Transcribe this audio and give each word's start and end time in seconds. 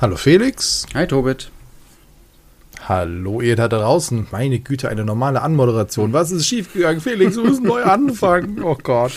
Hallo 0.00 0.16
Felix. 0.16 0.86
Hi 0.94 1.06
Tobit. 1.06 1.50
Hallo 2.88 3.42
ihr 3.42 3.54
da 3.54 3.68
draußen. 3.68 4.28
Meine 4.32 4.58
Güte, 4.58 4.88
eine 4.88 5.04
normale 5.04 5.42
Anmoderation. 5.42 6.14
Was 6.14 6.30
ist 6.30 6.46
schiefgegangen? 6.46 7.02
Felix, 7.02 7.36
wir 7.36 7.44
müssen 7.44 7.64
neu 7.64 7.82
anfangen. 7.82 8.62
Oh 8.62 8.78
Gott. 8.82 9.12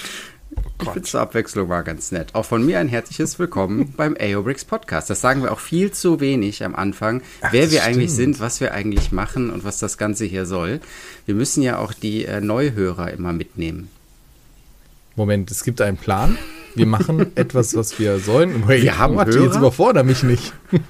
Oh 0.53 0.59
ich 0.81 0.89
finde 0.89 1.07
zur 1.07 1.21
Abwechslung 1.21 1.69
war 1.69 1.83
ganz 1.83 2.11
nett. 2.11 2.35
Auch 2.35 2.43
von 2.43 2.65
mir 2.65 2.79
ein 2.79 2.89
herzliches 2.89 3.39
Willkommen 3.39 3.93
beim 3.97 4.17
AOBRICS 4.19 4.65
Podcast. 4.65 5.09
Das 5.09 5.21
sagen 5.21 5.41
wir 5.41 5.53
auch 5.53 5.61
viel 5.61 5.91
zu 5.91 6.19
wenig 6.19 6.65
am 6.65 6.75
Anfang, 6.75 7.21
Ach, 7.39 7.53
wer 7.53 7.71
wir 7.71 7.79
stimmt. 7.79 7.95
eigentlich 7.95 8.11
sind, 8.11 8.41
was 8.41 8.59
wir 8.59 8.73
eigentlich 8.73 9.13
machen 9.13 9.51
und 9.51 9.63
was 9.63 9.79
das 9.79 9.97
Ganze 9.97 10.25
hier 10.25 10.45
soll. 10.45 10.81
Wir 11.25 11.35
müssen 11.35 11.63
ja 11.63 11.77
auch 11.77 11.93
die 11.93 12.25
äh, 12.25 12.41
Neuhörer 12.41 13.09
immer 13.11 13.31
mitnehmen. 13.31 13.87
Moment, 15.15 15.49
es 15.49 15.63
gibt 15.63 15.79
einen 15.79 15.95
Plan? 15.95 16.37
Wir 16.75 16.85
machen 16.85 17.31
etwas, 17.35 17.75
was 17.75 17.99
wir 17.99 18.19
sollen. 18.19 18.67
Wir 18.67 18.75
ich, 18.77 18.97
haben 18.97 19.15
Hörer? 19.15 19.43
Jetzt 19.43 19.57
überfordere 19.57 20.03
mich 20.03 20.23
nicht. 20.23 20.53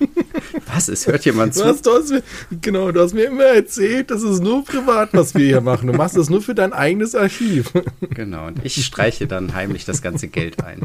Was? 0.74 0.88
Es 0.88 1.08
hört 1.08 1.26
jemand 1.26 1.54
zu? 1.54 1.66
Was, 1.66 1.82
du 1.82 1.92
hast 1.92 2.10
mir, 2.12 2.24
genau, 2.62 2.92
du 2.92 3.02
hast 3.02 3.14
mir 3.14 3.26
immer 3.26 3.44
erzählt, 3.44 4.12
das 4.12 4.24
ist 4.24 4.42
nur 4.42 4.64
privat, 4.64 5.10
was 5.14 5.36
wir 5.36 5.46
hier 5.46 5.62
machen. 5.62 5.88
Du 5.88 5.94
machst 5.94 6.18
das 6.18 6.30
nur 6.30 6.42
für 6.42 6.56
dein 6.56 6.74
eigenes 6.74 7.16
Archiv. 7.16 7.72
Genau, 8.14 8.48
und 8.48 8.64
ich 8.64 8.84
streiche 8.86 9.28
dann 9.28 9.54
heimlich 9.54 9.86
das 9.86 10.02
ganze 10.02 10.28
Geld 10.28 10.64
ein. 10.64 10.84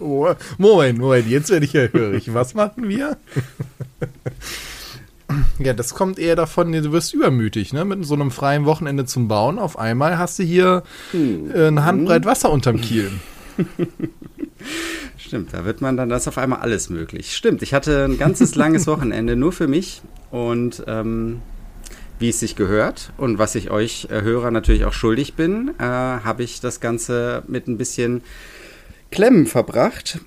Oh, 0.00 0.28
Moment, 0.58 0.98
Moment, 0.98 1.28
jetzt 1.28 1.50
werde 1.50 1.64
ich 1.64 1.72
ja 1.72 1.88
hörig. 1.88 2.32
Was 2.34 2.54
machen 2.54 2.88
wir? 2.88 3.16
Ja, 5.58 5.72
das 5.72 5.94
kommt 5.94 6.18
eher 6.18 6.36
davon, 6.36 6.72
du 6.72 6.92
wirst 6.92 7.14
übermütig, 7.14 7.72
ne? 7.72 7.84
Mit 7.84 8.04
so 8.04 8.14
einem 8.14 8.30
freien 8.30 8.64
Wochenende 8.64 9.06
zum 9.06 9.28
Bauen. 9.28 9.58
Auf 9.58 9.78
einmal 9.78 10.18
hast 10.18 10.38
du 10.38 10.42
hier 10.42 10.82
hm. 11.12 11.50
äh, 11.54 11.66
eine 11.66 11.84
Handbreit 11.84 12.24
Wasser 12.24 12.50
unterm 12.50 12.80
Kiel. 12.80 13.10
Stimmt, 15.16 15.52
da 15.52 15.64
wird 15.64 15.80
man 15.80 15.96
dann, 15.96 16.08
das 16.08 16.28
auf 16.28 16.38
einmal 16.38 16.60
alles 16.60 16.90
möglich. 16.90 17.34
Stimmt, 17.36 17.62
ich 17.62 17.74
hatte 17.74 18.04
ein 18.04 18.18
ganzes 18.18 18.54
langes 18.54 18.86
Wochenende 18.88 19.36
nur 19.36 19.52
für 19.52 19.68
mich 19.68 20.02
und 20.30 20.82
ähm, 20.86 21.40
wie 22.18 22.30
es 22.30 22.40
sich 22.40 22.56
gehört 22.56 23.12
und 23.16 23.38
was 23.38 23.54
ich 23.54 23.70
euch 23.70 24.08
äh, 24.10 24.22
Hörer 24.22 24.50
natürlich 24.50 24.84
auch 24.84 24.92
schuldig 24.92 25.34
bin, 25.34 25.72
äh, 25.78 25.82
habe 25.82 26.42
ich 26.42 26.60
das 26.60 26.80
Ganze 26.80 27.42
mit 27.46 27.68
ein 27.68 27.78
bisschen 27.78 28.22
Klemmen 29.10 29.46
verbracht. 29.46 30.20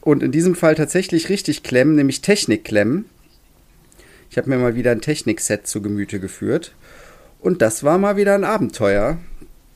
Und 0.00 0.22
in 0.22 0.32
diesem 0.32 0.54
Fall 0.54 0.74
tatsächlich 0.74 1.30
richtig 1.30 1.62
Klemmen, 1.62 1.96
nämlich 1.96 2.20
Technikklemmen. 2.20 3.06
Ich 4.30 4.36
habe 4.36 4.50
mir 4.50 4.58
mal 4.58 4.74
wieder 4.74 4.90
ein 4.90 5.00
Technikset 5.00 5.66
zu 5.66 5.80
Gemüte 5.80 6.20
geführt. 6.20 6.74
Und 7.40 7.62
das 7.62 7.84
war 7.84 7.98
mal 7.98 8.16
wieder 8.16 8.34
ein 8.34 8.44
Abenteuer. 8.44 9.18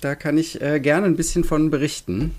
Da 0.00 0.15
kann 0.15 0.37
ich 0.37 0.61
äh, 0.61 0.81
gerne 0.81 1.06
ein 1.06 1.17
bisschen 1.17 1.44
von 1.44 1.70
berichten. 1.70 2.34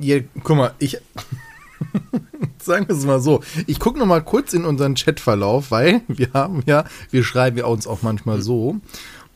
Ja, 0.00 0.18
guck 0.42 0.56
mal, 0.56 0.74
ich. 0.78 0.98
sagen 2.58 2.88
wir 2.88 2.96
es 2.96 3.04
mal 3.04 3.20
so. 3.20 3.42
Ich 3.66 3.78
gucke 3.78 3.98
noch 3.98 4.06
mal 4.06 4.22
kurz 4.22 4.54
in 4.54 4.64
unseren 4.64 4.94
Chatverlauf, 4.94 5.70
weil 5.70 6.00
wir 6.08 6.30
haben 6.32 6.62
ja, 6.66 6.84
wir 7.10 7.22
schreiben 7.22 7.58
ja 7.58 7.66
uns 7.66 7.86
auch 7.86 8.02
manchmal 8.02 8.40
so. 8.40 8.80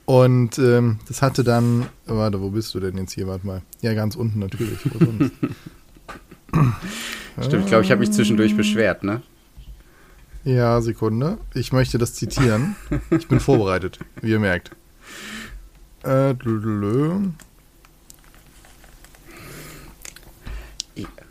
Und 0.07 0.59
ähm, 0.59 0.99
das 1.09 1.23
hatte 1.23 1.45
dann, 1.45 1.87
warte, 2.07 2.41
wo 2.41 2.51
bist 2.51 2.75
du 2.75 2.81
denn 2.81 2.99
jetzt 2.99 3.13
hier? 3.13 3.27
Warte 3.27 3.47
mal. 3.47 3.63
Ja, 3.81 3.95
ganz 3.95 4.17
unten 4.17 4.39
natürlich. 4.39 4.79
Stimmt, 7.41 7.65
ich 7.65 7.67
glaube, 7.67 7.85
ich 7.85 7.91
habe 7.91 8.01
mich 8.01 8.13
zwischendurch 8.13 8.57
beschwert, 8.57 9.03
ne? 9.03 9.23
Ja, 10.45 10.81
Sekunde. 10.83 11.39
Ich 11.55 11.73
möchte 11.73 11.99
das 11.99 12.15
zitieren. 12.15 12.77
Ich 13.11 13.29
bin 13.29 13.41
vorbereitet, 13.41 13.99
wie 14.21 14.31
ihr 14.31 14.39
merkt. 14.39 14.71
Äh, 16.03 16.35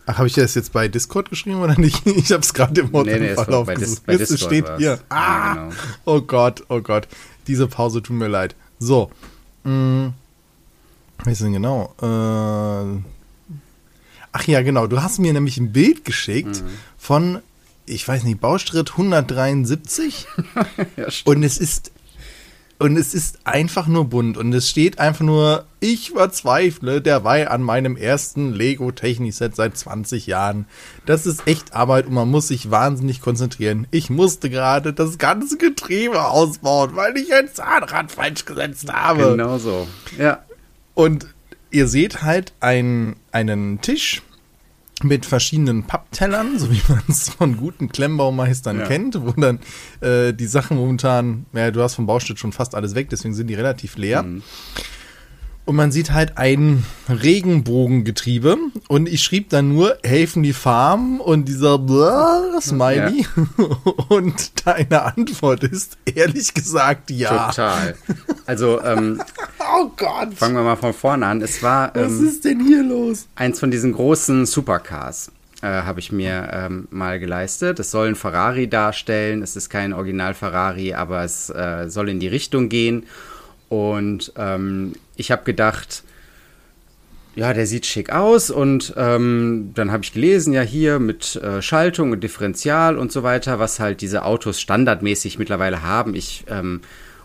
Ach, 0.05 0.17
habe 0.17 0.27
ich 0.27 0.33
das 0.33 0.53
jetzt 0.55 0.73
bei 0.73 0.87
Discord 0.87 1.29
geschrieben 1.29 1.61
oder 1.61 1.79
nicht? 1.79 2.05
Ich 2.05 2.31
habe 2.31 2.41
es 2.41 2.53
gerade 2.53 2.81
im 2.81 2.93
Wort 2.93 3.05
nee, 3.07 3.19
nee, 3.19 3.33
Verlauf 3.33 3.67
bei, 3.67 3.75
Dis 3.75 4.01
bei 4.01 4.17
Discord 4.17 4.39
steht 4.39 4.67
war's. 4.67 4.79
hier. 4.79 4.99
Ah, 5.09 5.15
ja, 5.19 5.53
genau. 5.53 5.75
Oh 6.05 6.21
Gott, 6.21 6.63
oh 6.69 6.81
Gott. 6.81 7.07
Diese 7.47 7.67
Pause 7.67 8.01
tut 8.01 8.15
mir 8.15 8.27
leid. 8.27 8.55
So. 8.79 9.11
Hm, 9.63 10.13
was 11.19 11.33
ist 11.33 11.41
denn 11.41 11.53
genau? 11.53 11.93
Äh, 12.01 13.01
ach 14.31 14.43
ja, 14.45 14.61
genau. 14.61 14.87
Du 14.87 15.01
hast 15.01 15.19
mir 15.19 15.31
nämlich 15.31 15.57
ein 15.57 15.71
Bild 15.71 16.03
geschickt 16.03 16.61
mhm. 16.61 16.69
von, 16.97 17.39
ich 17.85 18.05
weiß 18.05 18.23
nicht, 18.23 18.41
Baustritt 18.41 18.91
173. 18.91 20.27
ja, 20.97 21.07
und 21.25 21.43
es 21.43 21.57
ist 21.57 21.91
und 22.79 22.97
es 22.97 23.13
ist 23.13 23.39
einfach 23.45 23.87
nur 23.87 24.05
bunt 24.05 24.37
und 24.37 24.51
es 24.53 24.69
steht 24.69 24.99
einfach 24.99 25.23
nur, 25.23 25.65
ich 25.79 26.11
verzweifle 26.11 27.01
derweil 27.01 27.47
an 27.47 27.61
meinem 27.61 27.95
ersten 27.95 28.51
Lego 28.51 28.91
Technik-Set 28.91 29.55
seit 29.55 29.77
20 29.77 30.27
Jahren. 30.27 30.65
Das 31.05 31.25
ist 31.25 31.47
echt 31.47 31.73
Arbeit 31.73 32.07
und 32.07 32.13
man 32.13 32.29
muss 32.29 32.49
sich 32.49 32.71
wahnsinnig 32.71 33.21
konzentrieren. 33.21 33.87
Ich 33.91 34.09
musste 34.09 34.49
gerade 34.49 34.91
das 34.91 35.17
ganze 35.17 35.57
Getriebe 35.57 36.25
ausbauen, 36.25 36.95
weil 36.95 37.15
ich 37.17 37.33
ein 37.33 37.47
Zahnrad 37.53 38.11
falsch 38.11 38.45
gesetzt 38.45 38.91
habe. 38.91 39.31
Genau 39.31 39.57
so, 39.57 39.87
ja. 40.17 40.43
Und 40.93 41.27
ihr 41.71 41.87
seht 41.87 42.21
halt 42.21 42.53
ein, 42.59 43.15
einen 43.31 43.81
Tisch 43.81 44.21
mit 45.03 45.25
verschiedenen 45.25 45.83
Papptellern, 45.83 46.59
so 46.59 46.71
wie 46.71 46.81
man 46.87 47.03
es 47.07 47.29
von 47.29 47.57
guten 47.57 47.89
Klemmbaumeistern 47.89 48.79
ja. 48.79 48.87
kennt, 48.87 49.21
wo 49.21 49.31
dann 49.31 49.59
äh, 50.01 50.33
die 50.33 50.47
Sachen 50.47 50.77
momentan, 50.77 51.45
ja, 51.53 51.71
du 51.71 51.81
hast 51.81 51.95
vom 51.95 52.05
Baustift 52.05 52.39
schon 52.39 52.51
fast 52.51 52.75
alles 52.75 52.95
weg, 52.95 53.09
deswegen 53.09 53.33
sind 53.33 53.47
die 53.47 53.55
relativ 53.55 53.97
leer. 53.97 54.23
Mhm. 54.23 54.43
Und 55.65 55.77
man 55.77 55.93
sieht 55.93 56.11
halt 56.11 56.37
ein 56.37 56.83
Regenbogengetriebe 57.07 58.57
und 58.89 59.07
ich 59.07 59.23
schrieb 59.23 59.49
dann 59.49 59.69
nur, 59.69 59.97
helfen 60.03 60.43
die 60.43 60.51
Farben 60.51 61.21
und 61.21 61.47
dieser 61.47 61.79
Blah 61.79 62.59
Smiley. 62.59 63.21
Ja. 63.21 63.65
Und 64.09 64.65
deine 64.67 65.03
Antwort 65.03 65.63
ist 65.63 65.97
ehrlich 66.05 66.53
gesagt 66.53 67.09
ja. 67.11 67.47
Total. 67.47 67.95
Also, 68.45 68.81
ähm, 68.81 69.21
oh 69.59 69.89
Gott. 69.95 70.33
Fangen 70.35 70.55
wir 70.55 70.63
mal 70.63 70.75
von 70.75 70.93
vorne 70.93 71.25
an. 71.25 71.41
Es 71.41 71.63
war. 71.63 71.95
Ähm, 71.95 72.05
Was 72.05 72.19
ist 72.19 72.45
denn 72.45 72.65
hier 72.65 72.83
los? 72.83 73.27
Eins 73.35 73.59
von 73.59 73.71
diesen 73.71 73.93
großen 73.93 74.45
Supercars. 74.45 75.31
Äh, 75.61 75.67
habe 75.67 75.99
ich 75.99 76.11
mir 76.11 76.49
ähm, 76.51 76.87
mal 76.91 77.19
geleistet. 77.19 77.79
Es 77.79 77.91
soll 77.91 78.09
ein 78.09 78.15
Ferrari 78.15 78.67
darstellen. 78.67 79.41
Es 79.41 79.55
ist 79.55 79.69
kein 79.69 79.93
Original 79.93 80.33
Ferrari, 80.33 80.93
aber 80.93 81.23
es 81.23 81.49
äh, 81.49 81.89
soll 81.89 82.09
in 82.09 82.19
die 82.19 82.27
Richtung 82.27 82.69
gehen. 82.69 83.05
Und 83.73 84.33
ähm, 84.37 84.93
ich 85.15 85.31
habe 85.31 85.43
gedacht, 85.45 86.03
ja, 87.35 87.53
der 87.53 87.65
sieht 87.65 87.87
schick 87.87 88.11
aus 88.11 88.51
und 88.51 88.93
ähm, 88.97 89.71
dann 89.73 89.91
habe 89.91 90.03
ich 90.03 90.13
gelesen, 90.13 90.53
ja 90.53 90.61
hier 90.61 90.99
mit 90.99 91.37
äh, 91.37 91.59
Schaltung 91.59 92.11
und 92.11 92.23
Differential 92.23 92.99
und 92.99 93.11
so 93.11 93.23
weiter, 93.23 93.57
was 93.57 93.79
halt 93.79 94.01
diese 94.01 94.25
Autos 94.25 94.61
standardmäßig 94.61 95.39
mittlerweile 95.39 95.81
haben. 95.81 96.13
Ich 96.13 96.45
ähm, 96.49 96.81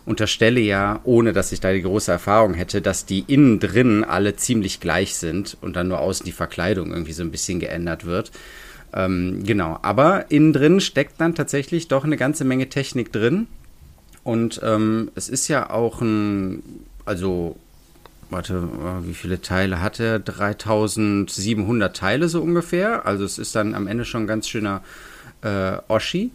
unterstelle 0.06 0.60
ja, 0.60 1.00
ohne 1.04 1.34
dass 1.34 1.52
ich 1.52 1.60
da 1.60 1.70
die 1.70 1.82
große 1.82 2.10
Erfahrung 2.10 2.54
hätte, 2.54 2.80
dass 2.80 3.04
die 3.04 3.24
innen 3.26 3.60
drin 3.60 4.02
alle 4.02 4.34
ziemlich 4.36 4.80
gleich 4.80 5.16
sind 5.16 5.58
und 5.60 5.76
dann 5.76 5.88
nur 5.88 6.00
außen 6.00 6.24
die 6.24 6.32
Verkleidung 6.32 6.92
irgendwie 6.92 7.12
so 7.12 7.22
ein 7.22 7.30
bisschen 7.30 7.60
geändert 7.60 8.06
wird. 8.06 8.30
Ähm, 8.94 9.42
genau, 9.44 9.78
aber 9.82 10.30
innen 10.30 10.54
drin 10.54 10.80
steckt 10.80 11.20
dann 11.20 11.34
tatsächlich 11.34 11.88
doch 11.88 12.04
eine 12.04 12.16
ganze 12.16 12.46
Menge 12.46 12.70
Technik 12.70 13.12
drin. 13.12 13.48
Und 14.28 14.60
ähm, 14.62 15.10
es 15.14 15.30
ist 15.30 15.48
ja 15.48 15.70
auch 15.70 16.02
ein, 16.02 16.62
also 17.06 17.56
warte, 18.28 18.56
äh, 18.56 19.08
wie 19.08 19.14
viele 19.14 19.40
Teile 19.40 19.80
hat 19.80 20.00
er? 20.00 20.18
3700 20.18 21.96
Teile 21.96 22.28
so 22.28 22.42
ungefähr. 22.42 23.06
Also 23.06 23.24
es 23.24 23.38
ist 23.38 23.56
dann 23.56 23.74
am 23.74 23.86
Ende 23.86 24.04
schon 24.04 24.24
ein 24.24 24.26
ganz 24.26 24.46
schöner 24.46 24.82
äh, 25.40 25.78
Oschi. 25.88 26.30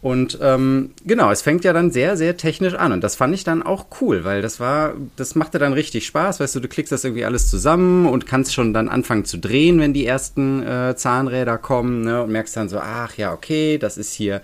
Und 0.00 0.38
ähm, 0.42 0.90
genau, 1.04 1.32
es 1.32 1.42
fängt 1.42 1.64
ja 1.64 1.72
dann 1.72 1.90
sehr, 1.90 2.16
sehr 2.16 2.36
technisch 2.36 2.74
an. 2.74 2.92
Und 2.92 3.02
das 3.02 3.16
fand 3.16 3.34
ich 3.34 3.42
dann 3.42 3.64
auch 3.64 3.86
cool, 4.00 4.22
weil 4.22 4.40
das 4.40 4.60
war, 4.60 4.92
das 5.16 5.34
machte 5.34 5.58
dann 5.58 5.72
richtig 5.72 6.06
Spaß. 6.06 6.38
Weißt 6.38 6.54
du, 6.54 6.60
du 6.60 6.68
klickst 6.68 6.92
das 6.92 7.02
irgendwie 7.02 7.24
alles 7.24 7.50
zusammen 7.50 8.06
und 8.06 8.26
kannst 8.26 8.54
schon 8.54 8.72
dann 8.72 8.88
anfangen 8.88 9.24
zu 9.24 9.38
drehen, 9.38 9.80
wenn 9.80 9.92
die 9.92 10.06
ersten 10.06 10.62
äh, 10.62 10.94
Zahnräder 10.94 11.58
kommen. 11.58 12.02
Ne? 12.02 12.22
Und 12.22 12.30
merkst 12.30 12.56
dann 12.56 12.68
so, 12.68 12.78
ach 12.78 13.16
ja, 13.16 13.32
okay, 13.32 13.76
das 13.76 13.96
ist 13.96 14.12
hier 14.12 14.40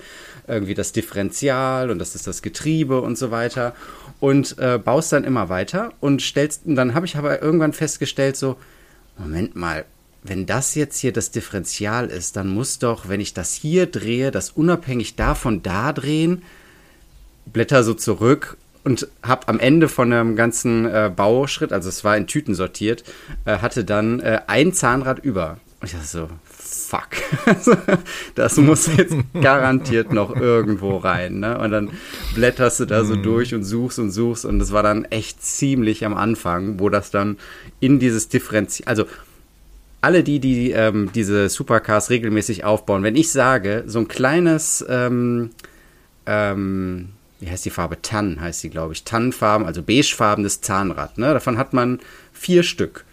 irgendwie 0.51 0.75
das 0.75 0.93
Differential 0.93 1.91
und 1.91 1.99
das 1.99 2.15
ist 2.15 2.27
das 2.27 2.43
Getriebe 2.43 3.01
und 3.01 3.17
so 3.17 3.31
weiter 3.31 3.75
und 4.21 4.59
äh, 4.59 4.79
baust 4.79 5.13
dann 5.13 5.25
immer 5.25 5.49
weiter 5.49 5.93
und 6.01 6.23
stellst, 6.23 6.67
und 6.67 6.77
dann 6.77 6.95
habe 6.95 7.07
ich 7.07 7.17
aber 7.17 7.43
irgendwann 7.43 7.73
festgestellt, 7.73 8.37
so, 8.37 8.57
Moment 9.19 9.57
mal, 9.57 9.85
wenn 10.23 10.47
das 10.47 10.75
jetzt 10.75 10.99
hier 10.99 11.13
das 11.13 11.31
Differential 11.31 12.09
ist, 12.09 12.37
dann 12.37 12.49
muss 12.49 12.79
doch, 12.79 13.09
wenn 13.09 13.21
ich 13.21 13.33
das 13.33 13.55
hier 13.55 13.87
drehe, 13.87 14.31
das 14.31 14.51
unabhängig 14.51 15.17
davon 15.17 15.63
da 15.63 15.93
drehen, 15.93 16.43
blätter 17.47 17.83
so 17.83 17.95
zurück 17.95 18.59
und 18.85 19.09
habe 19.23 19.49
am 19.49 19.59
Ende 19.59 19.89
von 19.89 20.13
einem 20.13 20.37
ganzen 20.37 20.87
äh, 20.87 21.11
Bauschritt, 21.15 21.73
also 21.73 21.89
es 21.89 22.05
war 22.05 22.17
in 22.17 22.27
Tüten 22.27 22.55
sortiert, 22.55 23.05
äh, 23.47 23.59
hatte 23.59 23.85
dann 23.85 24.21
äh, 24.21 24.41
ein 24.47 24.73
Zahnrad 24.73 25.19
über. 25.21 25.59
Und 25.81 25.87
ich 25.87 25.93
dachte 25.93 26.07
so, 26.07 26.29
fuck, 26.45 27.09
das 28.35 28.59
muss 28.59 28.87
jetzt 28.95 29.17
garantiert 29.41 30.13
noch 30.13 30.37
irgendwo 30.37 30.99
rein. 30.99 31.41
Ne? 31.41 31.57
Und 31.59 31.71
dann 31.71 31.91
blätterst 32.35 32.81
du 32.81 32.85
da 32.85 33.03
so 33.05 33.17
mhm. 33.17 33.23
durch 33.23 33.55
und 33.55 33.65
suchst 33.65 33.99
und 33.99 34.11
suchst. 34.11 34.45
Und 34.45 34.59
das 34.59 34.73
war 34.73 34.83
dann 34.83 35.07
echt 35.07 35.43
ziemlich 35.43 36.05
am 36.05 36.15
Anfang, 36.15 36.81
wo 36.81 36.91
das 36.91 37.11
dann 37.11 37.39
in 37.81 37.99
dieses 37.99 38.29
Differenzial, 38.29 38.89
also 38.89 39.07
alle 40.03 40.23
die, 40.23 40.39
die 40.39 40.73
ähm, 40.73 41.11
diese 41.15 41.49
Supercars 41.49 42.11
regelmäßig 42.11 42.65
aufbauen, 42.65 43.03
wenn 43.03 43.17
ich 43.17 43.33
sage, 43.33 43.85
so 43.87 44.01
ein 44.01 44.09
kleines, 44.09 44.85
ähm, 44.89 45.51
ähm, 46.27 47.11
wie 47.41 47.51
heißt 47.51 47.65
die 47.65 47.71
Farbe? 47.71 48.03
Tann 48.03 48.39
heißt 48.41 48.61
sie, 48.61 48.71
glaube 48.71 48.93
ich. 48.93 49.05
Tannenfarben, 49.05 49.67
also 49.67 49.83
beigefarbenes 49.83 50.61
Zahnrad. 50.61 51.17
Ne? 51.17 51.33
Davon 51.33 51.57
hat 51.57 51.73
man 51.73 52.01
vier 52.35 52.63
Stück. 52.63 53.05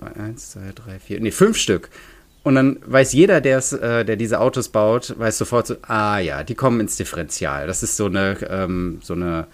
Eins, 0.00 0.50
zwei, 0.50 0.72
drei, 0.74 0.98
vier, 0.98 1.20
nee, 1.20 1.30
fünf 1.30 1.56
Stück. 1.56 1.90
Und 2.44 2.54
dann 2.54 2.78
weiß 2.86 3.12
jeder, 3.12 3.44
äh, 3.44 4.04
der 4.04 4.16
diese 4.16 4.40
Autos 4.40 4.68
baut, 4.68 5.14
weiß 5.18 5.38
sofort 5.38 5.66
so, 5.66 5.76
ah 5.82 6.18
ja, 6.18 6.44
die 6.44 6.54
kommen 6.54 6.80
ins 6.80 6.96
Differential. 6.96 7.66
Das 7.66 7.82
ist 7.82 7.96
so 7.96 8.06
eine, 8.06 8.38
ähm, 8.48 9.00
so 9.02 9.14
eine 9.14 9.46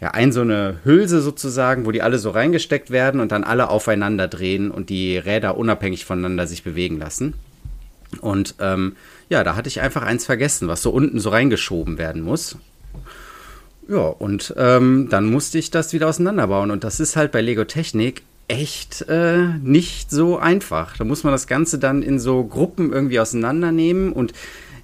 ja, 0.00 0.10
ein 0.10 0.30
so 0.30 0.42
eine 0.42 0.80
Hülse 0.84 1.22
sozusagen, 1.22 1.86
wo 1.86 1.90
die 1.90 2.02
alle 2.02 2.18
so 2.18 2.30
reingesteckt 2.30 2.90
werden 2.90 3.20
und 3.20 3.32
dann 3.32 3.44
alle 3.44 3.70
aufeinander 3.70 4.28
drehen 4.28 4.70
und 4.70 4.90
die 4.90 5.16
Räder 5.16 5.56
unabhängig 5.56 6.04
voneinander 6.04 6.46
sich 6.46 6.62
bewegen 6.62 6.98
lassen. 6.98 7.34
Und 8.20 8.56
ähm, 8.60 8.96
ja, 9.28 9.42
da 9.42 9.56
hatte 9.56 9.68
ich 9.68 9.80
einfach 9.80 10.02
eins 10.02 10.26
vergessen, 10.26 10.68
was 10.68 10.82
so 10.82 10.90
unten 10.90 11.18
so 11.18 11.30
reingeschoben 11.30 11.98
werden 11.98 12.22
muss. 12.22 12.56
Ja, 13.88 14.08
und 14.08 14.54
ähm, 14.56 15.08
dann 15.10 15.26
musste 15.30 15.58
ich 15.58 15.70
das 15.70 15.92
wieder 15.92 16.08
auseinanderbauen. 16.08 16.70
Und 16.70 16.84
das 16.84 17.00
ist 17.00 17.16
halt 17.16 17.32
bei 17.32 17.40
Lego 17.40 17.64
Technik 17.64 18.22
echt 18.48 19.02
äh, 19.08 19.48
nicht 19.62 20.10
so 20.10 20.38
einfach. 20.38 20.96
Da 20.96 21.04
muss 21.04 21.24
man 21.24 21.32
das 21.32 21.46
Ganze 21.46 21.78
dann 21.78 22.02
in 22.02 22.18
so 22.18 22.44
Gruppen 22.44 22.92
irgendwie 22.92 23.20
auseinandernehmen. 23.20 24.12
Und 24.12 24.32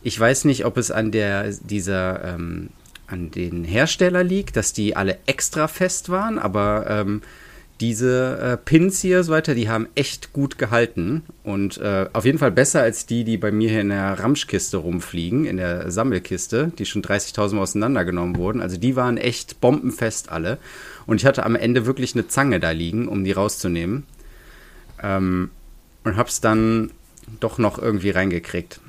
ich 0.02 0.18
weiß 0.18 0.44
nicht, 0.46 0.64
ob 0.64 0.76
es 0.76 0.90
an 0.90 1.12
der 1.12 1.52
dieser 1.62 2.34
ähm, 2.34 2.70
an 3.06 3.30
den 3.30 3.64
Hersteller 3.64 4.24
liegt, 4.24 4.56
dass 4.56 4.72
die 4.72 4.96
alle 4.96 5.18
extra 5.26 5.68
fest 5.68 6.08
waren, 6.08 6.38
aber 6.38 6.86
ähm, 6.88 7.20
diese 7.80 8.38
äh, 8.38 8.56
Pins 8.56 9.00
hier 9.00 9.24
so 9.24 9.32
weiter, 9.32 9.54
die 9.54 9.68
haben 9.68 9.88
echt 9.96 10.32
gut 10.32 10.56
gehalten 10.56 11.22
und 11.42 11.78
äh, 11.78 12.06
auf 12.12 12.24
jeden 12.24 12.38
Fall 12.38 12.52
besser 12.52 12.80
als 12.80 13.06
die, 13.06 13.24
die 13.24 13.36
bei 13.36 13.50
mir 13.50 13.68
hier 13.68 13.80
in 13.80 13.88
der 13.88 14.18
Ramschkiste 14.18 14.76
rumfliegen, 14.76 15.44
in 15.44 15.56
der 15.56 15.90
Sammelkiste, 15.90 16.72
die 16.78 16.86
schon 16.86 17.02
30.000 17.02 17.54
Mal 17.56 17.62
auseinandergenommen 17.62 18.36
wurden. 18.36 18.60
Also 18.60 18.76
die 18.76 18.94
waren 18.94 19.18
echt 19.18 19.60
bombenfest 19.60 20.30
alle 20.30 20.58
und 21.06 21.20
ich 21.20 21.26
hatte 21.26 21.44
am 21.44 21.56
Ende 21.56 21.86
wirklich 21.86 22.14
eine 22.14 22.28
Zange 22.28 22.60
da 22.60 22.70
liegen, 22.70 23.08
um 23.08 23.24
die 23.24 23.32
rauszunehmen 23.32 24.04
ähm, 25.02 25.50
und 26.04 26.16
hab's 26.16 26.40
dann 26.40 26.90
doch 27.40 27.58
noch 27.58 27.78
irgendwie 27.78 28.10
reingekriegt. 28.10 28.80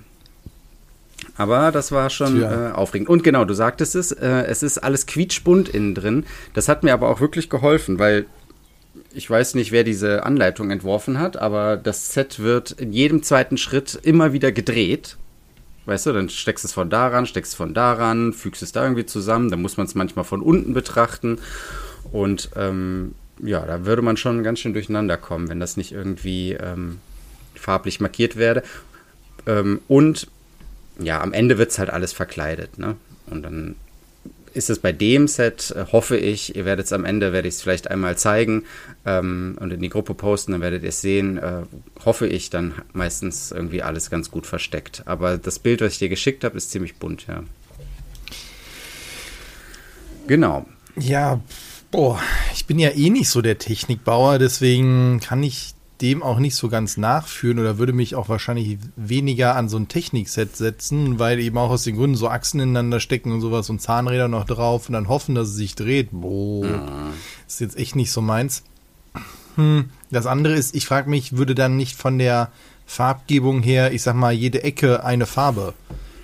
Aber 1.36 1.71
das 1.71 1.92
war 1.92 2.10
schon 2.10 2.42
äh, 2.42 2.71
aufregend. 2.74 3.10
Und 3.10 3.24
genau, 3.24 3.45
du 3.45 3.54
sagtest 3.54 3.95
es, 3.95 4.12
äh, 4.12 4.44
es 4.44 4.62
ist 4.62 4.77
alles 4.77 5.06
quietschbunt 5.06 5.69
innen 5.69 5.95
drin. 5.95 6.25
Das 6.54 6.68
hat 6.68 6.83
mir 6.83 6.94
aber 6.94 7.10
auch 7.10 7.21
wirklich 7.21 7.50
geholfen, 7.50 7.98
weil 7.98 8.25
ich 9.13 9.30
weiß 9.30 9.56
nicht, 9.56 9.71
wer 9.71 9.83
diese 9.83 10.24
Anleitung 10.24 10.69
entworfen 10.71 11.19
hat, 11.19 11.38
aber 11.38 11.77
das 11.77 12.13
Set 12.13 12.39
wird 12.39 12.71
in 12.71 12.92
jedem 12.94 13.24
zweiten 13.24 13.57
Schritt 13.57 14.00
immer 14.01 14.33
wieder 14.33 14.51
gedreht. 14.51 15.18
Weißt 15.86 16.06
du, 16.06 16.13
dann 16.13 16.30
steckst 16.30 16.63
es 16.66 16.74
von 16.74 16.89
daran, 16.89 17.25
steckst 17.25 17.54
es 17.54 17.57
von 17.57 17.74
daran, 17.74 18.33
fügst 18.33 18.63
es 18.63 18.71
da 18.71 18.83
irgendwie 18.83 19.06
zusammen. 19.06 19.50
Dann 19.50 19.62
muss 19.62 19.77
man 19.77 19.86
es 19.86 19.95
manchmal 19.95 20.25
von 20.25 20.42
unten 20.42 20.74
betrachten. 20.74 21.39
Und 22.13 22.51
ähm, 22.56 23.15
ja, 23.42 23.65
da 23.65 23.86
würde 23.86 24.04
man 24.04 24.18
schon 24.18 24.44
ganz 24.44 24.60
schön 24.60 24.74
durcheinander 24.74 25.18
kommen, 25.18 25.50
wenn 25.50 25.60
das 25.60 25.77
nicht 25.77 25.92
irgendwie 25.92 26.54
ähm, 26.54 27.00
farblich 27.56 28.00
markiert 28.00 28.38
werde. 28.38 28.63
Ähm, 29.48 29.81
und 29.88 30.27
ja, 31.00 31.19
am 31.21 31.33
Ende 31.33 31.57
wird 31.57 31.71
es 31.71 31.80
halt 31.80 31.89
alles 31.89 32.13
verkleidet, 32.13 32.77
ne? 32.77 32.95
Und 33.25 33.42
dann 33.42 33.75
ist 34.54 34.69
es 34.69 34.77
bei 34.77 34.92
dem 34.92 35.27
Set, 35.27 35.74
äh, 35.75 35.86
hoffe 35.92 36.15
ich, 36.15 36.56
ihr 36.56 36.65
werdet 36.65 36.86
es 36.86 36.94
am 36.94 37.04
Ende, 37.04 37.33
werde 37.33 37.48
ich 37.48 37.56
es 37.56 37.63
vielleicht 37.63 37.89
einmal 37.89 38.16
zeigen 38.16 38.66
ähm, 39.07 39.57
und 39.59 39.74
in 39.74 39.81
die 39.81 39.89
Gruppe 39.89 40.13
posten, 40.13 40.51
dann 40.51 40.62
werdet 40.62 40.83
ihr 40.83 40.89
es 40.89 41.01
sehen, 41.01 41.39
äh, 41.39 41.63
hoffe 42.06 42.27
ich, 42.27 42.51
dann 42.51 42.74
meistens 42.94 43.51
irgendwie 43.51 43.81
alles 43.81 44.12
ganz 44.12 44.30
gut 44.30 44.45
versteckt. 44.45 45.01
Aber 45.06 45.39
das 45.39 45.57
Bild, 45.57 45.81
was 45.81 45.94
ich 45.94 46.00
dir 46.00 46.09
geschickt 46.09 46.44
habe, 46.44 46.57
ist 46.57 46.69
ziemlich 46.69 46.98
bunt, 46.98 47.25
ja. 47.25 47.44
Genau. 50.27 50.68
Ja, 50.95 51.42
boah, 51.94 52.19
ich 52.54 52.66
bin 52.66 52.80
ja 52.80 52.90
eh 52.90 53.10
nicht 53.12 53.30
so 53.30 53.42
der 53.42 53.60
Technikbauer, 53.60 54.40
deswegen 54.40 55.19
kann 55.19 55.44
ich 55.44 55.75
dem 56.01 56.24
auch 56.24 56.40
nicht 56.40 56.56
so 56.56 56.68
ganz 56.68 56.98
nachführen 56.98 57.60
oder 57.60 57.78
würde 57.78 57.94
mich 57.94 58.16
auch 58.16 58.28
wahrscheinlich 58.30 58.80
weniger 58.95 59.56
an 59.56 59.69
so 59.69 59.78
ein 59.78 59.88
Technikset 59.88 60.57
setzen, 60.57 61.19
weil 61.19 61.40
eben 61.40 61.57
auch 61.57 61.69
aus 61.69 61.84
den 61.84 61.95
Gründen 61.95 62.18
so 62.18 62.28
Achsen 62.28 62.60
ineinander 62.60 63.00
stecken 63.00 63.31
und 63.31 63.42
sowas 63.42 63.69
und 63.69 63.80
Zahnräder 63.80 64.28
noch 64.28 64.44
drauf 64.44 64.90
und 64.90 64.94
dann 64.94 65.07
hoffen, 65.07 65.36
dass 65.36 65.50
es 65.50 65.56
sich 65.56 65.75
dreht. 65.75 66.10
Boah, 66.12 66.66
ja. 66.66 67.10
ist 67.48 67.62
jetzt 67.62 67.78
echt 67.78 67.95
nicht 67.95 68.12
so 68.12 68.22
meins. 68.22 68.63
Hm. 69.56 69.92
Das 70.10 70.25
andere 70.25 70.56
ist, 70.56 70.75
ich 70.75 70.88
frage 70.88 71.12
mich, 71.12 71.38
würde 71.38 71.54
dann 71.54 71.78
nicht 71.78 71.95
von 71.95 72.18
der 72.18 72.51
Farbgebung 72.88 73.62
her, 73.62 73.94
ich 73.94 74.01
sag 74.01 74.16
mal, 74.16 74.34
jede 74.34 74.63
Ecke 74.63 75.06
eine 75.06 75.28
Farbe 75.28 75.75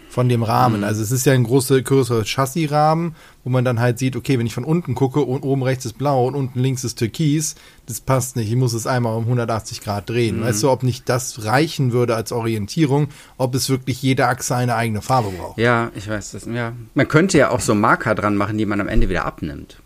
von 0.10 0.28
dem 0.28 0.44
Rahmen. 0.44 0.78
Mhm. 0.78 0.84
Also 0.84 1.04
es 1.04 1.12
ist 1.12 1.26
ja 1.26 1.34
ein 1.34 1.44
großer, 1.44 1.82
größerer 1.82 2.24
Chassisrahmen, 2.26 3.16
wo 3.44 3.50
man 3.50 3.64
dann 3.64 3.80
halt 3.80 4.00
sieht, 4.00 4.16
okay, 4.16 4.40
wenn 4.40 4.48
ich 4.48 4.54
von 4.54 4.64
unten 4.64 4.96
gucke 4.96 5.22
und 5.22 5.44
oben 5.44 5.64
rechts 5.64 5.86
ist 5.86 5.98
blau 5.98 6.28
und 6.28 6.36
unten 6.36 6.60
links 6.60 6.84
ist 6.84 6.98
türkis, 6.98 7.56
das 7.86 8.02
passt 8.02 8.36
nicht. 8.36 8.50
Ich 8.50 8.56
muss 8.56 8.74
es 8.74 8.88
einmal 8.88 9.16
um 9.16 9.26
180 9.26 9.82
Grad 9.82 10.10
drehen. 10.10 10.40
Mhm. 10.40 10.44
Weißt 10.44 10.64
du, 10.64 10.72
ob 10.72 10.84
nicht 10.84 11.08
das 11.08 11.46
reichen 11.46 11.92
würde 11.92 12.16
als 12.16 12.32
Orientierung, 12.32 13.10
ob 13.38 13.54
es 13.54 13.70
wirklich 13.70 14.02
jede 14.02 14.28
Achse 14.28 14.56
eine 14.56 14.76
eigene 14.76 15.02
Farbe 15.02 15.30
braucht? 15.30 15.60
Ja, 15.60 15.92
ich 15.96 16.10
weiß 16.10 16.32
das. 16.32 16.46
Ja. 16.46 16.74
Man 16.96 17.08
könnte 17.08 17.38
ja 17.38 17.52
auch 17.52 17.62
so 17.62 17.76
Marker 17.76 18.16
dran 18.16 18.36
machen, 18.36 18.58
die 18.58 18.66
man 18.66 18.82
am 18.82 18.88
Ende 18.88 19.10
wieder 19.10 19.26
abnimmt. 19.26 19.80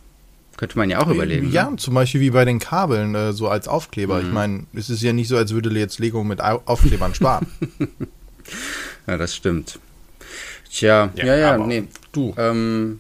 Könnte 0.56 0.78
man 0.78 0.90
ja 0.90 1.00
auch 1.00 1.08
überlegen. 1.08 1.52
Ja, 1.52 1.70
ne? 1.70 1.78
zum 1.78 1.96
Beispiel 1.96 2.22
wie 2.22 2.30
bei 2.30 2.46
den 2.46 2.60
Kabeln, 2.60 3.16
äh, 3.16 3.34
so 3.34 3.50
als 3.50 3.68
Aufkleber. 3.68 4.22
Mhm. 4.22 4.28
Ich 4.28 4.34
meine, 4.34 4.64
es 4.74 4.90
ist 4.90 5.02
ja 5.02 5.12
nicht 5.12 5.28
so, 5.28 5.36
als 5.36 5.54
würde 5.54 5.70
jetzt 5.78 6.00
Lego 6.00 6.24
mit 6.24 6.42
Aufklebern 6.42 7.14
sparen. 7.14 7.48
ja, 9.08 9.18
das 9.18 9.36
stimmt. 9.36 9.80
Tja, 10.74 11.12
ja, 11.16 11.26
ja, 11.26 11.36
ja 11.36 11.58
nee. 11.58 11.84
Du. 12.12 12.34
Ähm, 12.36 13.00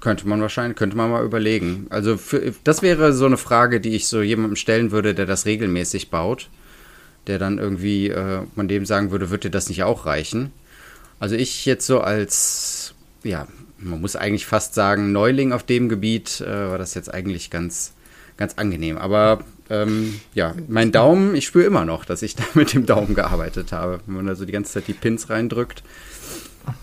könnte 0.00 0.28
man 0.28 0.40
wahrscheinlich, 0.40 0.76
könnte 0.76 0.96
man 0.96 1.10
mal 1.10 1.24
überlegen. 1.24 1.86
Also 1.90 2.16
für, 2.16 2.54
das 2.62 2.82
wäre 2.82 3.12
so 3.12 3.26
eine 3.26 3.36
Frage, 3.36 3.80
die 3.80 3.96
ich 3.96 4.06
so 4.06 4.22
jemandem 4.22 4.56
stellen 4.56 4.92
würde, 4.92 5.14
der 5.14 5.26
das 5.26 5.44
regelmäßig 5.44 6.10
baut. 6.10 6.48
Der 7.26 7.38
dann 7.38 7.58
irgendwie, 7.58 8.08
äh, 8.08 8.42
man 8.54 8.68
dem 8.68 8.86
sagen 8.86 9.10
würde, 9.10 9.30
würde 9.30 9.48
dir 9.48 9.50
das 9.50 9.68
nicht 9.68 9.82
auch 9.82 10.06
reichen? 10.06 10.52
Also 11.18 11.34
ich 11.34 11.66
jetzt 11.66 11.86
so 11.86 12.00
als, 12.00 12.94
ja, 13.22 13.46
man 13.78 14.00
muss 14.00 14.16
eigentlich 14.16 14.46
fast 14.46 14.74
sagen, 14.74 15.12
Neuling 15.12 15.52
auf 15.52 15.64
dem 15.64 15.88
Gebiet, 15.88 16.40
äh, 16.40 16.70
war 16.70 16.78
das 16.78 16.94
jetzt 16.94 17.12
eigentlich 17.12 17.50
ganz, 17.50 17.92
ganz 18.36 18.54
angenehm. 18.54 18.98
Aber 18.98 19.44
ähm, 19.70 20.20
ja, 20.34 20.54
mein 20.68 20.92
Daumen, 20.92 21.34
ich 21.34 21.46
spüre 21.46 21.64
immer 21.64 21.84
noch, 21.84 22.04
dass 22.04 22.22
ich 22.22 22.36
da 22.36 22.44
mit 22.54 22.72
dem 22.72 22.86
Daumen 22.86 23.14
gearbeitet 23.14 23.72
habe. 23.72 24.00
Wenn 24.06 24.16
man 24.16 24.26
da 24.26 24.34
so 24.36 24.44
die 24.44 24.52
ganze 24.52 24.72
Zeit 24.72 24.88
die 24.88 24.94
Pins 24.94 25.28
reindrückt. 25.28 25.82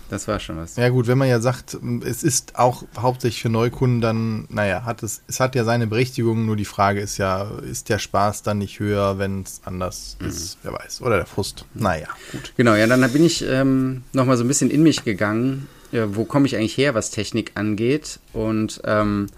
Das 0.08 0.26
war 0.28 0.40
schon 0.40 0.56
was. 0.56 0.76
Ja 0.76 0.88
gut, 0.88 1.06
wenn 1.06 1.18
man 1.18 1.28
ja 1.28 1.40
sagt, 1.40 1.78
es 2.04 2.22
ist 2.22 2.58
auch 2.58 2.84
hauptsächlich 2.96 3.42
für 3.42 3.48
Neukunden 3.48 4.00
dann, 4.00 4.46
naja, 4.48 4.84
hat 4.84 5.02
es, 5.02 5.22
es 5.28 5.40
hat 5.40 5.54
ja 5.54 5.64
seine 5.64 5.86
Berechtigung, 5.86 6.46
nur 6.46 6.56
die 6.56 6.64
Frage 6.64 7.00
ist 7.00 7.18
ja, 7.18 7.50
ist 7.60 7.88
der 7.88 7.98
Spaß 7.98 8.42
dann 8.42 8.58
nicht 8.58 8.80
höher, 8.80 9.18
wenn 9.18 9.42
es 9.42 9.60
anders 9.64 10.16
mhm. 10.20 10.28
ist, 10.28 10.58
wer 10.62 10.72
weiß, 10.72 11.02
oder 11.02 11.16
der 11.16 11.26
Frust. 11.26 11.64
Naja, 11.74 12.08
gut. 12.32 12.52
Genau, 12.56 12.74
ja, 12.74 12.86
dann 12.86 13.00
bin 13.12 13.24
ich 13.24 13.44
ähm, 13.46 14.02
nochmal 14.12 14.36
so 14.36 14.44
ein 14.44 14.48
bisschen 14.48 14.70
in 14.70 14.82
mich 14.82 15.04
gegangen, 15.04 15.68
ja, 15.92 16.14
wo 16.14 16.24
komme 16.24 16.46
ich 16.46 16.56
eigentlich 16.56 16.76
her, 16.76 16.94
was 16.94 17.10
Technik 17.10 17.52
angeht 17.54 18.20
und 18.32 18.80
ähm, 18.84 19.28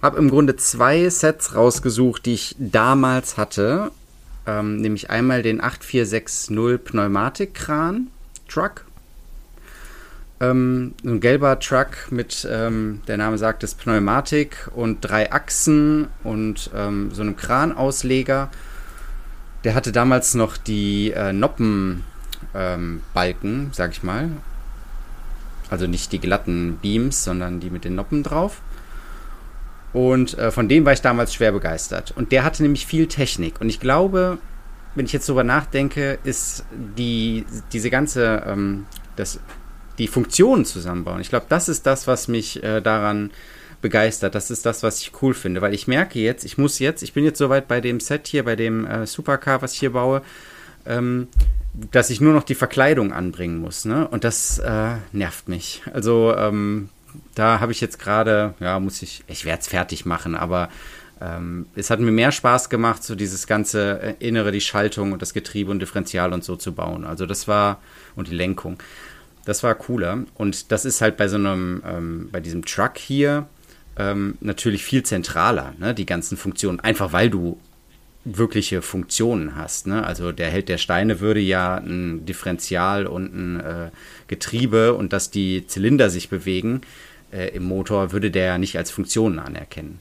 habe 0.00 0.18
im 0.18 0.30
Grunde 0.30 0.56
zwei 0.56 1.08
Sets 1.08 1.54
rausgesucht, 1.54 2.26
die 2.26 2.34
ich 2.34 2.56
damals 2.58 3.36
hatte, 3.36 3.92
ähm, 4.46 4.78
nämlich 4.78 5.10
einmal 5.10 5.42
den 5.42 5.60
8460 5.60 6.84
Pneumatikkran 6.84 8.08
Truck 8.48 8.84
ähm, 10.42 10.94
ein 11.04 11.20
gelber 11.20 11.60
Truck 11.60 12.10
mit, 12.10 12.46
ähm, 12.50 13.00
der 13.06 13.16
Name 13.16 13.38
sagt 13.38 13.62
es, 13.62 13.74
Pneumatik 13.74 14.68
und 14.74 15.00
drei 15.00 15.32
Achsen 15.32 16.08
und 16.24 16.70
ähm, 16.74 17.10
so 17.12 17.22
einem 17.22 17.36
Kranausleger. 17.36 18.50
Der 19.62 19.74
hatte 19.76 19.92
damals 19.92 20.34
noch 20.34 20.56
die 20.56 21.12
äh, 21.12 21.32
Noppenbalken, 21.32 22.02
ähm, 22.54 23.70
sag 23.72 23.92
ich 23.92 24.02
mal. 24.02 24.30
Also 25.70 25.86
nicht 25.86 26.10
die 26.10 26.18
glatten 26.18 26.78
Beams, 26.82 27.22
sondern 27.22 27.60
die 27.60 27.70
mit 27.70 27.84
den 27.84 27.94
Noppen 27.94 28.24
drauf. 28.24 28.60
Und 29.92 30.36
äh, 30.38 30.50
von 30.50 30.68
dem 30.68 30.84
war 30.84 30.92
ich 30.92 31.02
damals 31.02 31.32
schwer 31.32 31.52
begeistert. 31.52 32.12
Und 32.16 32.32
der 32.32 32.42
hatte 32.42 32.64
nämlich 32.64 32.86
viel 32.86 33.06
Technik. 33.06 33.60
Und 33.60 33.68
ich 33.68 33.78
glaube, 33.78 34.38
wenn 34.96 35.06
ich 35.06 35.12
jetzt 35.12 35.28
drüber 35.28 35.44
nachdenke, 35.44 36.18
ist 36.24 36.64
die, 36.98 37.44
diese 37.72 37.90
ganze, 37.90 38.42
ähm, 38.46 38.86
das 39.14 39.38
die 40.02 40.08
Funktionen 40.08 40.64
zusammenbauen. 40.64 41.20
Ich 41.20 41.28
glaube, 41.28 41.46
das 41.48 41.68
ist 41.68 41.86
das, 41.86 42.08
was 42.08 42.26
mich 42.26 42.60
äh, 42.64 42.80
daran 42.80 43.30
begeistert. 43.80 44.34
Das 44.34 44.50
ist 44.50 44.66
das, 44.66 44.82
was 44.82 45.00
ich 45.00 45.12
cool 45.22 45.32
finde, 45.32 45.60
weil 45.60 45.74
ich 45.74 45.86
merke 45.86 46.18
jetzt, 46.18 46.44
ich 46.44 46.58
muss 46.58 46.80
jetzt, 46.80 47.02
ich 47.02 47.12
bin 47.12 47.24
jetzt 47.24 47.38
soweit 47.38 47.68
bei 47.68 47.80
dem 47.80 48.00
Set 48.00 48.26
hier, 48.26 48.44
bei 48.44 48.56
dem 48.56 48.84
äh, 48.84 49.06
Supercar, 49.06 49.62
was 49.62 49.74
ich 49.74 49.78
hier 49.78 49.92
baue, 49.92 50.22
ähm, 50.86 51.28
dass 51.92 52.10
ich 52.10 52.20
nur 52.20 52.32
noch 52.32 52.42
die 52.42 52.56
Verkleidung 52.56 53.12
anbringen 53.12 53.58
muss. 53.58 53.84
Ne? 53.84 54.08
Und 54.08 54.24
das 54.24 54.58
äh, 54.58 54.96
nervt 55.12 55.48
mich. 55.48 55.82
Also 55.92 56.34
ähm, 56.36 56.88
da 57.36 57.60
habe 57.60 57.70
ich 57.70 57.80
jetzt 57.80 58.00
gerade, 58.00 58.54
ja, 58.58 58.80
muss 58.80 59.02
ich, 59.02 59.22
ich 59.28 59.44
werde 59.44 59.60
es 59.60 59.68
fertig 59.68 60.04
machen, 60.04 60.34
aber 60.34 60.68
ähm, 61.20 61.66
es 61.76 61.90
hat 61.90 62.00
mir 62.00 62.10
mehr 62.10 62.32
Spaß 62.32 62.70
gemacht, 62.70 63.04
so 63.04 63.14
dieses 63.14 63.46
ganze 63.46 64.00
äh, 64.00 64.14
Innere, 64.18 64.50
die 64.50 64.60
Schaltung 64.60 65.12
und 65.12 65.22
das 65.22 65.32
Getriebe 65.32 65.70
und 65.70 65.78
Differential 65.78 66.32
und 66.32 66.42
so 66.42 66.56
zu 66.56 66.72
bauen. 66.72 67.04
Also 67.04 67.24
das 67.24 67.46
war, 67.46 67.78
und 68.16 68.26
die 68.26 68.34
Lenkung. 68.34 68.78
Das 69.44 69.62
war 69.62 69.74
cooler. 69.74 70.24
Und 70.34 70.70
das 70.72 70.84
ist 70.84 71.00
halt 71.00 71.16
bei 71.16 71.28
so 71.28 71.36
einem, 71.36 71.82
ähm, 71.86 72.28
bei 72.30 72.40
diesem 72.40 72.64
Truck 72.64 72.98
hier 72.98 73.46
ähm, 73.96 74.36
natürlich 74.40 74.84
viel 74.84 75.02
zentraler, 75.02 75.74
ne? 75.78 75.94
die 75.94 76.06
ganzen 76.06 76.36
Funktionen. 76.36 76.80
Einfach 76.80 77.12
weil 77.12 77.30
du 77.30 77.58
wirkliche 78.24 78.82
Funktionen 78.82 79.56
hast. 79.56 79.86
Ne? 79.86 80.04
Also 80.06 80.32
der 80.32 80.48
Held 80.48 80.68
der 80.68 80.78
Steine 80.78 81.20
würde 81.20 81.40
ja 81.40 81.76
ein 81.76 82.24
Differential 82.24 83.06
und 83.06 83.34
ein 83.34 83.60
äh, 83.60 83.90
Getriebe 84.28 84.94
und 84.94 85.12
dass 85.12 85.30
die 85.30 85.66
Zylinder 85.66 86.08
sich 86.08 86.28
bewegen 86.28 86.82
äh, 87.32 87.48
im 87.48 87.64
Motor, 87.64 88.12
würde 88.12 88.30
der 88.30 88.44
ja 88.44 88.58
nicht 88.58 88.76
als 88.76 88.90
Funktionen 88.90 89.38
anerkennen. 89.38 89.98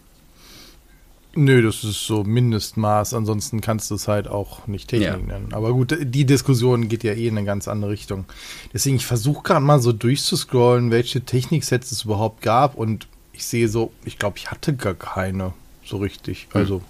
Nö, 1.33 1.61
das 1.61 1.85
ist 1.85 2.05
so 2.05 2.25
Mindestmaß, 2.25 3.13
ansonsten 3.13 3.61
kannst 3.61 3.89
du 3.89 3.95
es 3.95 4.09
halt 4.09 4.27
auch 4.27 4.67
nicht 4.67 4.89
Technik 4.89 5.07
ja. 5.07 5.17
nennen. 5.17 5.53
Aber 5.53 5.71
gut, 5.71 5.97
die 6.01 6.25
Diskussion 6.25 6.89
geht 6.89 7.03
ja 7.03 7.13
eh 7.13 7.27
in 7.27 7.37
eine 7.37 7.45
ganz 7.45 7.69
andere 7.69 7.91
Richtung. 7.91 8.25
Deswegen, 8.73 8.97
ich 8.97 9.05
versuche 9.05 9.43
gerade 9.43 9.65
mal 9.65 9.79
so 9.79 9.93
durchzuscrollen, 9.93 10.91
welche 10.91 11.21
Techniksets 11.21 11.91
es 11.91 12.03
überhaupt 12.03 12.41
gab 12.41 12.75
und 12.75 13.07
ich 13.31 13.45
sehe 13.45 13.69
so, 13.69 13.93
ich 14.03 14.19
glaube, 14.19 14.37
ich 14.37 14.51
hatte 14.51 14.75
gar 14.75 14.93
keine 14.93 15.53
so 15.85 15.97
richtig. 15.97 16.47
Hm. 16.51 16.61
Also 16.61 16.81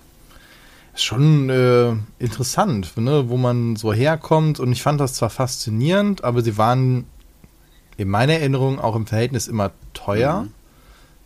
ist 0.95 1.03
schon 1.03 1.50
äh, 1.50 1.93
interessant, 2.17 2.98
ne, 2.98 3.29
wo 3.29 3.38
man 3.38 3.75
so 3.75 3.93
herkommt 3.93 4.60
und 4.60 4.71
ich 4.71 4.81
fand 4.81 5.00
das 5.00 5.13
zwar 5.13 5.29
faszinierend, 5.29 6.24
aber 6.24 6.41
sie 6.41 6.57
waren 6.57 7.05
in 7.95 8.10
meiner 8.10 8.33
Erinnerung 8.33 8.79
auch 8.79 8.95
im 8.95 9.05
Verhältnis 9.05 9.48
immer 9.48 9.71
teuer. 9.93 10.43
Mhm 10.43 10.61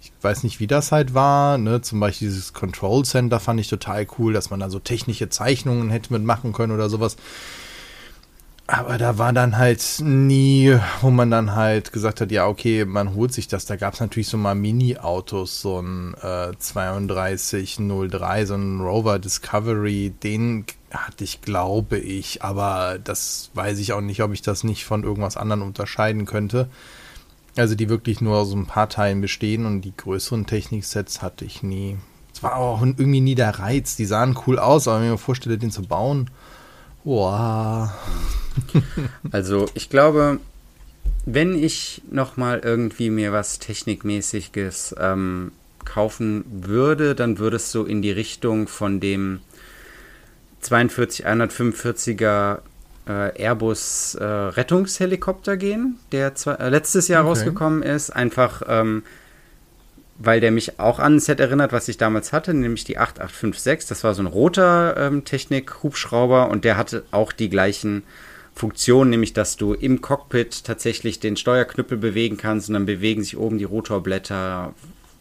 ich 0.06 0.24
weiß 0.24 0.44
nicht, 0.44 0.60
wie 0.60 0.68
das 0.68 0.92
halt 0.92 1.14
war. 1.14 1.58
Ne? 1.58 1.82
Zum 1.82 2.00
Beispiel 2.00 2.28
dieses 2.28 2.54
Control 2.54 3.04
Center 3.04 3.40
fand 3.40 3.60
ich 3.60 3.68
total 3.68 4.08
cool, 4.18 4.34
dass 4.34 4.50
man 4.50 4.60
da 4.60 4.70
so 4.70 4.80
technische 4.80 5.30
Zeichnungen 5.30 5.90
hätte 5.90 6.14
mitmachen 6.14 6.54
können 6.54 6.74
oder 6.74 6.90
sowas. 6.90 7.18
Aber 8.68 8.98
da 8.98 9.20
war 9.20 9.32
dann 9.32 9.58
halt 9.58 10.00
nie, 10.00 10.76
wo 11.02 11.12
man 11.12 11.30
dann 11.30 11.56
halt 11.56 11.94
gesagt 11.94 12.20
hat, 12.20 12.32
ja, 12.32 12.48
okay, 12.48 12.84
man 12.86 13.14
holt 13.14 13.32
sich 13.32 13.48
das. 13.48 13.68
Da 13.68 13.76
gab 13.76 13.94
es 13.94 14.00
natürlich 14.00 14.28
so 14.28 14.38
mal 14.38 14.56
Mini-Autos, 14.56 15.62
so 15.62 15.80
ein 15.80 16.16
äh, 16.16 16.52
3203, 16.54 18.46
so 18.48 18.56
ein 18.56 18.82
Rover 18.82 19.20
Discovery, 19.20 20.14
den 20.24 20.66
hatte 20.90 21.24
ich, 21.24 21.42
glaube 21.42 22.00
ich, 22.00 22.42
aber 22.42 22.98
das 23.04 23.52
weiß 23.54 23.78
ich 23.80 23.94
auch 23.94 24.02
nicht, 24.02 24.24
ob 24.24 24.34
ich 24.34 24.42
das 24.42 24.64
nicht 24.64 24.86
von 24.86 25.04
irgendwas 25.04 25.38
anderem 25.38 25.62
unterscheiden 25.62 26.26
könnte. 26.26 26.68
Also 27.56 27.76
die 27.76 27.90
wirklich 27.90 28.22
nur 28.22 28.38
aus 28.38 28.54
ein 28.54 28.66
paar 28.66 28.90
Teilen 28.90 29.22
bestehen 29.22 29.66
und 29.66 29.82
die 29.82 29.96
größeren 29.96 30.46
Techniksets 30.46 31.22
hatte 31.22 31.46
ich 31.46 31.64
nie. 31.64 31.98
Es 32.34 32.44
war 32.44 32.58
auch 32.58 32.82
irgendwie 32.82 33.22
nie 33.22 33.36
der 33.36 33.60
Reiz. 33.60 33.96
Die 33.96 34.06
sahen 34.06 34.38
cool 34.46 34.60
aus, 34.60 34.88
aber 34.88 35.00
wenn 35.00 35.06
ich 35.06 35.12
mir 35.12 35.18
vorstelle, 35.18 35.58
den 35.58 35.72
zu 35.72 35.84
bauen, 35.84 36.30
wow. 37.06 37.90
Also 39.32 39.68
ich 39.74 39.90
glaube, 39.90 40.40
wenn 41.26 41.56
ich 41.62 42.02
noch 42.12 42.36
mal 42.36 42.60
irgendwie 42.60 43.10
mir 43.10 43.32
was 43.32 43.60
Technikmäßiges 43.60 44.96
ähm, 45.00 45.54
kaufen 45.86 46.44
würde, 46.50 47.16
dann 47.16 47.40
würde 47.40 47.56
es 47.56 47.72
so 47.72 47.86
in 47.86 48.02
die 48.02 48.12
Richtung 48.12 48.68
von 48.68 49.00
dem 49.00 49.40
42 50.60 51.26
145er 51.26 52.60
äh, 53.08 53.42
Airbus 53.42 54.16
äh, 54.16 54.24
Rettungshelikopter 54.24 55.58
gehen, 55.58 56.00
der 56.12 56.36
zwar, 56.36 56.60
äh, 56.60 56.70
letztes 56.70 57.08
Jahr 57.08 57.22
okay. 57.22 57.30
rausgekommen 57.30 57.84
ist. 57.84 58.10
Einfach, 58.10 58.64
ähm, 58.68 59.04
weil 60.18 60.40
der 60.40 60.52
mich 60.52 60.80
auch 60.80 61.00
an 61.00 61.16
ein 61.16 61.20
Set 61.20 61.40
erinnert, 61.40 61.74
was 61.74 61.88
ich 61.88 61.98
damals 61.98 62.34
hatte, 62.34 62.54
nämlich 62.54 62.84
die 62.84 62.98
8856. 62.98 63.88
Das 63.88 64.04
war 64.04 64.14
so 64.14 64.24
ein 64.24 64.28
roter 64.28 64.96
ähm, 64.98 65.26
Technik-Hubschrauber 65.26 66.50
und 66.50 66.64
der 66.64 66.78
hatte 66.78 67.04
auch 67.12 67.32
die 67.32 67.50
gleichen 67.50 68.04
Funktionen, 68.56 69.10
nämlich 69.10 69.34
dass 69.34 69.58
du 69.58 69.74
im 69.74 70.02
Cockpit 70.02 70.64
tatsächlich 70.64 71.20
den 71.20 71.36
Steuerknüppel 71.36 71.98
bewegen 71.98 72.38
kannst 72.38 72.70
und 72.70 72.74
dann 72.74 72.86
bewegen 72.86 73.22
sich 73.22 73.38
oben 73.38 73.58
die 73.58 73.66
Rotorblätter, 73.66 74.74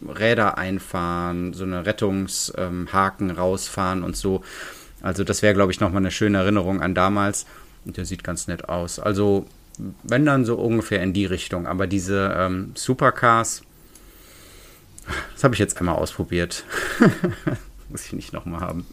Räder 0.07 0.57
einfahren, 0.57 1.53
so 1.53 1.65
eine 1.65 1.85
Rettungshaken 1.85 3.31
ähm, 3.31 3.37
rausfahren 3.37 4.05
und 4.05 4.17
so. 4.17 4.43
Also 5.03 5.25
das 5.25 5.43
wäre, 5.43 5.55
glaube 5.55 5.73
ich, 5.73 5.81
nochmal 5.81 6.03
eine 6.03 6.13
schöne 6.13 6.39
Erinnerung 6.39 6.81
an 6.81 6.95
damals. 6.95 7.47
Und 7.85 7.97
der 7.97 8.05
sieht 8.05 8.25
ganz 8.25 8.47
nett 8.47 8.69
aus. 8.69 8.99
Also, 8.99 9.47
wenn 10.03 10.25
dann 10.25 10.45
so 10.45 10.57
ungefähr 10.57 11.03
in 11.03 11.13
die 11.13 11.27
Richtung. 11.27 11.67
Aber 11.67 11.87
diese 11.87 12.35
ähm, 12.37 12.73
Supercars, 12.75 13.63
das 15.35 15.45
habe 15.45 15.55
ich 15.55 15.61
jetzt 15.61 15.79
einmal 15.79 15.97
ausprobiert. 15.97 16.65
Muss 17.91 18.07
ich 18.07 18.13
nicht 18.13 18.33
nochmal 18.33 18.61
haben. 18.61 18.87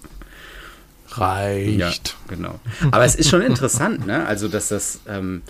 Reicht. 1.10 1.78
Ja, 1.78 1.92
genau. 2.28 2.60
Aber 2.92 3.06
es 3.06 3.16
ist 3.16 3.30
schon 3.30 3.42
interessant, 3.42 4.06
ne? 4.06 4.26
Also, 4.26 4.48
dass 4.48 4.70
das, 4.70 5.02
ähm, 5.08 5.42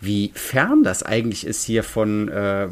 wie 0.00 0.32
fern 0.34 0.82
das 0.82 1.02
eigentlich 1.02 1.46
ist 1.46 1.64
hier 1.64 1.84
von 1.84 2.28
äh, 2.28 2.68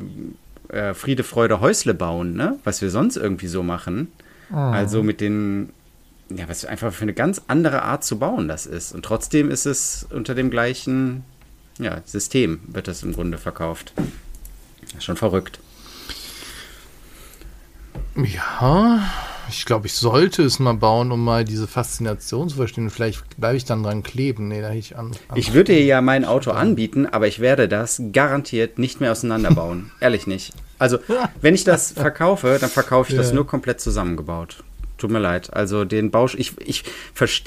äh, 0.68 0.94
Friede, 0.94 1.22
Freude, 1.22 1.60
Häusle 1.60 1.94
bauen, 1.94 2.34
ne? 2.34 2.58
Was 2.64 2.82
wir 2.82 2.90
sonst 2.90 3.16
irgendwie 3.16 3.48
so 3.48 3.62
machen. 3.62 4.08
Oh. 4.52 4.56
Also 4.56 5.02
mit 5.02 5.20
den 5.20 5.70
ja, 6.30 6.48
was 6.48 6.64
einfach 6.64 6.92
für 6.92 7.02
eine 7.02 7.14
ganz 7.14 7.42
andere 7.48 7.82
Art 7.82 8.04
zu 8.04 8.18
bauen 8.18 8.48
das 8.48 8.66
ist. 8.66 8.92
Und 8.92 9.04
trotzdem 9.04 9.50
ist 9.50 9.66
es 9.66 10.06
unter 10.10 10.34
dem 10.34 10.50
gleichen 10.50 11.24
ja, 11.78 12.00
System, 12.04 12.60
wird 12.66 12.88
das 12.88 13.02
im 13.02 13.12
Grunde 13.12 13.38
verkauft. 13.38 13.92
Schon 14.98 15.16
verrückt. 15.16 15.60
Ja, 18.16 19.02
ich 19.48 19.64
glaube, 19.64 19.86
ich 19.86 19.94
sollte 19.94 20.42
es 20.42 20.58
mal 20.58 20.74
bauen, 20.74 21.10
um 21.10 21.24
mal 21.24 21.44
diese 21.44 21.66
Faszination 21.66 22.48
zu 22.48 22.56
verstehen. 22.56 22.90
Vielleicht 22.90 23.36
bleibe 23.38 23.56
ich 23.56 23.64
dann 23.64 23.82
dran 23.82 24.02
kleben. 24.02 24.48
Nee, 24.48 24.60
da 24.60 24.72
ich 24.72 24.96
an. 24.96 25.12
an 25.28 25.36
ich 25.36 25.52
würde 25.52 25.72
dir 25.72 25.84
ja 25.84 26.00
mein 26.00 26.24
Auto 26.24 26.50
anbieten, 26.50 27.06
aber 27.06 27.26
ich 27.26 27.40
werde 27.40 27.68
das 27.68 28.02
garantiert 28.12 28.78
nicht 28.78 29.00
mehr 29.00 29.12
auseinanderbauen. 29.12 29.90
Ehrlich 30.00 30.26
nicht. 30.26 30.52
Also, 30.78 30.98
wenn 31.40 31.54
ich 31.54 31.64
das 31.64 31.92
verkaufe, 31.92 32.58
dann 32.60 32.70
verkaufe 32.70 33.10
ich 33.10 33.16
ja. 33.16 33.22
das 33.22 33.32
nur 33.32 33.46
komplett 33.46 33.80
zusammengebaut. 33.80 34.62
Tut 35.00 35.10
mir 35.10 35.18
leid. 35.18 35.54
Also 35.54 35.86
den 35.86 36.10
Bausch, 36.10 36.34
ich, 36.34 36.58
ich, 36.58 36.84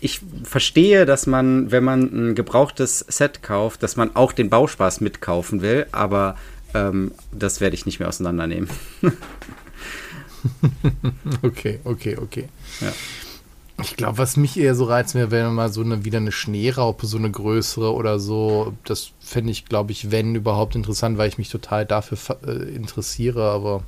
ich 0.02 0.22
verstehe, 0.44 1.06
dass 1.06 1.28
man, 1.28 1.72
wenn 1.72 1.84
man 1.84 2.02
ein 2.02 2.36
gebrauchtes 2.36 3.06
Set 3.08 3.44
kauft, 3.44 3.84
dass 3.84 3.96
man 3.96 4.16
auch 4.16 4.32
den 4.32 4.50
Bauspaß 4.50 5.02
mitkaufen 5.02 5.62
will, 5.62 5.86
aber 5.92 6.36
ähm, 6.74 7.12
das 7.32 7.62
werde 7.62 7.76
ich 7.76 7.86
nicht 7.86 8.00
mehr 8.00 8.10
auseinandernehmen. 8.10 8.70
okay, 11.44 11.80
okay, 11.84 12.18
okay. 12.20 12.50
Ja. 12.82 12.92
Ich 13.84 13.98
glaube, 13.98 14.18
was 14.18 14.36
mich 14.36 14.58
eher 14.58 14.74
so 14.74 14.86
reizt, 14.86 15.14
wäre, 15.14 15.30
wenn 15.30 15.54
mal 15.54 15.72
so 15.72 15.82
eine 15.82 16.06
wieder 16.06 16.18
eine 16.18 16.32
Schneeraupe, 16.32 17.06
so 17.06 17.20
eine 17.20 17.30
größere 17.30 17.94
oder 17.94 18.18
so. 18.18 18.74
Das 18.84 19.12
fände 19.20 19.52
ich, 19.52 19.66
glaube 19.66 19.92
ich, 19.92 20.10
wenn 20.10 20.34
überhaupt 20.34 20.76
interessant, 20.76 21.20
weil 21.20 21.30
ich 21.30 21.38
mich 21.38 21.50
total 21.50 21.86
dafür 21.86 22.18
äh, 22.48 22.76
interessiere, 22.76 23.52
aber 23.52 23.84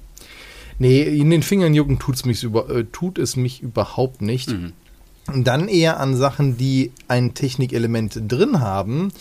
Nee, 0.78 1.04
in 1.04 1.30
den 1.30 1.44
Fingern 1.44 1.74
jucken 1.74 2.00
tut's 2.00 2.26
mich 2.26 2.44
über, 2.44 2.70
äh, 2.70 2.86
tut 2.86 3.18
es 3.18 3.36
mich 3.36 3.62
überhaupt 3.62 4.22
nicht. 4.22 4.50
Mhm. 4.50 4.74
Und 5.28 5.46
dann 5.46 5.68
eher 5.68 6.00
an 6.00 6.16
Sachen, 6.16 6.58
die 6.58 6.92
ein 7.08 7.34
Technikelement 7.34 8.22
drin 8.28 8.60
haben, 8.60 9.12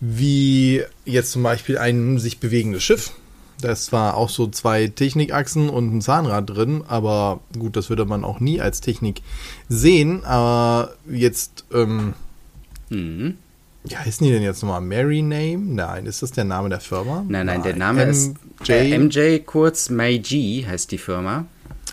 wie 0.00 0.82
jetzt 1.04 1.32
zum 1.32 1.42
Beispiel 1.42 1.78
ein 1.78 2.18
sich 2.18 2.38
bewegendes 2.38 2.82
Schiff. 2.82 3.12
Das 3.60 3.92
war 3.92 4.16
auch 4.16 4.30
so 4.30 4.46
zwei 4.46 4.86
Technikachsen 4.86 5.68
und 5.68 5.94
ein 5.94 6.00
Zahnrad 6.00 6.48
drin, 6.48 6.82
aber 6.88 7.40
gut, 7.58 7.76
das 7.76 7.90
würde 7.90 8.06
man 8.06 8.24
auch 8.24 8.40
nie 8.40 8.60
als 8.60 8.80
Technik 8.80 9.20
sehen. 9.68 10.24
Aber 10.24 10.94
jetzt, 11.10 11.66
ähm, 11.72 12.14
mhm. 12.88 13.36
Wie 13.84 13.96
heißen 13.96 14.26
die 14.26 14.32
denn 14.32 14.42
jetzt 14.42 14.62
nochmal? 14.62 14.80
Mary 14.80 15.22
Name? 15.22 15.58
Nein, 15.58 16.06
ist 16.06 16.22
das 16.22 16.32
der 16.32 16.44
Name 16.44 16.68
der 16.68 16.80
Firma? 16.80 17.24
Nein, 17.26 17.46
nein, 17.46 17.62
der 17.62 17.76
Name 17.76 18.04
MJ? 18.04 18.10
ist 18.10 18.34
äh, 18.68 18.98
MJ, 18.98 19.38
kurz 19.38 19.88
Meiji 19.88 20.66
heißt 20.68 20.92
die 20.92 20.98
Firma. 20.98 21.46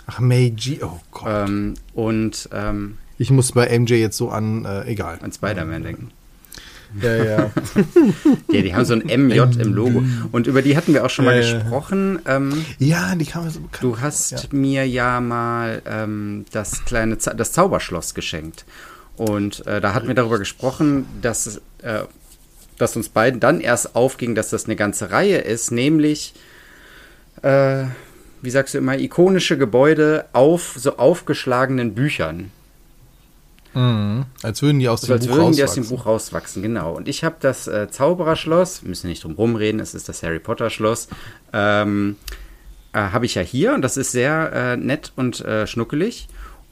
Ach, 0.06 0.20
Meiji, 0.20 0.79
oh 0.84 1.00
Gott. 1.12 1.27
Ähm, 1.27 1.75
und 1.94 2.50
ähm, 2.51 2.98
ich 3.17 3.32
muss 3.32 3.51
bei 3.53 3.77
MJ 3.77 3.94
jetzt 3.94 4.17
so 4.17 4.29
an, 4.29 4.65
äh, 4.65 4.86
egal. 4.86 5.20
An 5.22 5.32
Spider-Man 5.32 5.84
denken. 5.84 6.12
Ja, 7.01 7.15
ja. 7.15 7.51
ja, 8.51 8.62
die 8.62 8.74
haben 8.74 8.86
so 8.86 8.94
ein 8.94 9.03
MJ 9.06 9.39
im 9.60 9.74
Logo. 9.74 10.03
Und 10.32 10.48
über 10.48 10.62
die 10.62 10.77
hatten 10.77 10.94
wir 10.94 11.06
auch 11.06 11.10
schon 11.10 11.25
mal 11.25 11.36
äh, 11.36 11.39
gesprochen. 11.39 12.20
Ähm, 12.25 12.65
ja, 12.79 13.15
die 13.15 13.25
kam 13.25 13.46
mir 13.46 13.51
so 13.51 13.60
bekannt. 13.60 13.84
Du 13.84 14.00
hast 14.00 14.32
ja. 14.32 14.39
mir 14.51 14.88
ja 14.88 15.20
mal 15.20 15.82
ähm, 15.86 16.46
das 16.51 16.86
kleine 16.86 17.17
das 17.17 17.51
Zauberschloss 17.51 18.13
geschenkt. 18.13 18.65
Und 19.17 19.65
äh, 19.65 19.82
da 19.82 19.94
hatten 19.94 20.08
wir 20.08 20.15
darüber 20.15 20.38
gesprochen, 20.38 21.08
dass, 21.22 21.60
äh, 21.88 22.03
dass 22.77 22.96
uns 22.96 23.10
beiden 23.10 23.39
dann 23.39 23.60
erst 23.60 23.96
aufging, 23.96 24.36
dass 24.36 24.50
das 24.50 24.65
eine 24.65 24.75
ganze 24.75 25.12
Reihe 25.12 25.39
ist, 25.39 25.72
nämlich, 25.72 26.34
äh, 27.41 27.86
wie 28.41 28.50
sagst 28.50 28.74
du 28.74 28.77
immer, 28.77 28.98
ikonische 29.00 29.58
Gebäude 29.58 30.25
auf 30.34 30.75
so 30.77 30.98
aufgeschlagenen 30.98 31.96
Büchern. 31.96 32.51
Mhm. 33.74 34.25
Als 34.44 34.62
würden 34.62 34.79
die 34.79 34.89
aus 34.89 35.01
dem 35.01 35.13
also 35.13 35.27
Buch 35.27 35.51
die 35.51 35.63
aus 35.63 35.75
dem 35.75 35.88
Buch 35.88 36.06
rauswachsen, 36.06 36.62
genau. 36.62 36.94
Und 36.94 37.08
ich 37.08 37.24
habe 37.24 37.36
das 37.39 37.67
äh, 37.67 37.89
Zaubererschloss, 37.89 38.84
wir 38.84 38.89
müssen 38.89 39.08
nicht 39.08 39.24
drum 39.24 39.34
rumreden, 39.34 39.79
es 39.79 39.94
ist 39.94 40.10
das 40.10 40.24
Harry 40.24 40.39
Potter 40.39 40.70
Schloss, 40.70 41.08
ähm, 41.53 42.15
äh, 42.94 43.00
habe 43.00 43.25
ich 43.25 43.36
ja 43.36 43.41
hier 43.41 43.74
und 43.74 43.82
das 43.82 43.98
ist 43.98 44.12
sehr 44.12 44.51
äh, 44.53 44.77
nett 44.77 45.13
und 45.15 45.41
äh, 45.41 45.67
schnuckelig. 45.67 46.27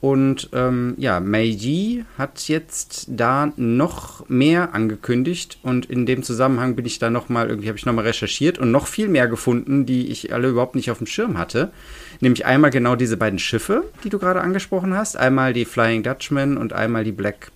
Und 0.06 0.52
ähm, 0.54 0.94
ja, 0.98 1.20
Meiji 1.20 2.06
hat 2.16 2.48
jetzt 2.48 3.08
da 3.08 3.52
noch 3.56 4.30
mehr 4.30 4.76
angekündigt 4.76 5.58
und 5.64 5.88
in 5.88 6.06
dem 6.06 6.22
Zusammenhang 6.22 6.76
bin 6.76 6.86
ich 6.86 7.00
da 7.00 7.10
noch 7.10 7.28
mal 7.28 7.50
irgendwie 7.50 7.70
habe 7.70 7.80
ich 7.80 7.88
noch 7.88 7.94
mal 7.94 8.04
recherchiert 8.04 8.60
und 8.60 8.70
noch 8.70 8.86
viel 8.86 9.08
mehr 9.08 9.28
gefunden, 9.28 9.88
die 9.88 10.12
ich 10.12 10.32
alle 10.32 10.50
überhaupt 10.50 10.76
nicht 10.76 10.92
auf 10.92 11.00
dem 11.00 11.08
Schirm 11.08 11.40
hatte. 11.40 11.72
Nämlich 12.20 12.46
einmal 12.46 12.70
genau 12.70 12.96
diese 12.96 13.18
beiden 13.18 13.40
Schiffe, 13.40 13.84
die 14.04 14.10
du 14.10 14.20
gerade 14.20 14.42
angesprochen 14.42 14.94
hast, 14.94 15.18
einmal 15.18 15.54
die 15.54 15.66
Flying 15.66 16.04
Dutchman 16.04 16.58
und 16.58 16.72
einmal 16.72 17.04
die 17.04 17.12
Black, 17.12 17.50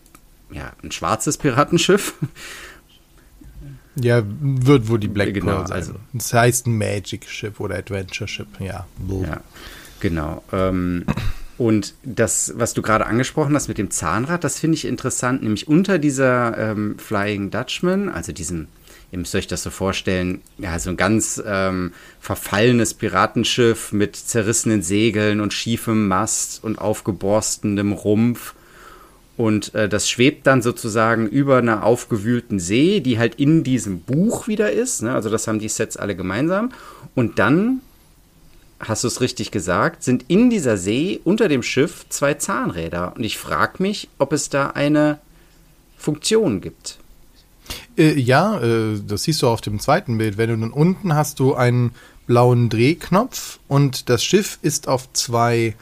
ja, 0.49 0.71
ein 0.81 0.91
schwarzes 0.91 1.37
Piratenschiff. 1.37 2.15
Ja, 3.95 4.23
wird 4.25 4.87
wohl 4.87 4.97
die 4.97 5.07
Black 5.07 5.35
genau, 5.35 5.51
Pearl 5.51 5.67
sein. 5.67 5.77
Also, 5.77 5.93
das 6.13 6.33
heißt 6.33 6.65
ein 6.65 6.79
Magic 6.79 7.27
Ship 7.29 7.59
oder 7.59 7.75
Adventure 7.75 8.27
Ship, 8.27 8.47
ja. 8.59 8.87
Ja, 9.21 9.41
genau. 9.99 10.41
Ähm, 10.51 11.05
und 11.59 11.93
das, 12.03 12.53
was 12.55 12.73
du 12.73 12.81
gerade 12.81 13.05
angesprochen 13.05 13.53
hast 13.53 13.67
mit 13.67 13.77
dem 13.77 13.91
Zahnrad, 13.91 14.45
das 14.45 14.57
finde 14.57 14.75
ich 14.75 14.85
interessant, 14.85 15.43
nämlich 15.43 15.67
unter 15.67 15.99
dieser 15.99 16.57
ähm, 16.57 16.97
Flying 16.97 17.51
Dutchman, 17.51 18.07
also 18.07 18.31
diesem, 18.31 18.69
ihr 19.11 19.19
müsst 19.19 19.35
euch 19.35 19.45
das 19.45 19.63
so 19.63 19.69
vorstellen, 19.69 20.39
ja, 20.57 20.79
so 20.79 20.89
ein 20.89 20.95
ganz 20.95 21.43
ähm, 21.45 21.91
verfallenes 22.21 22.93
Piratenschiff 22.93 23.91
mit 23.91 24.15
zerrissenen 24.15 24.81
Segeln 24.83 25.41
und 25.41 25.53
schiefem 25.53 26.07
Mast 26.07 26.63
und 26.63 26.79
aufgeborstenem 26.79 27.91
Rumpf. 27.91 28.53
Und 29.35 29.75
äh, 29.75 29.89
das 29.89 30.09
schwebt 30.09 30.47
dann 30.47 30.61
sozusagen 30.61 31.27
über 31.27 31.57
einer 31.57 31.83
aufgewühlten 31.83 32.59
See, 32.59 33.01
die 33.01 33.19
halt 33.19 33.35
in 33.35 33.65
diesem 33.65 33.99
Buch 33.99 34.47
wieder 34.47 34.71
ist. 34.71 35.01
Ne? 35.01 35.13
Also 35.13 35.29
das 35.29 35.45
haben 35.45 35.59
die 35.59 35.67
Sets 35.67 35.97
alle 35.97 36.15
gemeinsam. 36.15 36.71
Und 37.15 37.37
dann 37.37 37.81
hast 38.79 39.03
du 39.03 39.07
es 39.07 39.21
richtig 39.21 39.51
gesagt, 39.51 40.03
sind 40.03 40.25
in 40.27 40.49
dieser 40.49 40.77
See 40.77 41.19
unter 41.23 41.47
dem 41.47 41.63
Schiff 41.63 42.05
zwei 42.09 42.35
Zahnräder. 42.35 43.13
Und 43.15 43.23
ich 43.23 43.37
frage 43.37 43.81
mich, 43.83 44.09
ob 44.17 44.33
es 44.33 44.49
da 44.49 44.67
eine 44.67 45.19
Funktion 45.97 46.61
gibt. 46.61 46.97
Äh, 47.97 48.19
ja, 48.19 48.59
äh, 48.61 48.99
das 49.05 49.23
siehst 49.23 49.41
du 49.41 49.47
auf 49.47 49.61
dem 49.61 49.79
zweiten 49.79 50.17
Bild. 50.17 50.37
Wenn 50.37 50.49
du 50.49 50.57
dann 50.57 50.71
unten 50.71 51.13
hast 51.13 51.39
du 51.39 51.53
einen 51.53 51.91
blauen 52.25 52.69
Drehknopf 52.69 53.59
und 53.67 54.09
das 54.09 54.23
Schiff 54.23 54.59
ist 54.61 54.87
auf 54.87 55.11
zwei 55.13 55.75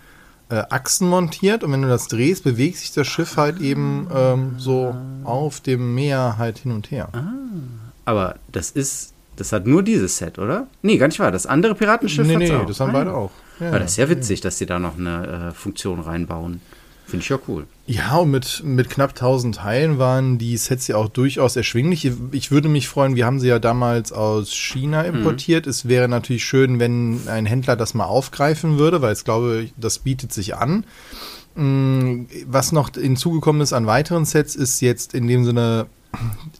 äh, 0.49 0.63
Achsen 0.69 1.09
montiert 1.09 1.63
und 1.63 1.71
wenn 1.71 1.81
du 1.81 1.89
das 1.89 2.07
drehst, 2.07 2.43
bewegt 2.43 2.77
sich 2.77 2.93
das 2.93 3.05
Schiff 3.05 3.37
halt 3.37 3.59
eben 3.59 4.07
ähm, 4.13 4.55
so 4.57 4.95
auf 5.23 5.59
dem 5.59 5.93
Meer 5.93 6.35
halt 6.37 6.59
hin 6.59 6.71
und 6.71 6.89
her. 6.89 7.09
Ah, 7.11 7.33
aber 8.05 8.35
das 8.51 8.71
ist 8.71 9.13
das 9.37 9.51
hat 9.51 9.65
nur 9.65 9.83
dieses 9.83 10.17
Set, 10.17 10.39
oder? 10.39 10.67
Nee, 10.81 10.97
gar 10.97 11.07
nicht 11.07 11.19
wahr. 11.19 11.31
Das 11.31 11.45
andere 11.45 11.75
Piratenschiff 11.75 12.27
Nee, 12.27 12.37
nee, 12.37 12.51
auch. 12.51 12.65
das 12.65 12.79
haben 12.79 12.89
ah, 12.89 12.93
beide 12.93 13.13
auch. 13.13 13.31
Ja, 13.59 13.69
Aber 13.69 13.79
das 13.79 13.91
ist 13.91 13.97
ja 13.97 14.09
witzig, 14.09 14.41
dass 14.41 14.57
sie 14.57 14.65
da 14.65 14.79
noch 14.79 14.97
eine 14.97 15.49
äh, 15.49 15.53
Funktion 15.53 15.99
reinbauen. 15.99 16.61
Finde 17.05 17.23
ich 17.23 17.29
ja 17.29 17.39
cool. 17.47 17.67
Ja, 17.85 18.17
und 18.17 18.31
mit, 18.31 18.63
mit 18.65 18.89
knapp 18.89 19.11
1000 19.11 19.55
Teilen 19.55 19.97
waren 19.97 20.37
die 20.37 20.57
Sets 20.57 20.87
ja 20.87 20.97
auch 20.97 21.07
durchaus 21.07 21.55
erschwinglich. 21.55 22.11
Ich 22.33 22.51
würde 22.51 22.67
mich 22.67 22.89
freuen, 22.89 23.15
wir 23.15 23.25
haben 23.25 23.39
sie 23.39 23.47
ja 23.47 23.59
damals 23.59 24.11
aus 24.11 24.53
China 24.53 25.03
mhm. 25.03 25.19
importiert. 25.19 25.65
Mhm. 25.65 25.69
Es 25.69 25.87
wäre 25.87 26.09
natürlich 26.09 26.43
schön, 26.43 26.79
wenn 26.79 27.21
ein 27.29 27.45
Händler 27.45 27.77
das 27.77 27.93
mal 27.93 28.05
aufgreifen 28.05 28.77
würde, 28.77 29.01
weil 29.01 29.13
ich 29.13 29.23
glaube, 29.23 29.69
das 29.77 29.99
bietet 29.99 30.33
sich 30.33 30.57
an. 30.57 30.83
Mm, 31.55 32.25
was 32.45 32.73
noch 32.73 32.89
hinzugekommen 32.89 33.61
ist 33.61 33.71
an 33.71 33.87
weiteren 33.87 34.25
Sets, 34.25 34.55
ist 34.55 34.81
jetzt 34.81 35.13
in 35.13 35.27
dem 35.27 35.45
Sinne 35.45 35.85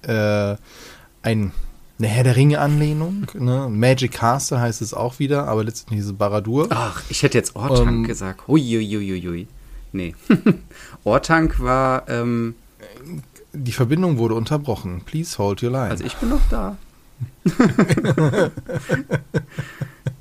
äh, 0.04 0.56
ein 1.24 1.52
eine 2.00 2.08
Herr 2.08 2.24
der 2.24 2.36
Ringe-Anlehnung. 2.36 3.26
Ne? 3.34 3.68
Magic 3.70 4.12
Castle 4.14 4.60
heißt 4.60 4.82
es 4.82 4.94
auch 4.94 5.20
wieder, 5.20 5.48
aber 5.48 5.64
letztendlich 5.64 6.02
ist 6.02 6.06
es 6.08 6.14
Baradur. 6.14 6.68
Ach, 6.70 7.02
ich 7.10 7.24
hätte 7.24 7.38
jetzt 7.38 7.56
Ortank 7.56 7.90
ähm, 7.90 8.04
gesagt. 8.04 8.48
Huiuiuiui. 8.48 9.48
Nee. 9.94 10.16
Ortank 11.04 11.60
war. 11.60 12.08
Ähm, 12.08 12.56
Die 13.54 13.72
Verbindung 13.72 14.18
wurde 14.18 14.36
unterbrochen. 14.36 15.02
Please 15.06 15.38
hold 15.38 15.64
your 15.64 15.72
line. 15.72 15.90
Also 15.90 16.04
ich 16.04 16.16
bin 16.18 16.30
noch 16.30 16.42
da. 16.52 16.78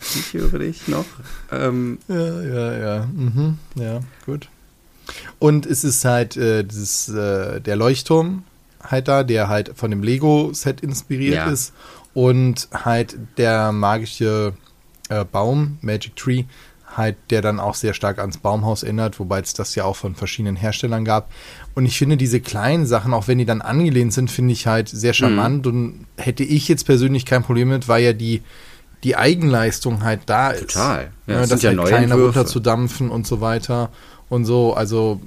ich 0.00 0.32
höre 0.32 0.58
dich 0.58 0.88
noch. 0.88 1.04
Ähm, 1.52 1.98
ja, 2.08 2.42
ja, 2.42 2.78
ja. 2.78 3.06
Mhm, 3.06 3.58
ja, 3.74 4.00
gut. 4.24 4.48
Und 5.38 5.66
es 5.66 5.84
ist 5.84 6.04
halt 6.04 6.36
äh, 6.36 6.64
dieses, 6.64 7.08
äh, 7.08 7.60
der 7.60 7.76
Leuchtturm, 7.76 8.44
halt 8.90 9.08
da, 9.08 9.22
der 9.22 9.48
halt 9.48 9.72
von 9.74 9.90
dem 9.90 10.02
Lego-Set 10.02 10.80
inspiriert 10.80 11.34
ja. 11.34 11.50
ist. 11.50 11.72
Und 12.14 12.68
halt 12.72 13.18
der 13.36 13.72
magische 13.72 14.54
äh, 15.08 15.24
Baum, 15.24 15.78
Magic 15.82 16.16
Tree, 16.16 16.44
halt, 16.96 17.16
der 17.30 17.42
dann 17.42 17.60
auch 17.60 17.74
sehr 17.74 17.94
stark 17.94 18.18
ans 18.18 18.38
Baumhaus 18.38 18.82
erinnert, 18.82 19.20
wobei 19.20 19.40
es 19.40 19.52
das 19.52 19.74
ja 19.74 19.84
auch 19.84 19.96
von 19.96 20.14
verschiedenen 20.14 20.56
Herstellern 20.56 21.04
gab. 21.04 21.30
Und 21.74 21.84
ich 21.84 21.98
finde 21.98 22.16
diese 22.16 22.40
kleinen 22.40 22.86
Sachen, 22.86 23.12
auch 23.12 23.28
wenn 23.28 23.38
die 23.38 23.44
dann 23.44 23.60
angelehnt 23.60 24.12
sind, 24.12 24.30
finde 24.30 24.52
ich 24.52 24.66
halt 24.66 24.88
sehr 24.88 25.12
charmant 25.12 25.66
mhm. 25.66 25.72
und 25.72 26.06
hätte 26.16 26.44
ich 26.44 26.68
jetzt 26.68 26.84
persönlich 26.84 27.26
kein 27.26 27.42
Problem 27.42 27.68
mit, 27.68 27.88
weil 27.88 28.02
ja 28.02 28.12
die, 28.12 28.42
die 29.04 29.16
Eigenleistung 29.16 30.04
halt 30.04 30.22
da 30.26 30.50
ist. 30.50 30.72
Total. 30.72 31.10
Ja, 31.26 31.34
ne, 31.34 31.40
das, 31.40 31.50
das 31.50 31.60
sind 31.60 31.78
halt 31.78 31.90
ja 31.90 31.98
kleiner 31.98 32.14
runterzudampfen 32.14 33.10
und 33.10 33.26
so 33.26 33.40
weiter 33.40 33.90
und 34.28 34.44
so. 34.44 34.74
Also 34.74 35.20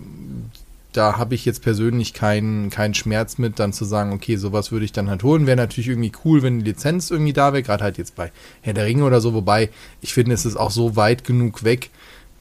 da 0.99 1.17
habe 1.17 1.33
ich 1.33 1.45
jetzt 1.45 1.61
persönlich 1.61 2.13
keinen 2.13 2.69
keinen 2.69 2.93
Schmerz 2.93 3.37
mit, 3.37 3.57
dann 3.57 3.71
zu 3.71 3.85
sagen, 3.85 4.11
okay, 4.11 4.35
sowas 4.35 4.73
würde 4.73 4.83
ich 4.83 4.91
dann 4.91 5.09
halt 5.09 5.23
holen. 5.23 5.47
Wäre 5.47 5.55
natürlich 5.55 5.87
irgendwie 5.87 6.11
cool, 6.25 6.43
wenn 6.43 6.59
die 6.59 6.65
Lizenz 6.65 7.09
irgendwie 7.09 7.31
da 7.31 7.53
wäre, 7.53 7.63
gerade 7.63 7.85
halt 7.85 7.97
jetzt 7.97 8.15
bei 8.15 8.33
Herr 8.61 8.73
der 8.73 8.85
Ringe 8.85 9.05
oder 9.05 9.21
so, 9.21 9.33
wobei 9.33 9.69
ich 10.01 10.13
finde, 10.13 10.33
es 10.33 10.45
ist 10.45 10.57
auch 10.57 10.71
so 10.71 10.97
weit 10.97 11.23
genug 11.23 11.63
weg, 11.63 11.89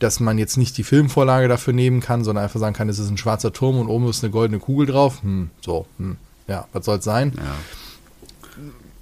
dass 0.00 0.18
man 0.18 0.38
jetzt 0.38 0.56
nicht 0.56 0.76
die 0.76 0.82
Filmvorlage 0.82 1.46
dafür 1.46 1.72
nehmen 1.72 2.00
kann, 2.00 2.24
sondern 2.24 2.42
einfach 2.42 2.58
sagen 2.58 2.74
kann, 2.74 2.88
es 2.88 2.98
ist 2.98 3.08
ein 3.08 3.16
schwarzer 3.16 3.52
Turm 3.52 3.78
und 3.78 3.86
oben 3.86 4.08
ist 4.08 4.24
eine 4.24 4.32
goldene 4.32 4.58
Kugel 4.58 4.86
drauf. 4.86 5.22
Hm, 5.22 5.50
so, 5.60 5.86
hm, 5.98 6.16
ja, 6.48 6.66
was 6.72 6.84
soll 6.84 6.98
es 6.98 7.04
sein? 7.04 7.34
Ja. 7.36 7.54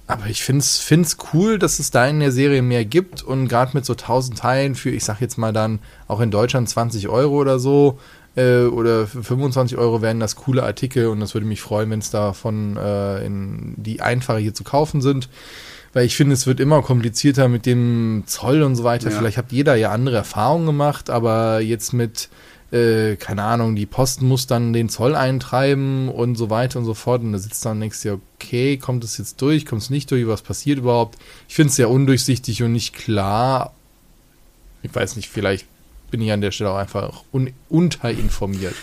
Aber 0.05 0.27
ich 0.27 0.43
finde 0.43 0.61
es 0.61 1.17
cool, 1.33 1.57
dass 1.57 1.79
es 1.79 1.89
da 1.89 2.07
in 2.07 2.19
der 2.19 2.31
Serie 2.31 2.61
mehr 2.61 2.85
gibt 2.85 3.23
und 3.23 3.47
gerade 3.47 3.71
mit 3.73 3.85
so 3.85 3.93
1000 3.93 4.37
Teilen 4.37 4.75
für, 4.75 4.91
ich 4.91 5.03
sag 5.03 5.19
jetzt 5.19 5.37
mal 5.37 5.51
dann 5.51 5.79
auch 6.07 6.21
in 6.21 6.29
Deutschland 6.29 6.69
20 6.69 7.09
Euro 7.09 7.35
oder 7.35 7.57
so, 7.57 7.99
äh, 8.37 8.65
oder 8.65 9.07
für 9.07 9.23
25 9.23 9.77
Euro 9.77 10.01
wären 10.01 10.19
das 10.19 10.35
coole 10.35 10.63
Artikel 10.63 11.07
und 11.07 11.19
das 11.19 11.33
würde 11.33 11.47
mich 11.47 11.61
freuen, 11.61 11.89
wenn 11.89 11.99
es 11.99 12.11
davon 12.11 12.77
äh, 12.77 13.25
in 13.25 13.73
die 13.77 14.01
einfache 14.01 14.37
hier 14.37 14.53
zu 14.53 14.63
kaufen 14.63 15.01
sind. 15.01 15.27
Weil 15.93 16.05
ich 16.05 16.15
finde, 16.15 16.33
es 16.33 16.45
wird 16.45 16.59
immer 16.59 16.81
komplizierter 16.83 17.47
mit 17.47 17.65
dem 17.65 18.23
Zoll 18.27 18.61
und 18.61 18.75
so 18.75 18.83
weiter. 18.83 19.09
Ja. 19.09 19.17
Vielleicht 19.17 19.37
hat 19.37 19.51
jeder 19.51 19.75
ja 19.75 19.91
andere 19.91 20.17
Erfahrungen 20.17 20.67
gemacht, 20.67 21.09
aber 21.09 21.61
jetzt 21.61 21.93
mit 21.93 22.29
äh, 22.71 23.15
keine 23.15 23.43
Ahnung, 23.43 23.75
die 23.75 23.85
Posten 23.85 24.27
muss 24.27 24.45
dann 24.45 24.73
den 24.73 24.89
Zoll 24.89 25.15
eintreiben 25.15 26.09
und 26.09 26.35
so 26.35 26.49
weiter 26.49 26.79
und 26.79 26.85
so 26.85 26.93
fort. 26.93 27.21
Und 27.21 27.31
da 27.31 27.39
sitzt 27.39 27.65
dann 27.65 27.79
nächstes 27.79 28.03
Jahr, 28.03 28.19
okay, 28.35 28.77
kommt 28.77 29.03
es 29.03 29.17
jetzt 29.17 29.41
durch, 29.41 29.65
kommt 29.65 29.81
es 29.81 29.89
nicht 29.89 30.11
durch, 30.11 30.27
was 30.27 30.41
passiert 30.41 30.77
überhaupt? 30.77 31.17
Ich 31.47 31.55
finde 31.55 31.69
es 31.69 31.77
sehr 31.77 31.89
undurchsichtig 31.89 32.61
und 32.61 32.73
nicht 32.73 32.93
klar. 32.93 33.73
Ich 34.83 34.93
weiß 34.93 35.15
nicht, 35.15 35.29
vielleicht 35.29 35.65
bin 36.11 36.21
ich 36.21 36.31
an 36.31 36.41
der 36.41 36.51
Stelle 36.51 36.71
auch 36.71 36.77
einfach 36.77 37.23
un 37.31 37.51
unterinformiert. 37.69 38.75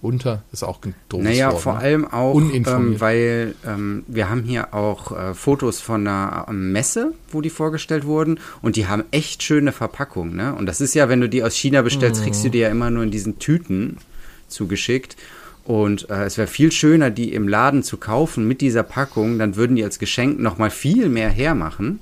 Unter 0.00 0.42
ist 0.52 0.64
auch 0.64 0.80
ein 0.84 0.96
doofes 1.08 1.24
Naja, 1.24 1.52
Wort, 1.52 1.62
vor 1.62 1.74
ne? 1.74 1.78
allem 1.78 2.08
auch, 2.08 2.34
ähm, 2.34 3.00
weil 3.00 3.54
ähm, 3.64 4.02
wir 4.08 4.28
haben 4.28 4.42
hier 4.42 4.74
auch 4.74 5.16
äh, 5.16 5.32
Fotos 5.32 5.80
von 5.80 6.00
einer 6.00 6.46
ähm, 6.48 6.72
Messe, 6.72 7.14
wo 7.30 7.40
die 7.40 7.50
vorgestellt 7.50 8.04
wurden 8.04 8.40
und 8.62 8.74
die 8.74 8.88
haben 8.88 9.04
echt 9.12 9.44
schöne 9.44 9.70
Verpackungen. 9.70 10.34
Ne? 10.34 10.54
Und 10.56 10.66
das 10.66 10.80
ist 10.80 10.94
ja, 10.94 11.08
wenn 11.08 11.20
du 11.20 11.28
die 11.28 11.44
aus 11.44 11.54
China 11.54 11.82
bestellst, 11.82 12.20
mhm. 12.20 12.24
kriegst 12.24 12.44
du 12.44 12.48
die 12.48 12.58
ja 12.58 12.68
immer 12.68 12.90
nur 12.90 13.04
in 13.04 13.12
diesen 13.12 13.38
Tüten 13.38 13.98
zugeschickt. 14.48 15.16
Und 15.64 16.10
äh, 16.10 16.24
es 16.24 16.36
wäre 16.36 16.48
viel 16.48 16.72
schöner, 16.72 17.10
die 17.10 17.32
im 17.32 17.46
Laden 17.46 17.84
zu 17.84 17.96
kaufen 17.96 18.48
mit 18.48 18.60
dieser 18.60 18.82
Packung. 18.82 19.38
Dann 19.38 19.54
würden 19.54 19.76
die 19.76 19.84
als 19.84 20.00
Geschenk 20.00 20.40
nochmal 20.40 20.70
viel 20.70 21.08
mehr 21.10 21.28
hermachen 21.28 22.00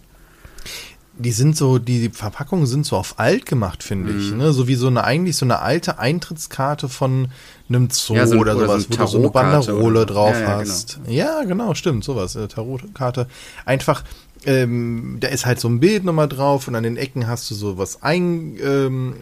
die 1.20 1.33
sind 1.33 1.56
so, 1.56 1.78
die 1.78 2.09
Verpackungen 2.09 2.66
sind 2.66 2.87
so 2.87 2.96
auf 2.96 3.18
alt 3.18 3.46
gemacht, 3.46 3.83
finde 3.83 4.12
ich. 4.12 4.30
Mhm. 4.30 4.38
Ne? 4.38 4.52
So 4.52 4.66
wie 4.68 4.74
so 4.74 4.87
eine, 4.87 5.04
eigentlich 5.04 5.37
so 5.37 5.44
eine 5.44 5.61
alte 5.61 5.98
Eintrittskarte 5.98 6.88
von 6.88 7.28
einem 7.68 7.88
Zoo 7.90 8.14
ja, 8.14 8.26
so, 8.26 8.38
oder, 8.38 8.56
oder 8.56 8.66
sowas, 8.66 8.83
so 8.83 8.90
wo 8.90 8.96
du 8.96 9.06
so 9.06 9.18
eine 9.18 9.30
Banderole 9.30 10.06
drauf 10.06 10.35
ja, 10.35 10.40
ja, 10.40 10.56
hast. 10.56 11.00
Genau. 11.04 11.11
Ja, 11.11 11.42
genau, 11.44 11.74
stimmt, 11.74 12.04
sowas. 12.04 12.37
Eine 12.37 12.48
Tarotkarte. 12.48 13.26
Einfach 13.64 14.02
ähm, 14.46 15.18
da 15.20 15.29
ist 15.29 15.44
halt 15.44 15.61
so 15.61 15.68
ein 15.68 15.81
Bild 15.81 16.05
nochmal 16.05 16.29
drauf 16.29 16.66
und 16.66 16.74
an 16.74 16.83
den 16.83 16.96
Ecken 16.96 17.26
hast 17.26 17.50
du 17.50 17.55
so 17.55 17.76
was 17.76 18.03
ein, 18.03 18.57
ähm, 18.62 19.14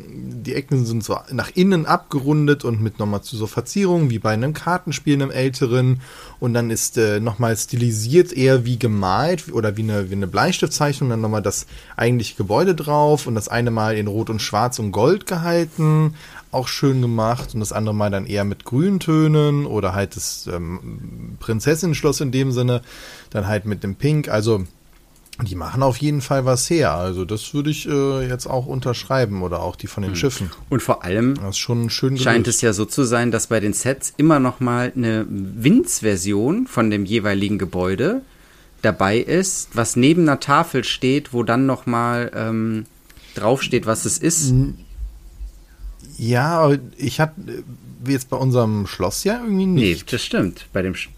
die 0.44 0.54
Ecken 0.54 0.86
sind 0.86 1.02
so 1.02 1.18
nach 1.32 1.50
innen 1.54 1.86
abgerundet 1.86 2.64
und 2.64 2.80
mit 2.80 3.00
nochmal 3.00 3.22
zu 3.22 3.36
so 3.36 3.48
Verzierungen 3.48 4.10
wie 4.10 4.20
bei 4.20 4.30
einem 4.30 4.54
Kartenspiel, 4.54 5.14
einem 5.14 5.32
älteren. 5.32 6.00
Und 6.38 6.54
dann 6.54 6.70
ist 6.70 6.98
äh, 6.98 7.18
nochmal 7.18 7.56
stilisiert 7.56 8.32
eher 8.32 8.64
wie 8.64 8.78
gemalt 8.78 9.52
oder 9.52 9.76
wie 9.76 9.82
eine, 9.82 10.08
wie 10.08 10.14
eine 10.14 10.28
Bleistiftzeichnung, 10.28 11.10
dann 11.10 11.20
nochmal 11.20 11.42
das 11.42 11.66
eigentliche 11.96 12.36
Gebäude 12.36 12.76
drauf 12.76 13.26
und 13.26 13.34
das 13.34 13.48
eine 13.48 13.72
Mal 13.72 13.96
in 13.96 14.06
Rot 14.06 14.30
und 14.30 14.40
Schwarz 14.40 14.78
und 14.78 14.92
Gold 14.92 15.26
gehalten, 15.26 16.14
auch 16.52 16.68
schön 16.68 17.02
gemacht 17.02 17.54
und 17.54 17.60
das 17.60 17.72
andere 17.72 17.94
Mal 17.94 18.10
dann 18.10 18.24
eher 18.24 18.44
mit 18.44 18.64
Grüntönen 18.64 19.66
oder 19.66 19.94
halt 19.94 20.14
das 20.14 20.46
ähm, 20.46 21.36
Prinzessin-Schloss 21.40 22.20
in 22.20 22.30
dem 22.30 22.52
Sinne, 22.52 22.82
dann 23.30 23.48
halt 23.48 23.66
mit 23.66 23.82
dem 23.82 23.96
Pink, 23.96 24.28
also 24.28 24.64
Die 25.42 25.54
machen 25.54 25.84
auf 25.84 25.98
jeden 25.98 26.20
Fall 26.20 26.44
was 26.44 26.68
her. 26.68 26.94
Also 26.94 27.24
das 27.24 27.54
würde 27.54 27.70
ich 27.70 27.88
äh, 27.88 28.28
jetzt 28.28 28.46
auch 28.46 28.66
unterschreiben 28.66 29.42
oder 29.42 29.60
auch 29.62 29.76
die 29.76 29.86
von 29.86 30.02
den 30.02 30.12
hm. 30.12 30.16
Schiffen. 30.16 30.50
Und 30.68 30.82
vor 30.82 31.04
allem 31.04 31.34
das 31.34 31.50
ist 31.50 31.58
schon 31.58 31.90
schön 31.90 32.18
scheint 32.18 32.48
es 32.48 32.60
ja 32.60 32.72
so 32.72 32.84
zu 32.84 33.04
sein, 33.04 33.30
dass 33.30 33.46
bei 33.46 33.60
den 33.60 33.72
Sets 33.72 34.14
immer 34.16 34.40
noch 34.40 34.58
mal 34.58 34.92
eine 34.96 35.26
Winz-Version 35.28 36.66
von 36.66 36.90
dem 36.90 37.04
jeweiligen 37.04 37.58
Gebäude 37.58 38.22
dabei 38.82 39.18
ist, 39.18 39.70
was 39.74 39.96
neben 39.96 40.22
einer 40.22 40.40
Tafel 40.40 40.82
steht, 40.82 41.32
wo 41.32 41.44
dann 41.44 41.66
noch 41.66 41.86
mal 41.86 42.32
ähm, 42.34 42.86
draufsteht, 43.34 43.86
was 43.86 44.04
es 44.04 44.18
ist. 44.18 44.52
Ja, 46.16 46.72
ich 46.96 47.20
hatte 47.20 47.64
jetzt 48.06 48.28
bei 48.28 48.36
unserem 48.36 48.86
Schloss 48.86 49.24
ja 49.24 49.40
irgendwie 49.40 49.66
nicht. 49.66 49.98
Nee, 49.98 50.10
das 50.10 50.24
stimmt. 50.24 50.66
Bei 50.72 50.82
dem 50.82 50.94
Sch 50.94 51.10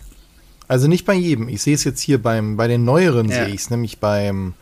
also 0.71 0.87
nicht 0.87 1.05
bei 1.05 1.15
jedem. 1.15 1.49
Ich 1.49 1.63
sehe 1.63 1.75
es 1.75 1.83
jetzt 1.83 2.01
hier 2.01 2.23
beim, 2.23 2.57
bei 2.57 2.69
den 2.69 2.85
neueren 2.85 3.29
ja. 3.29 3.45
sehe 3.45 3.55
ich 3.55 3.63
es, 3.63 3.71
nämlich 3.71 3.99
beim 3.99 4.55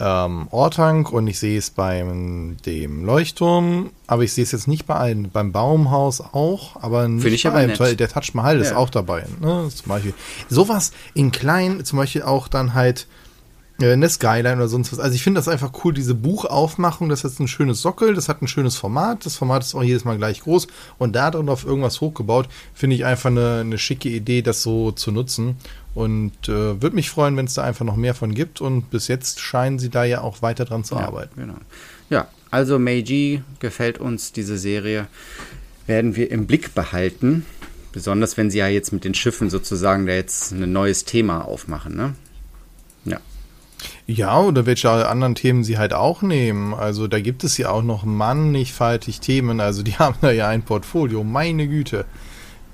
ähm, 0.00 0.48
Ortank 0.50 1.12
und 1.12 1.26
ich 1.26 1.38
sehe 1.38 1.58
es 1.58 1.68
beim 1.68 2.56
dem 2.64 3.04
Leuchtturm, 3.04 3.90
aber 4.06 4.22
ich 4.22 4.32
sehe 4.32 4.44
es 4.44 4.52
jetzt 4.52 4.66
nicht 4.66 4.86
bei 4.86 4.94
allen. 4.94 5.30
Beim 5.30 5.52
Baumhaus 5.52 6.22
auch, 6.22 6.82
aber 6.82 7.06
nicht 7.06 7.22
Find 7.22 7.34
ich 7.34 7.42
bei 7.42 7.50
allen. 7.50 7.96
Der 7.98 8.08
Touch 8.08 8.32
Mahal 8.32 8.56
ja. 8.56 8.62
ist 8.62 8.72
auch 8.72 8.88
dabei. 8.88 9.26
Ne? 9.42 9.68
Zum 9.68 9.88
Beispiel. 9.88 10.14
Sowas 10.48 10.90
in 11.12 11.32
klein, 11.32 11.84
zum 11.84 11.98
Beispiel 11.98 12.22
auch 12.22 12.48
dann 12.48 12.72
halt 12.72 13.06
eine 13.90 14.08
Skyline 14.08 14.56
oder 14.56 14.68
sonst 14.68 14.92
was. 14.92 15.00
Also 15.00 15.14
ich 15.14 15.22
finde 15.22 15.38
das 15.38 15.48
einfach 15.48 15.72
cool, 15.84 15.92
diese 15.92 16.14
Buchaufmachung, 16.14 17.08
das 17.08 17.24
ist 17.24 17.40
ein 17.40 17.48
schönes 17.48 17.82
Sockel, 17.82 18.14
das 18.14 18.28
hat 18.28 18.42
ein 18.42 18.48
schönes 18.48 18.76
Format, 18.76 19.26
das 19.26 19.36
Format 19.36 19.62
ist 19.62 19.74
auch 19.74 19.82
jedes 19.82 20.04
Mal 20.04 20.16
gleich 20.18 20.40
groß 20.42 20.66
und 20.98 21.16
da 21.16 21.30
drin 21.30 21.48
auf 21.48 21.64
irgendwas 21.64 22.00
hochgebaut, 22.00 22.48
finde 22.74 22.96
ich 22.96 23.04
einfach 23.04 23.30
eine, 23.30 23.60
eine 23.60 23.78
schicke 23.78 24.08
Idee, 24.08 24.42
das 24.42 24.62
so 24.62 24.92
zu 24.92 25.10
nutzen 25.10 25.56
und 25.94 26.48
äh, 26.48 26.80
würde 26.80 26.96
mich 26.96 27.10
freuen, 27.10 27.36
wenn 27.36 27.46
es 27.46 27.54
da 27.54 27.64
einfach 27.64 27.84
noch 27.84 27.96
mehr 27.96 28.14
von 28.14 28.34
gibt 28.34 28.60
und 28.60 28.90
bis 28.90 29.08
jetzt 29.08 29.40
scheinen 29.40 29.78
sie 29.78 29.90
da 29.90 30.04
ja 30.04 30.20
auch 30.20 30.42
weiter 30.42 30.64
dran 30.64 30.84
zu 30.84 30.94
ja, 30.94 31.02
arbeiten. 31.02 31.40
Genau. 31.40 31.56
Ja, 32.10 32.28
also 32.50 32.78
Meiji 32.78 33.42
gefällt 33.60 33.98
uns 33.98 34.32
diese 34.32 34.58
Serie, 34.58 35.06
werden 35.86 36.16
wir 36.16 36.30
im 36.30 36.46
Blick 36.46 36.74
behalten. 36.74 37.46
Besonders 37.92 38.38
wenn 38.38 38.50
sie 38.50 38.58
ja 38.58 38.68
jetzt 38.68 38.92
mit 38.92 39.04
den 39.04 39.14
Schiffen 39.14 39.50
sozusagen 39.50 40.06
da 40.06 40.14
jetzt 40.14 40.52
ein 40.52 40.72
neues 40.72 41.04
Thema 41.04 41.42
aufmachen, 41.42 41.94
ne? 41.94 42.14
Ja. 43.04 43.20
Ja, 44.12 44.40
oder 44.40 44.66
welche 44.66 44.90
anderen 45.08 45.34
Themen 45.34 45.64
sie 45.64 45.78
halt 45.78 45.94
auch 45.94 46.20
nehmen. 46.20 46.74
Also 46.74 47.08
da 47.08 47.18
gibt 47.20 47.44
es 47.44 47.56
ja 47.56 47.70
auch 47.70 47.82
noch 47.82 48.04
mannigfaltig 48.04 49.20
Themen. 49.20 49.60
Also 49.60 49.82
die 49.82 49.94
haben 49.98 50.16
da 50.20 50.30
ja 50.30 50.48
ein 50.48 50.62
Portfolio, 50.62 51.24
meine 51.24 51.66
Güte. 51.66 52.04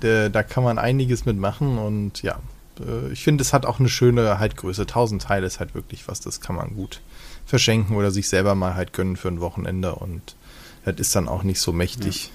Da, 0.01 0.43
kann 0.43 0.63
man 0.63 0.77
einiges 0.77 1.25
mitmachen 1.25 1.77
und 1.77 2.21
ja, 2.21 2.39
äh, 2.79 3.11
ich 3.11 3.21
finde, 3.21 3.41
es 3.41 3.51
hat 3.51 3.65
auch 3.65 3.79
eine 3.79 3.89
schöne 3.89 4.39
halt 4.39 4.55
Größe. 4.55 4.83
1000 4.83 5.21
Teile 5.21 5.45
ist 5.45 5.59
halt 5.59 5.75
wirklich 5.75 6.07
was, 6.07 6.21
das 6.21 6.39
kann 6.39 6.55
man 6.55 6.73
gut 6.73 7.01
verschenken 7.45 7.97
oder 7.97 8.09
sich 8.09 8.29
selber 8.29 8.55
mal 8.55 8.75
halt 8.75 8.93
gönnen 8.93 9.17
für 9.17 9.27
ein 9.27 9.41
Wochenende 9.41 9.95
und 9.95 10.37
das 10.85 10.95
ist 10.99 11.15
dann 11.17 11.27
auch 11.27 11.43
nicht 11.43 11.59
so 11.59 11.73
mächtig. 11.73 12.27
Ja. 12.27 12.31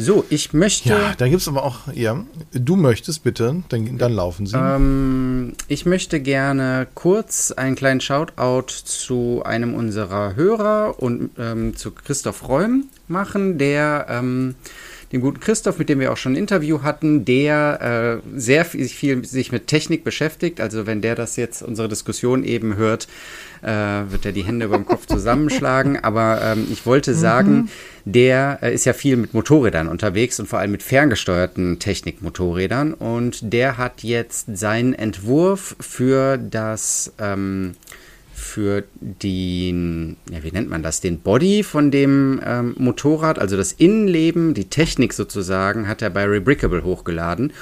So, 0.00 0.24
ich 0.30 0.52
möchte. 0.52 0.90
Ja, 0.90 1.14
da 1.18 1.26
gibt 1.26 1.42
es 1.42 1.48
aber 1.48 1.64
auch, 1.64 1.92
ja, 1.92 2.24
du 2.52 2.76
möchtest 2.76 3.24
bitte, 3.24 3.64
dann, 3.68 3.98
dann 3.98 4.12
laufen 4.12 4.46
sie. 4.46 4.56
Ähm, 4.56 5.54
ich 5.66 5.86
möchte 5.86 6.20
gerne 6.20 6.86
kurz 6.94 7.50
einen 7.50 7.74
kleinen 7.74 8.00
Shoutout 8.00 8.68
zu 8.84 9.42
einem 9.44 9.74
unserer 9.74 10.36
Hörer 10.36 11.02
und 11.02 11.30
ähm, 11.36 11.76
zu 11.76 11.90
Christoph 11.90 12.48
Räum 12.48 12.84
machen, 13.08 13.58
der. 13.58 14.06
Ähm, 14.08 14.54
dem 15.12 15.22
guten 15.22 15.40
Christoph, 15.40 15.78
mit 15.78 15.88
dem 15.88 16.00
wir 16.00 16.12
auch 16.12 16.18
schon 16.18 16.32
ein 16.32 16.36
Interview 16.36 16.82
hatten, 16.82 17.24
der 17.24 18.20
äh, 18.22 18.38
sehr 18.38 18.66
viel, 18.66 18.88
viel, 18.88 19.24
sich 19.24 19.52
mit 19.52 19.66
Technik 19.66 20.04
beschäftigt. 20.04 20.60
Also 20.60 20.86
wenn 20.86 21.00
der 21.00 21.14
das 21.14 21.36
jetzt, 21.36 21.62
unsere 21.62 21.88
Diskussion 21.88 22.44
eben 22.44 22.76
hört, 22.76 23.08
äh, 23.62 24.10
wird 24.10 24.24
er 24.24 24.32
die 24.32 24.44
Hände 24.44 24.66
über 24.66 24.76
dem 24.76 24.86
Kopf 24.86 25.06
zusammenschlagen. 25.06 25.96
Aber 26.02 26.40
ähm, 26.42 26.66
ich 26.70 26.86
wollte 26.86 27.14
sagen, 27.14 27.52
mhm. 27.52 27.68
der 28.04 28.58
äh, 28.62 28.74
ist 28.74 28.84
ja 28.84 28.92
viel 28.92 29.16
mit 29.16 29.34
Motorrädern 29.34 29.88
unterwegs 29.88 30.38
und 30.40 30.46
vor 30.46 30.58
allem 30.58 30.72
mit 30.72 30.82
ferngesteuerten 30.82 31.78
Technikmotorrädern. 31.78 32.94
Und 32.94 33.52
der 33.52 33.78
hat 33.78 34.02
jetzt 34.02 34.56
seinen 34.56 34.94
Entwurf 34.94 35.76
für 35.80 36.38
das 36.38 37.12
ähm, 37.18 37.74
für 38.38 38.84
den, 39.00 40.16
ja, 40.30 40.42
wie 40.42 40.52
nennt 40.52 40.70
man 40.70 40.82
das, 40.82 41.00
den 41.00 41.20
Body 41.20 41.62
von 41.62 41.90
dem 41.90 42.40
ähm, 42.44 42.74
Motorrad, 42.78 43.38
also 43.38 43.56
das 43.56 43.72
Innenleben, 43.72 44.54
die 44.54 44.70
Technik 44.70 45.12
sozusagen, 45.12 45.88
hat 45.88 46.02
er 46.02 46.10
bei 46.10 46.24
Rebrickable 46.24 46.84
hochgeladen 46.84 47.52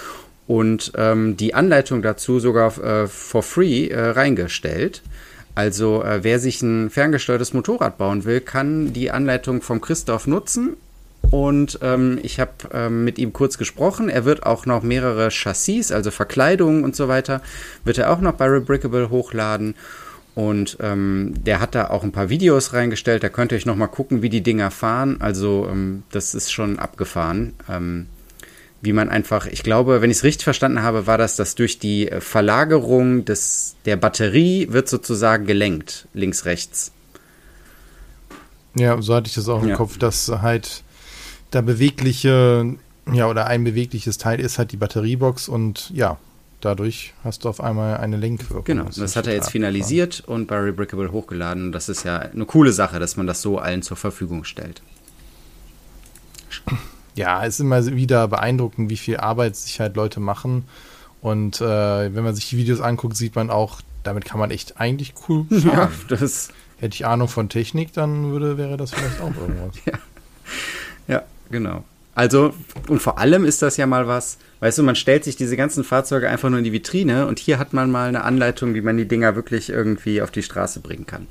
und 0.47 0.93
ähm, 0.97 1.37
die 1.37 1.55
Anleitung 1.55 2.03
dazu 2.03 2.39
sogar 2.39 2.79
äh, 2.79 3.07
for 3.09 3.43
free 3.43 3.89
äh, 3.89 4.11
reingestellt. 4.11 5.03
Also 5.57 6.05
äh, 6.05 6.23
wer 6.23 6.39
sich 6.39 6.61
ein 6.63 6.91
ferngesteuertes 6.91 7.55
Motorrad 7.55 7.97
bauen 7.97 8.25
will, 8.25 8.43
kann 8.43 8.93
die 8.93 9.11
Anleitung 9.11 9.63
vom 9.63 9.81
Christoph 9.81 10.27
nutzen. 10.27 10.77
Und 11.31 11.79
ähm, 11.83 12.19
ich 12.23 12.39
habe 12.39 12.53
ähm, 12.73 13.05
mit 13.05 13.19
ihm 13.19 13.33
kurz 13.33 13.57
gesprochen. 13.57 14.11
Er 14.11 14.27
wird 14.27 14.45
auch 14.45 14.67
noch 14.67 14.83
mehrere 14.83 15.31
Chassis, 15.31 15.91
also 15.91 16.11
Verkleidungen 16.11 16.85
und 16.85 16.95
so 16.95 17.09
weiter, 17.09 17.41
wird 17.85 17.97
er 17.97 18.13
auch 18.13 18.21
noch 18.21 18.35
bei 18.35 18.47
Rebrickable 18.47 19.09
hochladen. 19.09 19.75
Und 20.35 20.77
ähm, 20.81 21.33
der 21.35 21.61
hat 21.61 21.75
da 21.75 21.89
auch 21.89 22.05
ein 22.05 22.13
paar 22.13 22.29
Videos 22.29 22.75
reingestellt. 22.75 23.23
Da 23.23 23.31
könnt 23.31 23.51
ihr 23.51 23.57
euch 23.57 23.65
nochmal 23.65 23.89
gucken, 23.89 24.21
wie 24.21 24.29
die 24.29 24.43
Dinger 24.43 24.71
fahren. 24.71 25.17
Also 25.21 25.67
ähm, 25.71 26.03
das 26.13 26.35
ist 26.35 26.53
schon 26.53 26.79
abgefahren. 26.79 27.55
Ähm, 27.71 28.07
wie 28.87 28.95
man 28.95 29.11
einfach, 29.11 29.47
ich 29.47 29.63
glaube, 29.63 30.01
wenn 30.01 30.11
ich 30.11 30.19
es 30.19 30.25
richtig 30.25 30.45
verstanden 30.45 30.81
habe, 30.81 31.07
war 31.07 31.19
das, 31.19 31.37
dass 31.37 31.55
durch 31.55 31.79
die 31.79 32.09
Verlagerung 32.21 33.27
des, 33.27 33.77
der 33.85 33.97
Batterie 33.97 34.69
wird 34.71 34.89
sozusagen 34.89 35.45
gelenkt, 35.45 36.09
links, 36.15 36.47
rechts. 36.47 36.93
Ja, 38.75 39.01
so 39.03 39.15
hatte 39.15 39.29
ich 39.29 39.35
das 39.35 39.49
auch 39.49 39.63
im 39.63 39.69
ja. 39.71 39.77
Kopf, 39.77 39.99
dass 39.99 40.29
halt 40.29 40.83
da 41.51 41.61
bewegliche, 41.61 42.77
ja, 43.13 43.29
oder 43.29 43.47
ein 43.47 43.65
bewegliches 43.65 44.19
Teil 44.19 44.41
ist 44.41 44.59
halt 44.59 44.73
die 44.73 44.77
Batteriebox 44.77 45.49
und 45.49 45.91
ja, 45.95 46.19
dadurch 46.61 47.15
hast 47.25 47.45
du 47.45 47.49
auf 47.49 47.61
einmal 47.61 47.99
eine 47.99 48.17
Lenkwirkung. 48.17 48.65
Genau, 48.65 48.85
das, 48.85 48.97
das 48.97 49.17
hat 49.17 49.27
er 49.27 49.35
jetzt 49.35 49.51
finalisiert 49.51 50.23
klar. 50.25 50.37
und 50.37 50.47
bei 50.47 50.59
Rebrickable 50.59 51.13
hochgeladen. 51.13 51.73
Das 51.73 51.89
ist 51.89 52.05
ja 52.05 52.19
eine 52.19 52.47
coole 52.47 52.73
Sache, 52.73 52.99
dass 52.99 53.17
man 53.17 53.27
das 53.27 53.43
so 53.43 53.59
allen 53.59 53.83
zur 53.83 53.97
Verfügung 53.97 54.45
stellt. 54.45 54.83
Ja, 57.17 57.45
es 57.45 57.55
ist 57.55 57.61
immer 57.61 57.85
wieder 57.87 58.29
beeindruckend, 58.29 58.89
wie 58.89 58.97
viel 58.97 59.17
Arbeit 59.17 59.57
sich 59.57 59.81
halt 59.81 59.97
Leute 59.97 60.21
machen. 60.21 60.65
Und 61.21 61.61
äh, 61.61 62.15
wenn 62.15 62.23
man 62.23 62.35
sich 62.35 62.49
die 62.49 62.57
Videos 62.57 62.81
anguckt, 62.81 63.17
sieht 63.17 63.35
man 63.35 63.51
auch, 63.51 63.81
damit 64.05 64.25
kann 64.25 64.39
man 64.39 64.51
echt 64.51 64.79
eigentlich 64.81 65.15
cool 65.29 65.45
fahren. 65.51 65.91
Ja, 66.09 66.17
das 66.17 66.51
Hätte 66.79 66.95
ich 66.95 67.07
Ahnung 67.07 67.29
von 67.29 67.49
Technik, 67.49 67.93
dann 67.95 68.31
würde, 68.33 68.59
wäre 68.59 68.77
das 68.77 68.91
vielleicht 68.91 69.21
auch 69.21 69.35
irgendwas. 69.35 69.77
ja. 69.87 69.93
ja, 71.09 71.23
genau. 71.51 71.85
Also, 72.15 72.55
und 72.89 73.01
vor 73.01 73.19
allem 73.19 73.45
ist 73.45 73.63
das 73.63 73.77
ja 73.77 73.87
mal 73.87 74.07
was, 74.07 74.39
weißt 74.61 74.79
du, 74.79 74.83
man 74.83 74.97
stellt 74.97 75.25
sich 75.25 75.37
diese 75.37 75.57
ganzen 75.57 75.85
Fahrzeuge 75.85 76.29
einfach 76.29 76.49
nur 76.49 76.59
in 76.59 76.65
die 76.65 76.73
Vitrine 76.73 77.27
und 77.27 77.39
hier 77.39 77.59
hat 77.59 77.73
man 77.73 77.91
mal 77.91 78.09
eine 78.09 78.25
Anleitung, 78.25 78.75
wie 78.75 78.81
man 78.81 78.97
die 78.97 79.09
Dinger 79.09 79.37
wirklich 79.37 79.71
irgendwie 79.71 80.21
auf 80.21 80.31
die 80.31 80.43
Straße 80.43 80.81
bringen 80.81 81.07
kann. 81.07 81.27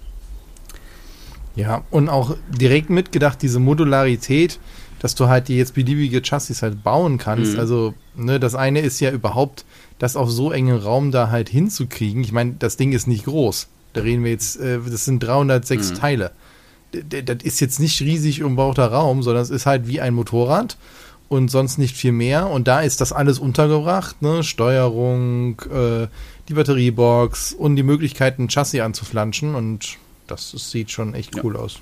Ja, 1.56 1.84
und 1.90 2.10
auch 2.10 2.36
direkt 2.50 2.90
mitgedacht, 2.90 3.42
diese 3.42 3.60
Modularität, 3.60 4.60
dass 5.06 5.14
du 5.14 5.28
halt 5.28 5.50
die 5.50 5.58
jetzt 5.58 5.76
beliebige 5.76 6.24
Chassis 6.24 6.64
halt 6.64 6.84
bauen 6.84 7.20
kannst. 7.20 7.54
Mhm. 7.54 7.60
Also, 7.60 7.94
ne, 8.16 8.40
das 8.40 8.56
eine 8.56 8.80
ist 8.80 9.00
ja 9.00 9.12
überhaupt, 9.12 9.64
das 10.00 10.16
auf 10.16 10.32
so 10.32 10.52
engen 10.52 10.78
Raum 10.78 11.12
da 11.12 11.30
halt 11.30 11.48
hinzukriegen. 11.48 12.24
Ich 12.24 12.32
meine, 12.32 12.56
das 12.58 12.76
Ding 12.76 12.92
ist 12.92 13.06
nicht 13.08 13.26
groß. 13.26 13.68
Da 13.94 14.02
reden 14.02 14.24
wir 14.24 14.32
jetzt, 14.32 14.60
äh, 14.60 14.80
das 14.90 15.06
sind 15.06 15.20
306 15.20 15.92
mhm. 15.92 15.96
Teile 15.96 16.32
das 17.04 17.38
ist 17.44 17.60
jetzt 17.60 17.80
nicht 17.80 18.02
riesig 18.02 18.42
umbauter 18.42 18.88
Raum, 18.88 19.22
sondern 19.22 19.44
es 19.44 19.50
ist 19.50 19.66
halt 19.66 19.88
wie 19.88 20.02
ein 20.02 20.14
Motorrad 20.14 20.78
und 21.28 21.50
sonst 21.50 21.78
nicht 21.78 21.96
viel 21.96 22.12
mehr. 22.12 22.48
Und 22.48 22.68
da 22.68 22.82
ist 22.82 23.02
das 23.02 23.12
alles 23.12 23.38
untergebracht, 23.38 24.22
ne? 24.24 24.44
Steuerung, 24.44 25.62
äh, 25.72 26.08
die 26.48 26.54
Batteriebox 26.54 27.54
und 27.54 27.76
die 27.76 27.84
Möglichkeit, 27.84 28.40
ein 28.40 28.50
Chassis 28.50 28.82
anzuflanschen. 28.82 29.54
Und 29.54 29.98
das, 30.26 30.52
das 30.52 30.72
sieht 30.72 30.90
schon 30.90 31.14
echt 31.14 31.44
cool 31.44 31.56
ja. 31.56 31.60
aus. 31.60 31.80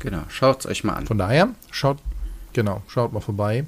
Genau, 0.00 0.22
schaut 0.28 0.60
es 0.60 0.66
euch 0.66 0.84
mal 0.84 0.94
an. 0.94 1.06
Von 1.06 1.18
daher, 1.18 1.50
schaut, 1.70 1.98
genau, 2.54 2.82
schaut 2.88 3.12
mal 3.12 3.20
vorbei. 3.20 3.64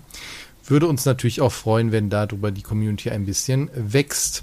Würde 0.64 0.86
uns 0.86 1.04
natürlich 1.04 1.40
auch 1.40 1.52
freuen, 1.52 1.92
wenn 1.92 2.10
darüber 2.10 2.50
die 2.50 2.62
Community 2.62 3.10
ein 3.10 3.26
bisschen 3.26 3.70
wächst. 3.74 4.42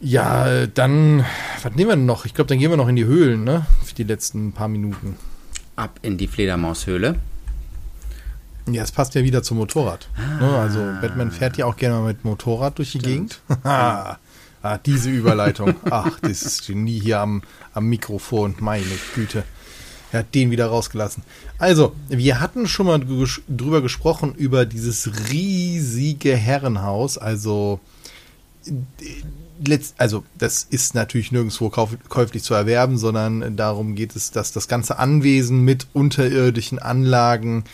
Ja, 0.00 0.66
dann, 0.66 1.24
was 1.62 1.74
nehmen 1.74 1.88
wir 1.88 1.96
denn 1.96 2.06
noch? 2.06 2.26
Ich 2.26 2.34
glaube, 2.34 2.48
dann 2.48 2.58
gehen 2.58 2.70
wir 2.70 2.76
noch 2.76 2.88
in 2.88 2.96
die 2.96 3.06
Höhlen, 3.06 3.44
ne? 3.44 3.64
Für 3.84 3.94
die 3.94 4.02
letzten 4.02 4.52
paar 4.52 4.68
Minuten. 4.68 5.16
Ab 5.76 5.98
in 6.02 6.18
die 6.18 6.26
Fledermaushöhle. 6.26 7.16
Ja, 8.70 8.82
es 8.82 8.92
passt 8.92 9.14
ja 9.14 9.22
wieder 9.22 9.42
zum 9.42 9.58
Motorrad. 9.58 10.08
Ne? 10.40 10.46
Ah. 10.46 10.62
Also 10.62 10.80
Batman 11.00 11.30
fährt 11.30 11.56
ja 11.56 11.66
auch 11.66 11.76
gerne 11.76 11.96
mal 11.96 12.06
mit 12.08 12.24
Motorrad 12.24 12.78
durch 12.78 12.92
die 12.92 13.00
Stimmt. 13.00 13.40
Gegend. 13.48 13.64
ah, 13.64 14.18
diese 14.86 15.10
Überleitung. 15.10 15.74
Ach, 15.90 16.18
das 16.20 16.42
ist 16.42 16.66
Genie 16.66 17.00
hier 17.00 17.20
am, 17.20 17.42
am 17.72 17.86
Mikrofon. 17.86 18.54
Meine 18.60 18.84
Güte. 19.14 19.44
Er 20.14 20.20
hat 20.20 20.32
den 20.32 20.52
wieder 20.52 20.66
rausgelassen. 20.66 21.24
Also, 21.58 21.92
wir 22.08 22.38
hatten 22.38 22.68
schon 22.68 22.86
mal 22.86 23.00
drüber 23.00 23.82
gesprochen, 23.82 24.32
über 24.36 24.64
dieses 24.64 25.10
riesige 25.28 26.36
Herrenhaus. 26.36 27.18
Also 27.18 27.80
letzt, 29.66 29.96
also 29.98 30.22
das 30.38 30.62
ist 30.70 30.94
natürlich 30.94 31.32
nirgendwo 31.32 31.68
käuflich 31.68 32.44
zu 32.44 32.54
erwerben, 32.54 32.96
sondern 32.96 33.56
darum 33.56 33.96
geht 33.96 34.14
es, 34.14 34.30
dass 34.30 34.52
das 34.52 34.68
ganze 34.68 35.00
Anwesen 35.00 35.62
mit 35.62 35.88
unterirdischen 35.94 36.78
Anlagen 36.78 37.64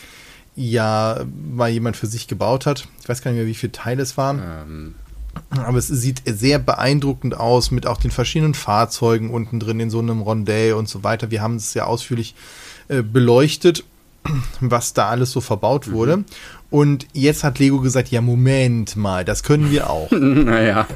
ja 0.55 1.23
mal 1.53 1.69
jemand 1.69 1.95
für 1.95 2.07
sich 2.07 2.27
gebaut 2.27 2.65
hat. 2.65 2.87
Ich 3.03 3.07
weiß 3.07 3.21
gar 3.21 3.29
nicht 3.29 3.37
mehr, 3.37 3.47
wie 3.47 3.53
viele 3.53 3.71
Teile 3.71 4.01
es 4.01 4.17
waren. 4.17 4.41
Ähm. 4.43 4.95
Aber 5.49 5.77
es 5.77 5.87
sieht 5.87 6.21
sehr 6.25 6.59
beeindruckend 6.59 7.35
aus 7.35 7.71
mit 7.71 7.85
auch 7.87 7.97
den 7.97 8.11
verschiedenen 8.11 8.53
Fahrzeugen 8.53 9.29
unten 9.29 9.59
drin 9.59 9.79
in 9.79 9.89
so 9.89 9.99
einem 9.99 10.21
Rondell 10.21 10.73
und 10.73 10.87
so 10.87 11.03
weiter. 11.03 11.31
Wir 11.31 11.41
haben 11.41 11.55
es 11.55 11.73
sehr 11.73 11.87
ausführlich 11.87 12.35
äh, 12.87 13.01
beleuchtet, 13.01 13.83
was 14.59 14.93
da 14.93 15.09
alles 15.09 15.31
so 15.31 15.41
verbaut 15.41 15.91
wurde. 15.91 16.17
Mhm. 16.17 16.25
Und 16.69 17.07
jetzt 17.13 17.43
hat 17.43 17.59
Lego 17.59 17.79
gesagt, 17.79 18.09
ja, 18.11 18.21
Moment 18.21 18.95
mal, 18.95 19.25
das 19.25 19.43
können 19.43 19.71
wir 19.71 19.89
auch. 19.89 20.09
naja. 20.11 20.87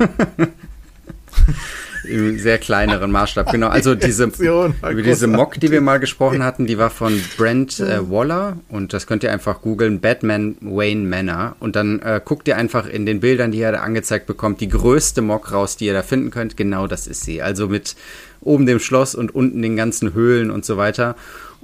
Im 2.08 2.40
sehr 2.40 2.58
kleineren 2.58 3.12
Maßstab, 3.12 3.52
genau. 3.52 3.68
Also 3.68 3.96
diese, 3.96 4.26
über 4.26 5.02
diese 5.02 5.28
Mock, 5.28 5.60
die 5.60 5.72
wir 5.72 5.82
mal 5.82 6.00
gesprochen 6.00 6.44
hatten, 6.44 6.66
die 6.66 6.78
war 6.78 6.90
von 6.90 7.20
Brent 7.38 7.80
äh, 7.80 8.10
Waller 8.10 8.58
und 8.70 8.94
das 8.94 9.08
könnt 9.08 9.24
ihr 9.24 9.32
einfach 9.32 9.62
googeln, 9.62 10.00
Batman 10.00 10.56
Wayne 10.62 11.08
Manor 11.08 11.56
und 11.60 11.76
dann 11.76 12.00
äh, 12.00 12.22
guckt 12.24 12.48
ihr 12.48 12.58
einfach 12.58 12.88
in 12.88 13.06
den 13.06 13.20
Bildern, 13.20 13.52
die 13.52 13.60
ihr 13.60 13.72
da 13.72 13.80
angezeigt 13.80 14.26
bekommt, 14.26 14.62
die 14.62 14.70
größte 14.70 15.22
Mock 15.22 15.52
raus, 15.52 15.78
die 15.78 15.86
ihr 15.86 15.94
da 15.94 16.04
finden 16.04 16.32
könnt. 16.32 16.58
Genau 16.58 16.88
das 16.88 17.08
ist 17.08 17.24
sie. 17.24 17.42
Also 17.42 17.68
mit 17.68 17.96
oben 18.42 18.66
dem 18.66 18.80
Schloss 18.80 19.16
und 19.16 19.34
unten 19.34 19.62
den 19.62 19.76
ganzen 19.76 20.14
Höhlen 20.14 20.52
und 20.52 20.66
so 20.66 20.78
weiter. 20.78 21.16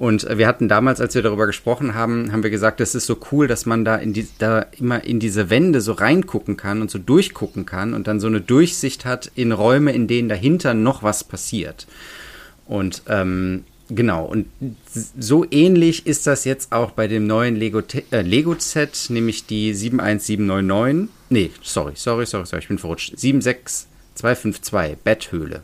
Und 0.02 0.26
wir 0.36 0.48
hatten 0.48 0.66
damals, 0.66 1.00
als 1.00 1.14
wir 1.14 1.22
darüber 1.22 1.46
gesprochen 1.46 1.94
haben, 1.94 2.32
haben 2.32 2.42
wir 2.42 2.50
gesagt, 2.50 2.80
es 2.80 2.96
ist 2.96 3.06
so 3.06 3.16
cool, 3.30 3.46
dass 3.46 3.66
man 3.66 3.84
da, 3.84 3.94
in 3.94 4.12
die, 4.12 4.26
da 4.38 4.66
immer 4.76 5.04
in 5.04 5.20
diese 5.20 5.48
Wände 5.48 5.80
so 5.80 5.92
reingucken 5.92 6.56
kann 6.56 6.82
und 6.82 6.90
so 6.90 6.98
durchgucken 6.98 7.66
kann 7.66 7.94
und 7.94 8.08
dann 8.08 8.18
so 8.18 8.26
eine 8.26 8.40
Durchsicht 8.40 9.04
hat 9.04 9.30
in 9.36 9.52
Räume, 9.52 9.92
in 9.92 10.08
denen 10.08 10.28
dahinter 10.28 10.74
noch 10.74 11.04
was 11.04 11.22
passiert. 11.22 11.86
Und 12.66 13.04
ähm, 13.06 13.62
genau, 13.90 14.24
und 14.24 14.46
so 15.16 15.46
ähnlich 15.48 16.04
ist 16.04 16.26
das 16.26 16.44
jetzt 16.46 16.72
auch 16.72 16.90
bei 16.90 17.06
dem 17.06 17.28
neuen 17.28 17.54
Lego-Set, 17.54 18.06
äh, 18.10 18.22
Lego 18.22 18.56
nämlich 19.08 19.46
die 19.46 19.72
71799. 19.72 21.14
Nee, 21.30 21.52
sorry, 21.62 21.92
sorry, 21.94 22.26
sorry, 22.26 22.46
sorry, 22.46 22.60
ich 22.60 22.66
bin 22.66 22.78
verrutscht. 22.78 23.16
76252, 23.16 24.98
Betthöhle. 25.04 25.62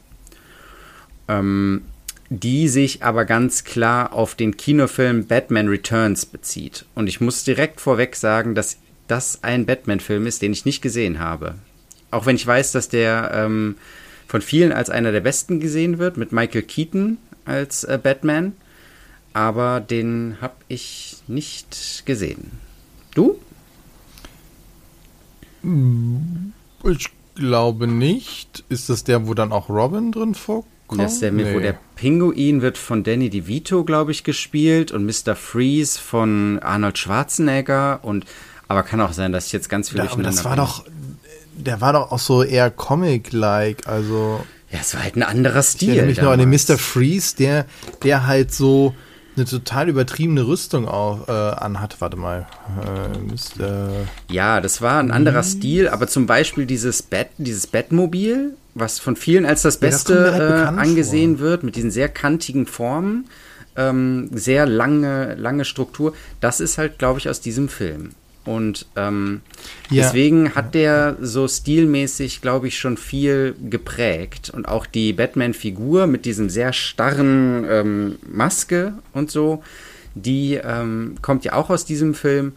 Ähm, 1.26 1.82
die 2.30 2.68
sich 2.68 3.02
aber 3.02 3.24
ganz 3.24 3.64
klar 3.64 4.12
auf 4.12 4.34
den 4.34 4.56
Kinofilm 4.56 5.26
Batman 5.26 5.68
Returns 5.68 6.26
bezieht. 6.26 6.84
Und 6.94 7.06
ich 7.06 7.20
muss 7.20 7.44
direkt 7.44 7.80
vorweg 7.80 8.16
sagen, 8.16 8.54
dass 8.54 8.78
das 9.06 9.42
ein 9.42 9.64
Batman-Film 9.64 10.26
ist, 10.26 10.42
den 10.42 10.52
ich 10.52 10.66
nicht 10.66 10.82
gesehen 10.82 11.18
habe. 11.18 11.54
Auch 12.10 12.26
wenn 12.26 12.36
ich 12.36 12.46
weiß, 12.46 12.72
dass 12.72 12.88
der 12.88 13.30
ähm, 13.32 13.76
von 14.26 14.42
vielen 14.42 14.72
als 14.72 14.90
einer 14.90 15.12
der 15.12 15.20
besten 15.20 15.60
gesehen 15.60 15.98
wird, 15.98 16.18
mit 16.18 16.32
Michael 16.32 16.62
Keaton 16.62 17.16
als 17.46 17.84
äh, 17.84 17.98
Batman. 18.02 18.52
Aber 19.32 19.80
den 19.80 20.36
habe 20.40 20.56
ich 20.68 21.16
nicht 21.26 22.02
gesehen. 22.04 22.50
Du? 23.14 23.38
Ich 26.84 27.08
glaube 27.34 27.86
nicht. 27.86 28.64
Ist 28.68 28.90
das 28.90 29.04
der, 29.04 29.26
wo 29.26 29.34
dann 29.34 29.52
auch 29.52 29.68
Robin 29.70 30.12
drin 30.12 30.34
vorkommt? 30.34 30.77
Kong? 30.88 30.98
Das 30.98 31.14
ist 31.14 31.22
der, 31.22 31.32
nee. 31.32 31.54
wo 31.54 31.60
der 31.60 31.76
Pinguin 31.96 32.62
wird 32.62 32.78
von 32.78 33.04
Danny 33.04 33.30
DeVito, 33.30 33.84
glaube 33.84 34.10
ich, 34.10 34.24
gespielt 34.24 34.90
und 34.90 35.04
Mr. 35.04 35.36
Freeze 35.36 36.00
von 36.00 36.58
Arnold 36.60 36.98
Schwarzenegger 36.98 38.00
und 38.02 38.24
aber 38.68 38.82
kann 38.82 39.00
auch 39.00 39.12
sein, 39.12 39.32
dass 39.32 39.46
ich 39.46 39.52
jetzt 39.52 39.68
ganz 39.68 39.88
viel 39.88 39.98
da, 39.98 40.04
durcheinander 40.04 40.30
Das 40.30 40.44
war 40.44 40.56
bin. 40.56 40.64
doch, 40.64 40.84
der 41.56 41.80
war 41.80 41.94
doch 41.94 42.12
auch 42.12 42.18
so 42.18 42.42
eher 42.42 42.70
Comic-like, 42.70 43.86
also. 43.86 44.44
Ja, 44.70 44.80
es 44.80 44.94
war 44.94 45.02
halt 45.02 45.16
ein 45.16 45.22
anderer 45.22 45.62
Stil. 45.62 45.88
Ich 45.88 45.96
erinnere 45.96 46.08
mich 46.10 46.22
noch 46.22 46.30
an 46.30 46.38
den 46.38 46.50
Mr. 46.50 46.76
Freeze, 46.76 47.34
der, 47.36 47.64
der 48.02 48.26
halt 48.26 48.52
so 48.52 48.94
eine 49.34 49.46
total 49.46 49.88
übertriebene 49.88 50.46
Rüstung 50.46 50.86
auch 50.86 51.26
äh, 51.28 51.32
anhat. 51.32 52.00
Warte 52.00 52.18
mal. 52.18 52.46
Äh, 52.84 53.18
Mr. 53.18 53.90
Ja, 54.30 54.60
das 54.60 54.82
war 54.82 54.98
ein 54.98 55.10
anderer 55.10 55.42
Stil, 55.42 55.88
aber 55.88 56.06
zum 56.06 56.26
Beispiel 56.26 56.66
dieses 56.66 57.02
Bat, 57.02 57.28
dieses 57.38 57.66
Batmobil 57.66 58.56
was 58.78 58.98
von 58.98 59.16
vielen 59.16 59.46
als 59.46 59.62
das 59.62 59.78
Beste 59.78 60.14
ja, 60.14 60.22
das 60.22 60.32
halt 60.34 60.76
äh, 60.76 60.80
angesehen 60.80 61.38
vor. 61.38 61.46
wird, 61.46 61.62
mit 61.62 61.76
diesen 61.76 61.90
sehr 61.90 62.08
kantigen 62.08 62.66
Formen, 62.66 63.26
ähm, 63.76 64.28
sehr 64.32 64.66
lange, 64.66 65.34
lange 65.36 65.64
Struktur. 65.64 66.14
Das 66.40 66.60
ist 66.60 66.78
halt, 66.78 66.98
glaube 66.98 67.18
ich, 67.18 67.28
aus 67.28 67.40
diesem 67.40 67.68
Film. 67.68 68.10
Und 68.48 68.86
ähm, 68.96 69.42
ja. 69.90 70.04
deswegen 70.04 70.54
hat 70.54 70.74
der 70.74 71.18
so 71.20 71.46
stilmäßig, 71.46 72.40
glaube 72.40 72.68
ich, 72.68 72.78
schon 72.78 72.96
viel 72.96 73.54
geprägt. 73.68 74.48
Und 74.48 74.66
auch 74.66 74.86
die 74.86 75.12
Batman-Figur 75.12 76.06
mit 76.06 76.24
diesem 76.24 76.48
sehr 76.48 76.72
starren 76.72 77.66
ähm, 77.68 78.18
Maske 78.26 78.94
und 79.12 79.30
so, 79.30 79.62
die 80.14 80.54
ähm, 80.54 81.16
kommt 81.20 81.44
ja 81.44 81.52
auch 81.52 81.68
aus 81.68 81.84
diesem 81.84 82.14
Film. 82.14 82.54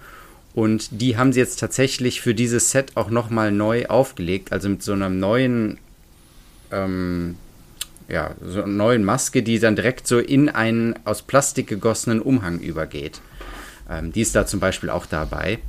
Und 0.53 1.01
die 1.01 1.17
haben 1.17 1.33
sie 1.33 1.41
jetzt 1.41 1.59
tatsächlich 1.59 2.21
für 2.21 2.33
dieses 2.33 2.71
Set 2.71 2.95
auch 2.95 3.09
nochmal 3.09 3.51
neu 3.51 3.87
aufgelegt. 3.87 4.53
Also 4.53 4.69
mit 4.69 4.83
so 4.83 4.93
einem 4.93 5.19
neuen 5.19 5.77
ähm, 6.71 7.35
ja, 8.07 8.31
so 8.45 8.63
einer 8.63 8.71
neuen 8.71 9.03
Maske, 9.03 9.41
die 9.41 9.59
dann 9.59 9.75
direkt 9.75 10.07
so 10.07 10.19
in 10.19 10.49
einen 10.49 10.95
aus 11.05 11.21
Plastik 11.21 11.67
gegossenen 11.67 12.21
Umhang 12.21 12.59
übergeht. 12.59 13.21
Ähm, 13.89 14.11
die 14.11 14.21
ist 14.21 14.35
da 14.35 14.45
zum 14.45 14.59
Beispiel 14.59 14.89
auch 14.89 15.05
dabei. 15.05 15.59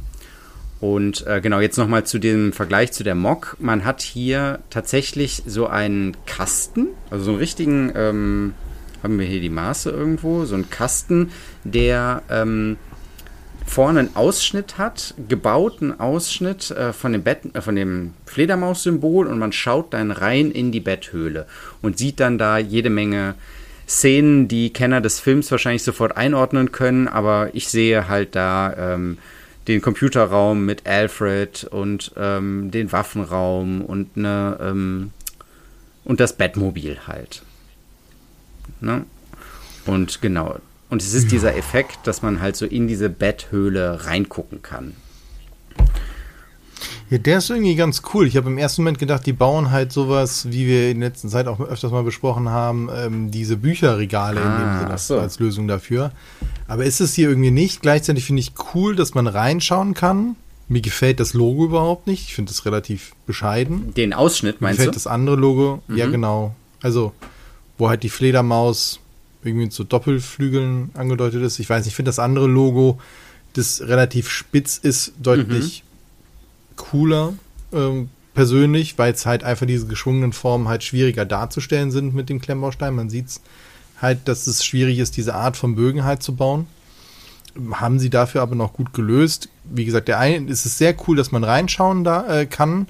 Und 0.81 1.25
äh, 1.29 1.41
genau, 1.41 1.61
jetzt 1.61 1.77
nochmal 1.77 2.05
zu 2.05 2.19
dem 2.19 2.53
Vergleich 2.53 2.91
zu 2.91 3.05
der 3.05 3.15
Mock. 3.15 3.57
Man 3.61 3.85
hat 3.85 4.03
hier 4.03 4.59
tatsächlich 4.69 5.45
so 5.47 5.69
einen 5.69 6.17
Kasten, 6.27 6.89
also 7.09 7.25
so 7.27 7.31
einen 7.31 7.39
richtigen, 7.39 7.93
ähm, 7.95 8.55
haben 9.01 9.19
wir 9.19 9.27
hier 9.27 9.41
die 9.41 9.49
Maße 9.49 9.91
irgendwo, 9.91 10.45
so 10.45 10.57
einen 10.57 10.71
Kasten, 10.71 11.31
der 11.63 12.23
ähm, 12.29 12.79
vorne 13.65 14.01
einen 14.01 14.17
Ausschnitt 14.17 14.79
hat, 14.79 15.15
gebauten 15.29 15.99
Ausschnitt 15.99 16.71
äh, 16.71 16.93
von 16.93 17.13
dem, 17.13 17.25
äh, 17.27 17.75
dem 17.75 18.15
Fledermaus-Symbol 18.27 19.27
und 19.27 19.39
man 19.39 19.53
schaut 19.53 19.95
dann 19.95 20.11
rein 20.11 20.51
in 20.51 20.73
die 20.73 20.81
Betthöhle 20.81 21.47
und 21.81 21.99
sieht 21.99 22.21
dann 22.21 22.39
da 22.39 22.59
jede 22.59 22.91
Menge 22.91 23.35
Szenen, 23.89 24.49
die 24.49 24.73
Kenner 24.73 25.01
des 25.01 25.21
Films 25.21 25.51
wahrscheinlich 25.51 25.83
sofort 25.83 26.17
einordnen 26.17 26.73
können, 26.73 27.09
aber 27.09 27.51
ich 27.53 27.69
sehe 27.69 28.09
halt 28.09 28.35
da 28.35 28.95
ähm, 28.95 29.19
den 29.69 29.81
Computerraum 29.81 30.65
mit 30.65 30.87
Alfred 30.87 31.65
und 31.65 32.13
ähm, 32.17 32.71
den 32.71 32.91
Waffenraum 32.91 33.83
und 33.83 34.17
eine 34.17 34.59
ähm, 34.61 35.11
und 36.05 36.21
das 36.21 36.33
Bettmobil 36.33 36.99
halt. 37.07 37.43
Ne? 38.81 39.05
Und 39.87 40.21
genau, 40.21 40.59
und 40.93 41.01
es 41.01 41.15
ist 41.15 41.33
dieser 41.33 41.57
Effekt, 41.57 42.07
dass 42.07 42.21
man 42.21 42.43
halt 42.43 42.55
so 42.55 42.67
in 42.67 42.87
diese 42.87 43.09
Betthöhle 43.09 44.05
reingucken 44.05 44.61
kann. 44.61 44.93
Ja, 47.09 47.17
der 47.17 47.39
ist 47.39 47.49
irgendwie 47.49 47.77
ganz 47.77 48.03
cool. 48.13 48.27
Ich 48.27 48.37
habe 48.37 48.51
im 48.51 48.59
ersten 48.59 48.83
Moment 48.83 48.99
gedacht, 48.99 49.25
die 49.25 49.33
bauen 49.33 49.71
halt 49.71 49.91
sowas, 49.91 50.51
wie 50.51 50.67
wir 50.67 50.91
in 50.91 51.01
der 51.01 51.09
letzten 51.09 51.31
Zeit 51.31 51.47
auch 51.47 51.61
öfters 51.61 51.93
mal 51.93 52.03
besprochen 52.03 52.51
haben, 52.51 52.91
ähm, 52.95 53.31
diese 53.31 53.57
Bücherregale 53.57 54.43
ah, 54.43 54.45
in 54.45 54.61
dem 54.61 54.81
Sinne 54.81 54.99
so. 54.99 55.19
als 55.19 55.39
Lösung 55.39 55.67
dafür. 55.67 56.13
Aber 56.69 56.85
ist 56.85 57.01
es 57.01 57.15
hier 57.15 57.31
irgendwie 57.31 57.51
nicht. 57.51 57.81
Gleichzeitig 57.81 58.27
finde 58.27 58.41
ich 58.41 58.53
cool, 58.75 58.95
dass 58.95 59.15
man 59.15 59.27
reinschauen 59.27 59.95
kann. 59.95 60.37
Mir 60.69 60.83
gefällt 60.83 61.21
das 61.21 61.33
Logo 61.33 61.65
überhaupt 61.65 62.07
nicht. 62.07 62.29
Ich 62.29 62.35
finde 62.35 62.53
das 62.53 62.67
relativ 62.67 63.15
bescheiden. 63.27 63.95
Den 63.95 64.13
Ausschnitt 64.13 64.61
meinst 64.61 64.79
Mir 64.79 64.89
gefällt 64.89 64.95
du? 64.95 64.99
das 64.99 65.07
andere 65.07 65.37
Logo. 65.37 65.83
Mhm. 65.89 65.97
Ja, 65.97 66.07
genau. 66.09 66.55
Also, 66.83 67.15
wo 67.79 67.89
halt 67.89 68.03
die 68.03 68.11
Fledermaus 68.11 69.01
irgendwie 69.45 69.71
so 69.71 69.85
Doppelflügeln 69.85 70.91
angedeutet 70.95 71.43
ist. 71.43 71.59
Ich 71.59 71.69
weiß 71.69 71.85
nicht, 71.85 71.93
ich 71.93 71.97
finde 71.97 72.11
das 72.11 72.19
andere 72.19 72.47
Logo, 72.47 72.99
das 73.55 73.83
relativ 73.83 74.31
spitz 74.31 74.79
ist, 74.79 75.13
deutlich 75.21 75.85
mhm. 75.85 76.77
cooler 76.77 77.33
ähm, 77.73 78.09
persönlich, 78.35 78.99
weil 78.99 79.13
es 79.13 79.27
halt 79.27 79.45
einfach 79.45 79.67
diese 79.67 79.87
geschwungenen 79.87 80.33
Formen 80.33 80.69
halt 80.69 80.85
schwieriger 80.85 81.25
darzustellen 81.25 81.91
sind 81.91 82.15
mit 82.15 82.29
dem 82.29 82.41
Klemmbaustein. 82.41 82.95
Man 82.95 83.11
sieht 83.11 83.27
halt, 84.01 84.27
dass 84.27 84.47
es 84.47 84.65
schwierig 84.65 84.99
ist, 84.99 85.17
diese 85.17 85.35
Art 85.35 85.57
von 85.57 85.75
Bögen 85.75 86.05
halt 86.05 86.23
zu 86.23 86.35
bauen. 86.35 86.67
Haben 87.73 87.99
sie 87.99 88.09
dafür 88.09 88.41
aber 88.41 88.55
noch 88.55 88.73
gut 88.73 88.95
gelöst. 88.95 89.51
Wie 89.65 89.85
gesagt, 89.85 90.09
der 90.09 90.19
eine 90.19 90.51
ist 90.51 90.65
es 90.65 90.79
sehr 90.79 90.95
cool, 91.07 91.17
dass 91.17 91.33
man 91.33 91.45
reinschauen 91.45 92.03
da 92.05 92.41
äh, 92.41 92.47
kann 92.47 92.87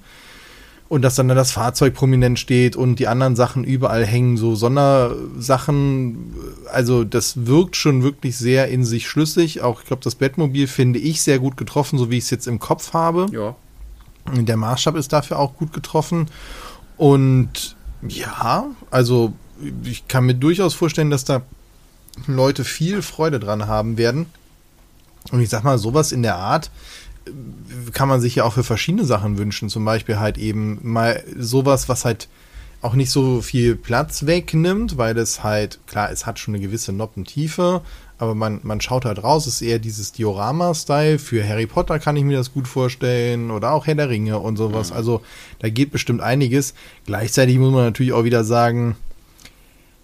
und 0.92 1.00
dass 1.00 1.14
dann 1.14 1.28
das 1.28 1.52
Fahrzeug 1.52 1.94
prominent 1.94 2.38
steht 2.38 2.76
und 2.76 2.96
die 2.96 3.08
anderen 3.08 3.34
Sachen 3.34 3.64
überall 3.64 4.04
hängen, 4.04 4.36
so 4.36 4.54
Sondersachen. 4.54 6.34
Also 6.70 7.02
das 7.02 7.46
wirkt 7.46 7.76
schon 7.76 8.02
wirklich 8.02 8.36
sehr 8.36 8.68
in 8.68 8.84
sich 8.84 9.08
schlüssig. 9.08 9.62
Auch 9.62 9.80
ich 9.80 9.86
glaube, 9.86 10.02
das 10.04 10.16
Bettmobil 10.16 10.66
finde 10.66 10.98
ich 10.98 11.22
sehr 11.22 11.38
gut 11.38 11.56
getroffen, 11.56 11.98
so 11.98 12.10
wie 12.10 12.18
ich 12.18 12.24
es 12.24 12.30
jetzt 12.30 12.46
im 12.46 12.58
Kopf 12.58 12.92
habe. 12.92 13.26
Ja. 13.32 13.56
Der 14.34 14.58
Maßstab 14.58 14.96
ist 14.96 15.14
dafür 15.14 15.38
auch 15.38 15.54
gut 15.54 15.72
getroffen. 15.72 16.26
Und 16.98 17.74
ja, 18.06 18.66
also 18.90 19.32
ich 19.84 20.06
kann 20.08 20.26
mir 20.26 20.34
durchaus 20.34 20.74
vorstellen, 20.74 21.08
dass 21.08 21.24
da 21.24 21.40
Leute 22.26 22.64
viel 22.64 23.00
Freude 23.00 23.40
dran 23.40 23.66
haben 23.66 23.96
werden. 23.96 24.26
Und 25.30 25.40
ich 25.40 25.48
sag 25.48 25.64
mal, 25.64 25.78
sowas 25.78 26.12
in 26.12 26.22
der 26.22 26.36
Art 26.36 26.70
kann 27.92 28.08
man 28.08 28.20
sich 28.20 28.36
ja 28.36 28.44
auch 28.44 28.54
für 28.54 28.64
verschiedene 28.64 29.04
Sachen 29.04 29.38
wünschen. 29.38 29.68
Zum 29.68 29.84
Beispiel 29.84 30.18
halt 30.18 30.38
eben 30.38 30.78
mal 30.82 31.22
sowas, 31.36 31.88
was 31.88 32.04
halt 32.04 32.28
auch 32.82 32.94
nicht 32.94 33.10
so 33.10 33.40
viel 33.40 33.76
Platz 33.76 34.26
wegnimmt, 34.26 34.98
weil 34.98 35.16
es 35.16 35.44
halt, 35.44 35.78
klar, 35.86 36.10
es 36.10 36.26
hat 36.26 36.38
schon 36.38 36.54
eine 36.54 36.62
gewisse 36.62 36.92
Noppentiefe, 36.92 37.82
aber 38.18 38.34
man, 38.34 38.60
man 38.62 38.80
schaut 38.80 39.04
halt 39.04 39.22
raus, 39.22 39.46
es 39.46 39.54
ist 39.54 39.62
eher 39.62 39.78
dieses 39.78 40.12
Diorama-Style. 40.12 41.18
Für 41.18 41.46
Harry 41.46 41.66
Potter 41.66 41.98
kann 41.98 42.16
ich 42.16 42.24
mir 42.24 42.36
das 42.36 42.52
gut 42.52 42.68
vorstellen 42.68 43.50
oder 43.50 43.72
auch 43.72 43.86
Herr 43.86 43.94
der 43.94 44.08
Ringe 44.08 44.38
und 44.38 44.56
sowas. 44.56 44.90
Mhm. 44.90 44.96
Also 44.96 45.22
da 45.60 45.68
geht 45.68 45.92
bestimmt 45.92 46.20
einiges. 46.20 46.74
Gleichzeitig 47.06 47.58
muss 47.58 47.72
man 47.72 47.84
natürlich 47.84 48.12
auch 48.12 48.24
wieder 48.24 48.44
sagen, 48.44 48.96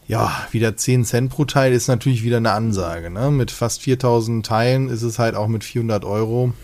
ja, 0.08 0.32
wieder 0.52 0.76
10 0.76 1.04
Cent 1.04 1.30
pro 1.30 1.44
Teil 1.44 1.72
ist 1.72 1.86
natürlich 1.86 2.24
wieder 2.24 2.38
eine 2.38 2.52
Ansage. 2.52 3.10
Ne? 3.10 3.30
Mit 3.30 3.50
fast 3.50 3.82
4000 3.82 4.44
Teilen 4.44 4.88
ist 4.88 5.02
es 5.02 5.18
halt 5.18 5.34
auch 5.34 5.48
mit 5.48 5.64
400 5.64 6.04
Euro. 6.04 6.54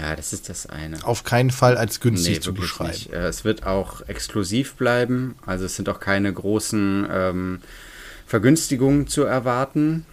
Ja, 0.00 0.16
das 0.16 0.32
ist 0.32 0.48
das 0.48 0.66
eine. 0.66 1.04
Auf 1.04 1.24
keinen 1.24 1.50
Fall 1.50 1.76
als 1.76 2.00
günstig 2.00 2.36
nee, 2.36 2.40
zu 2.40 2.54
beschreiben. 2.54 2.90
Nicht. 2.90 3.12
Äh, 3.12 3.26
es 3.28 3.44
wird 3.44 3.66
auch 3.66 4.06
exklusiv 4.08 4.74
bleiben. 4.74 5.34
Also 5.44 5.66
es 5.66 5.76
sind 5.76 5.88
auch 5.88 6.00
keine 6.00 6.32
großen 6.32 7.06
ähm, 7.10 7.60
Vergünstigungen 8.26 9.08
zu 9.08 9.24
erwarten. 9.24 10.06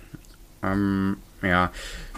Ähm, 0.63 1.17
ja, 1.41 1.71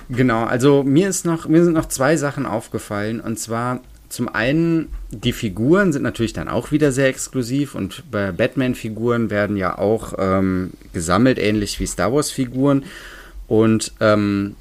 genau. 0.09 0.45
Also 0.45 0.83
mir 0.83 1.09
ist 1.09 1.25
noch, 1.25 1.47
mir 1.47 1.63
sind 1.63 1.73
noch 1.73 1.87
zwei 1.87 2.17
Sachen 2.17 2.45
aufgefallen. 2.45 3.19
Und 3.19 3.37
zwar 3.37 3.81
zum 4.07 4.27
einen, 4.27 4.89
die 5.11 5.33
Figuren 5.33 5.93
sind 5.93 6.01
natürlich 6.01 6.33
dann 6.33 6.47
auch 6.47 6.71
wieder 6.71 6.91
sehr 6.91 7.07
exklusiv 7.07 7.75
und 7.75 8.09
bei 8.09 8.31
Batman-Figuren 8.31 9.29
werden 9.29 9.55
ja 9.55 9.77
auch 9.77 10.13
ähm, 10.17 10.71
gesammelt, 10.93 11.37
ähnlich 11.37 11.79
wie 11.79 11.85
Star 11.85 12.11
Wars-Figuren. 12.11 12.85
Und 13.47 13.93
ähm, 13.99 14.55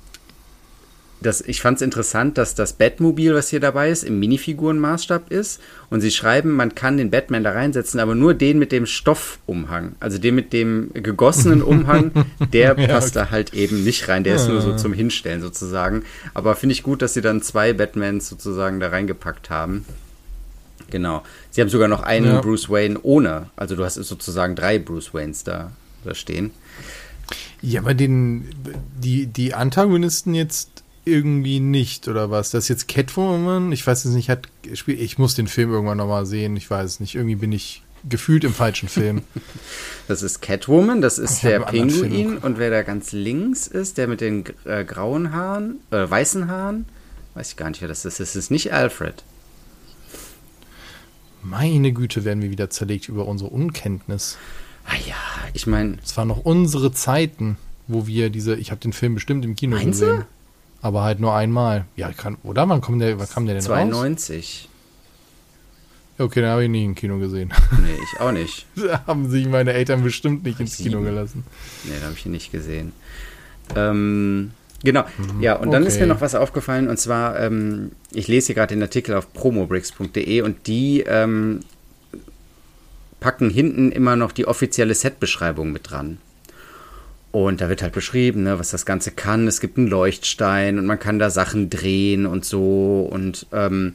das, 1.21 1.41
ich 1.41 1.61
fand 1.61 1.77
es 1.77 1.83
interessant, 1.83 2.39
dass 2.39 2.55
das 2.55 2.73
Batmobil, 2.75 3.35
was 3.35 3.49
hier 3.49 3.59
dabei 3.59 3.91
ist, 3.91 4.05
im 4.05 4.21
Minifigurenmaßstab 4.21 5.33
ist. 5.33 5.61
Und 5.91 6.01
sie 6.01 6.13
schreiben, 6.13 6.53
man 6.53 6.75
kann 6.75 6.97
den 6.97 7.11
Batman 7.11 7.43
da 7.43 7.53
reinsetzen, 7.53 7.99
aber 7.99 8.15
nur 8.15 8.35
den 8.35 8.59
mit 8.59 8.71
dem 8.71 8.87
Stoffumhang. 8.87 9.97
Also 9.99 10.19
den 10.19 10.37
mit 10.37 10.53
dem 10.53 10.91
gegossenen 10.95 11.63
Umhang, 11.63 12.13
der 12.53 12.79
ja, 12.79 12.87
passt 12.87 13.17
okay. 13.17 13.27
da 13.27 13.31
halt 13.33 13.55
eben 13.55 13.83
nicht 13.83 14.09
rein. 14.09 14.23
Der 14.23 14.37
ist 14.37 14.49
nur 14.49 14.61
so 14.61 14.77
zum 14.77 14.93
Hinstellen 14.93 15.41
sozusagen. 15.41 16.05
Aber 16.35 16.55
finde 16.55 16.75
ich 16.75 16.85
gut, 16.85 17.03
dass 17.03 17.15
sie 17.15 17.23
dann 17.23 17.43
zwei 17.43 17.73
Batmans 17.73 18.29
sozusagen 18.29 18.79
da 18.79 18.89
reingepackt 18.89 19.51
haben. 19.51 19.85
Genau. 20.91 21.23
Sie 21.51 21.61
haben 21.61 21.69
sogar 21.69 21.89
noch 21.89 22.03
einen 22.03 22.27
ja. 22.27 22.41
Bruce 22.41 22.71
Wayne 22.71 23.01
ohne. 23.03 23.51
Also 23.57 23.75
du 23.75 23.85
hast 23.85 23.95
sozusagen 23.95 24.55
drei 24.55 24.79
Bruce 24.79 25.13
Waynes 25.13 25.43
da, 25.43 25.73
da 26.05 26.15
stehen. 26.15 26.53
Ja, 27.61 27.81
aber 27.81 27.95
den, 27.95 28.49
die, 29.03 29.27
die 29.27 29.53
Antagonisten 29.53 30.33
jetzt 30.35 30.78
irgendwie 31.09 31.61
nicht, 31.61 32.07
oder 32.09 32.31
was? 32.31 32.51
Das 32.51 32.65
ist 32.65 32.69
jetzt 32.69 32.89
Catwoman? 32.89 33.73
Ich 33.73 33.87
weiß 33.87 34.05
es 34.05 34.15
nicht, 34.15 34.31
hat 34.31 34.49
ich 34.87 35.19
muss 35.19 35.35
den 35.35 35.49
Film 35.49 35.73
irgendwann 35.73 35.99
nochmal 35.99 36.27
sehen, 36.27 36.57
ich 36.57 36.71
weiß 36.71 36.85
es 36.91 37.01
nicht. 37.01 37.15
Irgendwie 37.15 37.37
bin 37.37 37.53
ich 37.53 37.83
gefühlt 38.09 38.45
im 38.45 38.55
falschen 38.55 38.89
Film. 38.89 39.23
Das 40.07 40.23
ist 40.23 40.41
Catwoman, 40.41 41.03
das 41.03 41.19
ist 41.19 41.35
ich 41.35 41.41
der 41.41 41.61
Pinguin 41.61 42.39
und 42.39 42.59
wer 42.59 42.71
da 42.71 42.81
ganz 42.81 43.13
links 43.13 43.67
ist, 43.67 43.99
der 43.99 44.09
mit 44.09 44.23
den 44.23 44.43
äh, 44.65 44.83
grauen 44.83 45.35
Haaren, 45.35 45.81
äh, 45.91 46.09
weißen 46.09 46.49
Haaren, 46.49 46.87
weiß 47.35 47.51
ich 47.51 47.57
gar 47.59 47.69
nicht, 47.69 47.83
wer 47.83 47.89
das 47.89 48.07
ist. 48.07 48.19
Das 48.19 48.35
ist 48.35 48.51
nicht 48.51 48.73
Alfred. 48.73 49.23
Meine 51.43 51.93
Güte, 51.93 52.25
werden 52.25 52.43
wir 52.43 52.51
wieder 52.51 52.71
zerlegt 52.71 53.11
über 53.11 53.27
unsere 53.27 53.51
Unkenntnis. 53.51 54.39
Ah 54.87 54.97
ja, 55.07 55.17
ich 55.53 55.67
meine. 55.67 55.99
Es 56.03 56.17
waren 56.17 56.29
noch 56.29 56.45
unsere 56.45 56.91
Zeiten, 56.93 57.59
wo 57.87 58.07
wir 58.07 58.31
diese, 58.31 58.57
ich 58.57 58.71
habe 58.71 58.81
den 58.81 58.95
Film 58.95 59.15
bestimmt 59.15 59.45
im 59.45 59.57
Kino 59.57 59.79
gesehen. 59.79 60.21
Du? 60.21 60.25
Aber 60.81 61.03
halt 61.03 61.21
nur 61.21 61.35
einmal. 61.35 61.87
Ja, 61.97 62.13
kann, 62.13 62.37
oder? 62.43 62.69
Wann, 62.69 62.81
kommt 62.81 63.03
der, 63.03 63.19
wann 63.19 63.29
kam 63.29 63.47
der 63.47 63.57
denn 63.57 63.65
92. 63.65 64.69
raus? 64.69 64.69
Okay, 66.21 66.41
dann 66.41 66.51
habe 66.51 66.65
ich 66.65 66.71
nie 66.71 66.85
im 66.85 66.95
Kino 66.95 67.19
gesehen. 67.19 67.53
Nee, 67.81 67.95
ich 67.95 68.21
auch 68.21 68.33
nicht. 68.33 68.67
da 68.75 69.05
haben 69.07 69.31
sich 69.31 69.47
meine 69.47 69.73
Eltern 69.73 70.03
bestimmt 70.03 70.45
nicht 70.45 70.59
ins 70.59 70.77
Kino 70.77 71.01
gelassen. 71.01 71.45
Nee, 71.85 71.95
da 72.01 72.07
habe 72.07 72.17
ich 72.17 72.27
ihn 72.27 72.33
nicht 72.33 72.51
gesehen. 72.51 72.93
Ähm, 73.77 74.51
genau. 74.83 75.05
Mhm. 75.17 75.41
Ja, 75.41 75.55
und 75.57 75.71
dann 75.71 75.83
okay. 75.83 75.93
ist 75.93 76.01
mir 76.01 76.07
noch 76.07 76.21
was 76.21 76.35
aufgefallen. 76.35 76.89
Und 76.89 76.99
zwar, 76.99 77.39
ähm, 77.39 77.93
ich 78.11 78.27
lese 78.27 78.47
hier 78.47 78.57
gerade 78.57 78.75
den 78.75 78.83
Artikel 78.83 79.15
auf 79.15 79.33
promobricks.de 79.33 80.41
und 80.43 80.67
die 80.67 81.05
ähm, 81.07 81.61
packen 83.21 83.51
hinten 83.51 83.93
immer 83.93 84.17
noch 84.17 84.33
die 84.33 84.47
offizielle 84.47 84.95
Setbeschreibung 84.95 85.71
mit 85.71 85.91
dran. 85.91 86.19
Und 87.31 87.61
da 87.61 87.69
wird 87.69 87.83
halt 87.83 87.93
beschrieben, 87.93 88.45
ne, 88.45 88.59
was 88.59 88.71
das 88.71 88.87
Ganze 88.87 89.11
kann. 89.11 89.47
Es 89.47 89.61
gibt 89.61 89.77
einen 89.77 89.89
Leuchtstein 89.89 90.79
und 90.79 90.87
man 90.87 90.99
kann 90.99 91.19
da 91.19 91.31
Sachen 91.31 91.69
drehen 91.69 92.25
und 92.27 92.45
so. 92.45 93.09
Und 93.11 93.47
ähm, 93.53 93.95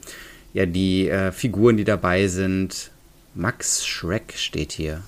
ja, 0.54 0.65
die 0.65 1.10
äh, 1.10 1.32
Figuren, 1.32 1.78
die 1.78 1.84
dabei 1.84 2.28
sind. 2.28 2.91
Max 3.36 3.86
Schreck 3.86 4.34
steht 4.36 4.72
hier. 4.72 5.02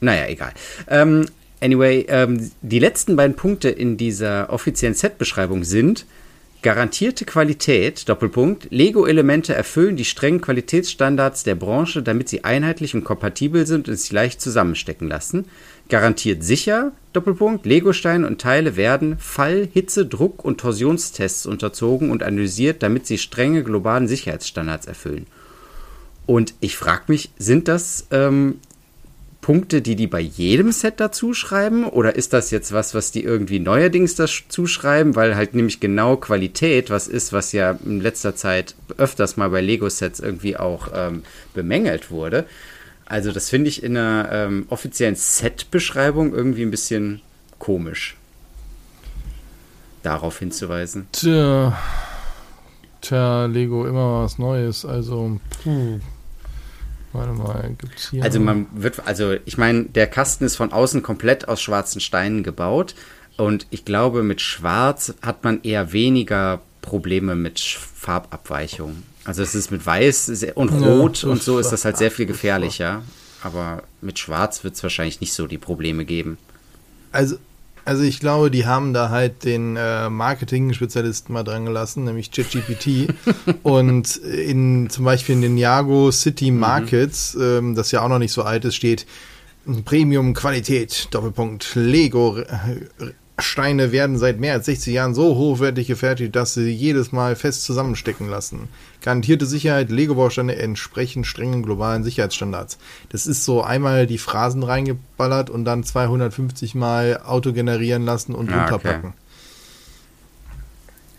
Naja, 0.00 0.26
egal. 0.28 0.52
Ähm, 0.88 1.26
anyway, 1.60 2.04
ähm, 2.08 2.50
die 2.60 2.78
letzten 2.78 3.16
beiden 3.16 3.34
Punkte 3.34 3.70
in 3.70 3.96
dieser 3.96 4.52
offiziellen 4.52 4.94
Set-Beschreibung 4.94 5.64
sind 5.64 6.04
Garantierte 6.62 7.24
Qualität, 7.24 8.08
Doppelpunkt, 8.08 8.68
Lego-Elemente 8.70 9.54
erfüllen 9.54 9.96
die 9.96 10.04
strengen 10.04 10.40
Qualitätsstandards 10.40 11.44
der 11.44 11.54
Branche, 11.54 12.02
damit 12.02 12.28
sie 12.28 12.44
einheitlich 12.44 12.94
und 12.94 13.04
kompatibel 13.04 13.66
sind 13.66 13.88
und 13.88 13.96
sich 13.96 14.10
leicht 14.10 14.40
zusammenstecken 14.40 15.06
lassen. 15.06 15.44
Garantiert 15.88 16.42
sicher, 16.42 16.92
Doppelpunkt, 17.12 17.66
Lego-Steine 17.66 18.26
und 18.26 18.40
Teile 18.40 18.76
werden 18.76 19.18
Fall-, 19.18 19.68
Hitze-, 19.72 20.06
Druck- 20.06 20.44
und 20.44 20.58
Torsionstests 20.58 21.46
unterzogen 21.46 22.10
und 22.10 22.22
analysiert, 22.22 22.82
damit 22.82 23.06
sie 23.06 23.18
strenge 23.18 23.62
globalen 23.62 24.08
Sicherheitsstandards 24.08 24.86
erfüllen. 24.86 25.26
Und 26.26 26.54
ich 26.58 26.76
frage 26.76 27.04
mich, 27.06 27.30
sind 27.38 27.68
das 27.68 28.08
ähm, 28.10 28.58
Punkte, 29.46 29.80
die 29.80 29.94
die 29.94 30.08
bei 30.08 30.18
jedem 30.18 30.72
Set 30.72 30.94
dazu 30.98 31.32
schreiben? 31.32 31.84
Oder 31.84 32.16
ist 32.16 32.32
das 32.32 32.50
jetzt 32.50 32.72
was, 32.72 32.94
was 32.94 33.12
die 33.12 33.22
irgendwie 33.22 33.60
neuerdings 33.60 34.16
dazu 34.16 34.66
schreiben? 34.66 35.14
Weil 35.14 35.36
halt 35.36 35.54
nämlich 35.54 35.78
genau 35.78 36.16
Qualität 36.16 36.90
was 36.90 37.06
ist, 37.06 37.32
was 37.32 37.52
ja 37.52 37.78
in 37.84 38.00
letzter 38.00 38.34
Zeit 38.34 38.74
öfters 38.98 39.36
mal 39.36 39.50
bei 39.50 39.60
Lego-Sets 39.60 40.18
irgendwie 40.18 40.56
auch 40.56 40.88
ähm, 40.92 41.22
bemängelt 41.54 42.10
wurde. 42.10 42.44
Also 43.04 43.30
das 43.30 43.48
finde 43.48 43.68
ich 43.68 43.84
in 43.84 43.96
einer 43.96 44.28
ähm, 44.32 44.66
offiziellen 44.68 45.14
Set-Beschreibung 45.14 46.34
irgendwie 46.34 46.62
ein 46.62 46.72
bisschen 46.72 47.20
komisch. 47.60 48.16
Darauf 50.02 50.40
hinzuweisen. 50.40 51.06
Tja, 51.12 51.78
tja 53.00 53.46
Lego 53.46 53.86
immer 53.86 54.24
was 54.24 54.40
Neues. 54.40 54.84
Also, 54.84 55.38
puh. 55.62 56.00
Warte 57.16 57.32
mal, 57.32 57.74
gibt's 57.78 58.10
hier. 58.10 58.22
Also 58.22 58.40
man 58.40 58.66
wird, 58.74 59.06
also 59.06 59.34
ich 59.44 59.56
meine, 59.56 59.84
der 59.84 60.06
Kasten 60.06 60.44
ist 60.44 60.56
von 60.56 60.72
außen 60.72 61.02
komplett 61.02 61.48
aus 61.48 61.62
schwarzen 61.62 62.00
Steinen 62.00 62.42
gebaut. 62.42 62.94
Und 63.36 63.66
ich 63.70 63.84
glaube, 63.84 64.22
mit 64.22 64.40
Schwarz 64.40 65.14
hat 65.22 65.44
man 65.44 65.62
eher 65.62 65.92
weniger 65.92 66.60
Probleme 66.82 67.34
mit 67.34 67.60
Farbabweichung. 67.60 69.02
Also 69.24 69.42
es 69.42 69.54
ist 69.54 69.70
mit 69.70 69.84
Weiß 69.84 70.46
und 70.54 70.68
Rot 70.70 71.22
ja, 71.22 71.28
und 71.28 71.42
so 71.42 71.58
ist 71.58 71.70
das 71.70 71.84
halt 71.84 71.96
sehr 71.96 72.10
viel 72.10 72.26
gefährlicher. 72.26 73.02
Aber 73.42 73.82
mit 74.00 74.18
Schwarz 74.18 74.64
wird 74.64 74.74
es 74.74 74.82
wahrscheinlich 74.82 75.20
nicht 75.20 75.32
so 75.32 75.46
die 75.46 75.58
Probleme 75.58 76.04
geben. 76.04 76.38
Also 77.12 77.36
also 77.86 78.02
ich 78.02 78.20
glaube, 78.20 78.50
die 78.50 78.66
haben 78.66 78.92
da 78.92 79.10
halt 79.10 79.44
den 79.44 79.76
äh, 79.76 80.10
Marketing-Spezialisten 80.10 81.32
mal 81.32 81.44
dran 81.44 81.64
gelassen, 81.64 82.04
nämlich 82.04 82.32
ChatGPT. 82.32 83.14
und 83.62 84.16
in 84.16 84.90
zum 84.90 85.04
Beispiel 85.04 85.36
in 85.36 85.42
den 85.42 85.56
Jago 85.56 86.10
City 86.10 86.50
mhm. 86.50 86.58
Markets, 86.58 87.34
mhm. 87.34 87.42
ähm, 87.42 87.74
das 87.74 87.92
ja 87.92 88.02
auch 88.02 88.08
noch 88.08 88.18
nicht 88.18 88.32
so 88.32 88.42
alt 88.42 88.64
ist, 88.64 88.74
steht 88.74 89.06
Premium-Qualität, 89.84 91.08
Doppelpunkt, 91.12 91.74
Lego. 91.74 92.42
Steine 93.38 93.92
werden 93.92 94.16
seit 94.16 94.40
mehr 94.40 94.54
als 94.54 94.64
60 94.66 94.94
Jahren 94.94 95.14
so 95.14 95.36
hochwertig 95.36 95.86
gefertigt, 95.86 96.34
dass 96.34 96.54
sie 96.54 96.70
jedes 96.70 97.12
Mal 97.12 97.36
fest 97.36 97.64
zusammenstecken 97.64 98.30
lassen. 98.30 98.68
Garantierte 99.02 99.44
Sicherheit, 99.44 99.90
Lego-Bausteine 99.90 100.56
entsprechen 100.56 101.22
strengen 101.24 101.62
globalen 101.62 102.02
Sicherheitsstandards. 102.02 102.78
Das 103.10 103.26
ist 103.26 103.44
so 103.44 103.62
einmal 103.62 104.06
die 104.06 104.16
Phrasen 104.16 104.62
reingeballert 104.62 105.50
und 105.50 105.66
dann 105.66 105.84
250 105.84 106.74
Mal 106.74 107.20
Auto 107.24 107.52
generieren 107.52 108.06
lassen 108.06 108.34
und 108.34 108.50
ah, 108.50 108.62
runterpacken. 108.62 109.12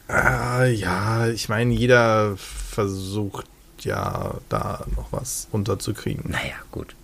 Okay. 0.07 0.63
Äh, 0.63 0.73
ja, 0.73 1.27
ich 1.27 1.49
meine, 1.49 1.73
jeder 1.73 2.35
versucht 2.37 3.45
ja 3.81 4.35
da 4.49 4.85
noch 4.95 5.11
was 5.11 5.47
runterzukriegen. 5.53 6.31
Naja, 6.31 6.55
gut. 6.71 6.95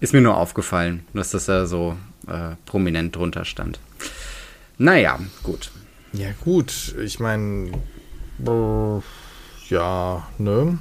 Ist 0.00 0.12
mir 0.12 0.22
nur 0.22 0.36
aufgefallen, 0.36 1.04
dass 1.14 1.30
das 1.30 1.46
ja 1.46 1.66
so 1.66 1.96
äh, 2.26 2.56
prominent 2.64 3.14
drunter 3.14 3.44
stand. 3.44 3.78
Naja, 4.78 5.18
gut. 5.42 5.70
Ja, 6.12 6.28
gut. 6.44 6.94
Ich 7.02 7.18
meine, 7.20 7.72
ja, 9.68 10.26
ne? 10.38 10.78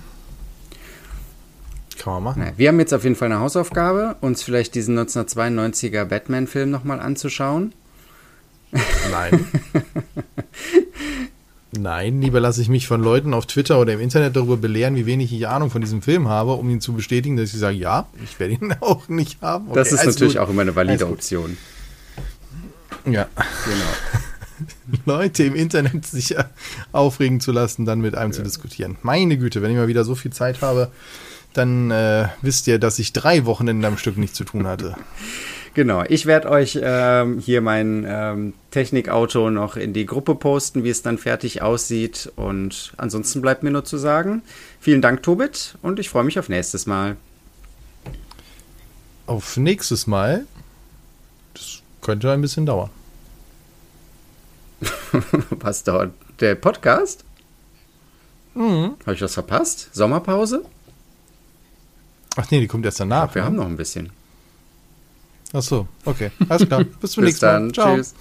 Kann 1.97 2.13
man 2.13 2.23
machen. 2.23 2.53
Wir 2.57 2.67
haben 2.67 2.79
jetzt 2.79 2.93
auf 2.93 3.03
jeden 3.03 3.15
Fall 3.15 3.31
eine 3.31 3.39
Hausaufgabe, 3.39 4.17
uns 4.21 4.43
vielleicht 4.43 4.75
diesen 4.75 4.99
1992er 4.99 6.05
Batman-Film 6.05 6.69
nochmal 6.69 6.99
anzuschauen. 6.99 7.73
Nein. 9.11 9.45
Nein, 11.77 12.21
lieber 12.21 12.39
lasse 12.39 12.61
ich 12.61 12.69
mich 12.69 12.87
von 12.87 13.01
Leuten 13.01 13.33
auf 13.33 13.45
Twitter 13.45 13.79
oder 13.79 13.93
im 13.93 13.99
Internet 13.99 14.35
darüber 14.35 14.57
belehren, 14.57 14.95
wie 14.95 15.05
wenig 15.05 15.33
ich 15.33 15.47
Ahnung 15.47 15.69
von 15.69 15.81
diesem 15.81 16.01
Film 16.01 16.27
habe, 16.27 16.53
um 16.53 16.69
ihn 16.69 16.79
zu 16.79 16.93
bestätigen, 16.93 17.35
dass 17.37 17.53
ich 17.53 17.59
sage, 17.59 17.75
ja, 17.75 18.07
ich 18.23 18.39
werde 18.39 18.53
ihn 18.53 18.75
auch 18.79 19.09
nicht 19.09 19.41
haben. 19.41 19.67
Okay, 19.69 19.75
das 19.75 19.91
ist 19.91 20.05
natürlich 20.05 20.35
gut. 20.35 20.41
auch 20.41 20.49
immer 20.49 20.61
eine 20.61 20.75
valide 20.75 21.07
Option. 21.07 21.57
Ja. 23.06 23.28
Genau. 23.66 25.01
Leute 25.06 25.43
im 25.43 25.56
Internet 25.56 26.06
sich 26.06 26.36
aufregen 26.91 27.39
zu 27.39 27.51
lassen, 27.51 27.86
dann 27.86 27.99
mit 27.99 28.16
einem 28.16 28.32
ja. 28.32 28.38
zu 28.38 28.43
diskutieren. 28.43 28.97
Meine 29.01 29.38
Güte, 29.38 29.62
wenn 29.62 29.72
ich 29.72 29.78
mal 29.78 29.88
wieder 29.88 30.03
so 30.03 30.16
viel 30.16 30.32
Zeit 30.32 30.62
habe, 30.62 30.91
dann 31.53 31.91
äh, 31.91 32.28
wisst 32.41 32.68
ihr, 32.68 32.80
dass 32.80 32.99
ich 32.99 33.14
drei 33.14 33.45
Wochenende 33.45 33.88
am 33.88 33.97
Stück 33.97 34.18
nichts 34.18 34.38
zu 34.38 34.43
tun 34.43 34.68
hatte. 34.68 34.95
Genau, 35.76 36.06
ich 36.08 36.26
werde 36.26 36.49
euch 36.49 36.80
ähm, 36.82 37.38
hier 37.38 37.60
mein 37.60 38.06
ähm, 38.08 38.53
Technikauto 38.72 39.49
noch 39.49 39.76
in 39.76 39.91
die 39.91 40.06
Gruppe 40.06 40.34
posten, 40.36 40.86
wie 40.86 40.89
es 40.89 41.01
dann 41.01 41.18
fertig 41.18 41.62
aussieht. 41.62 42.32
Und 42.38 42.93
ansonsten 42.95 43.41
bleibt 43.41 43.62
mir 43.62 43.72
nur 43.72 43.84
zu 43.84 43.97
sagen, 43.97 44.41
vielen 44.80 45.01
Dank, 45.01 45.22
Tobit, 45.22 45.78
und 45.82 45.99
ich 45.99 46.08
freue 46.08 46.24
mich 46.24 46.39
auf 46.39 46.47
nächstes 46.47 46.86
Mal. 46.86 47.18
Auf 49.28 49.58
nächstes 49.58 50.08
Mal? 50.08 50.45
Könnte 52.06 52.32
ein 52.32 52.39
bisschen 52.39 52.68
dauern. 52.68 52.91
Was 55.49 55.84
dauert? 55.84 56.14
Der 56.39 56.53
Podcast? 56.53 57.24
Mhm. 58.53 58.97
Habe 59.01 59.16
ich 59.16 59.22
was 59.24 59.34
verpasst? 59.34 59.89
Sommerpause? 59.91 60.64
Ach 62.36 62.51
nee, 62.51 62.60
die 62.60 62.68
kommt 62.68 62.86
erst 62.86 62.99
danach. 62.99 63.30
Ach, 63.30 63.34
wir 63.34 63.41
ne? 63.41 63.47
haben 63.47 63.56
noch 63.56 63.66
ein 63.66 63.76
bisschen. 63.76 64.12
Ach 65.51 65.64
so, 65.64 65.88
okay. 66.06 66.30
Alles 66.47 66.68
klar. 66.68 66.84
Bis 67.01 67.14
zum 67.14 67.24
nächsten 67.24 67.43
Mal. 67.43 67.72
Ciao. 67.72 67.95
Tschüss. 67.95 68.14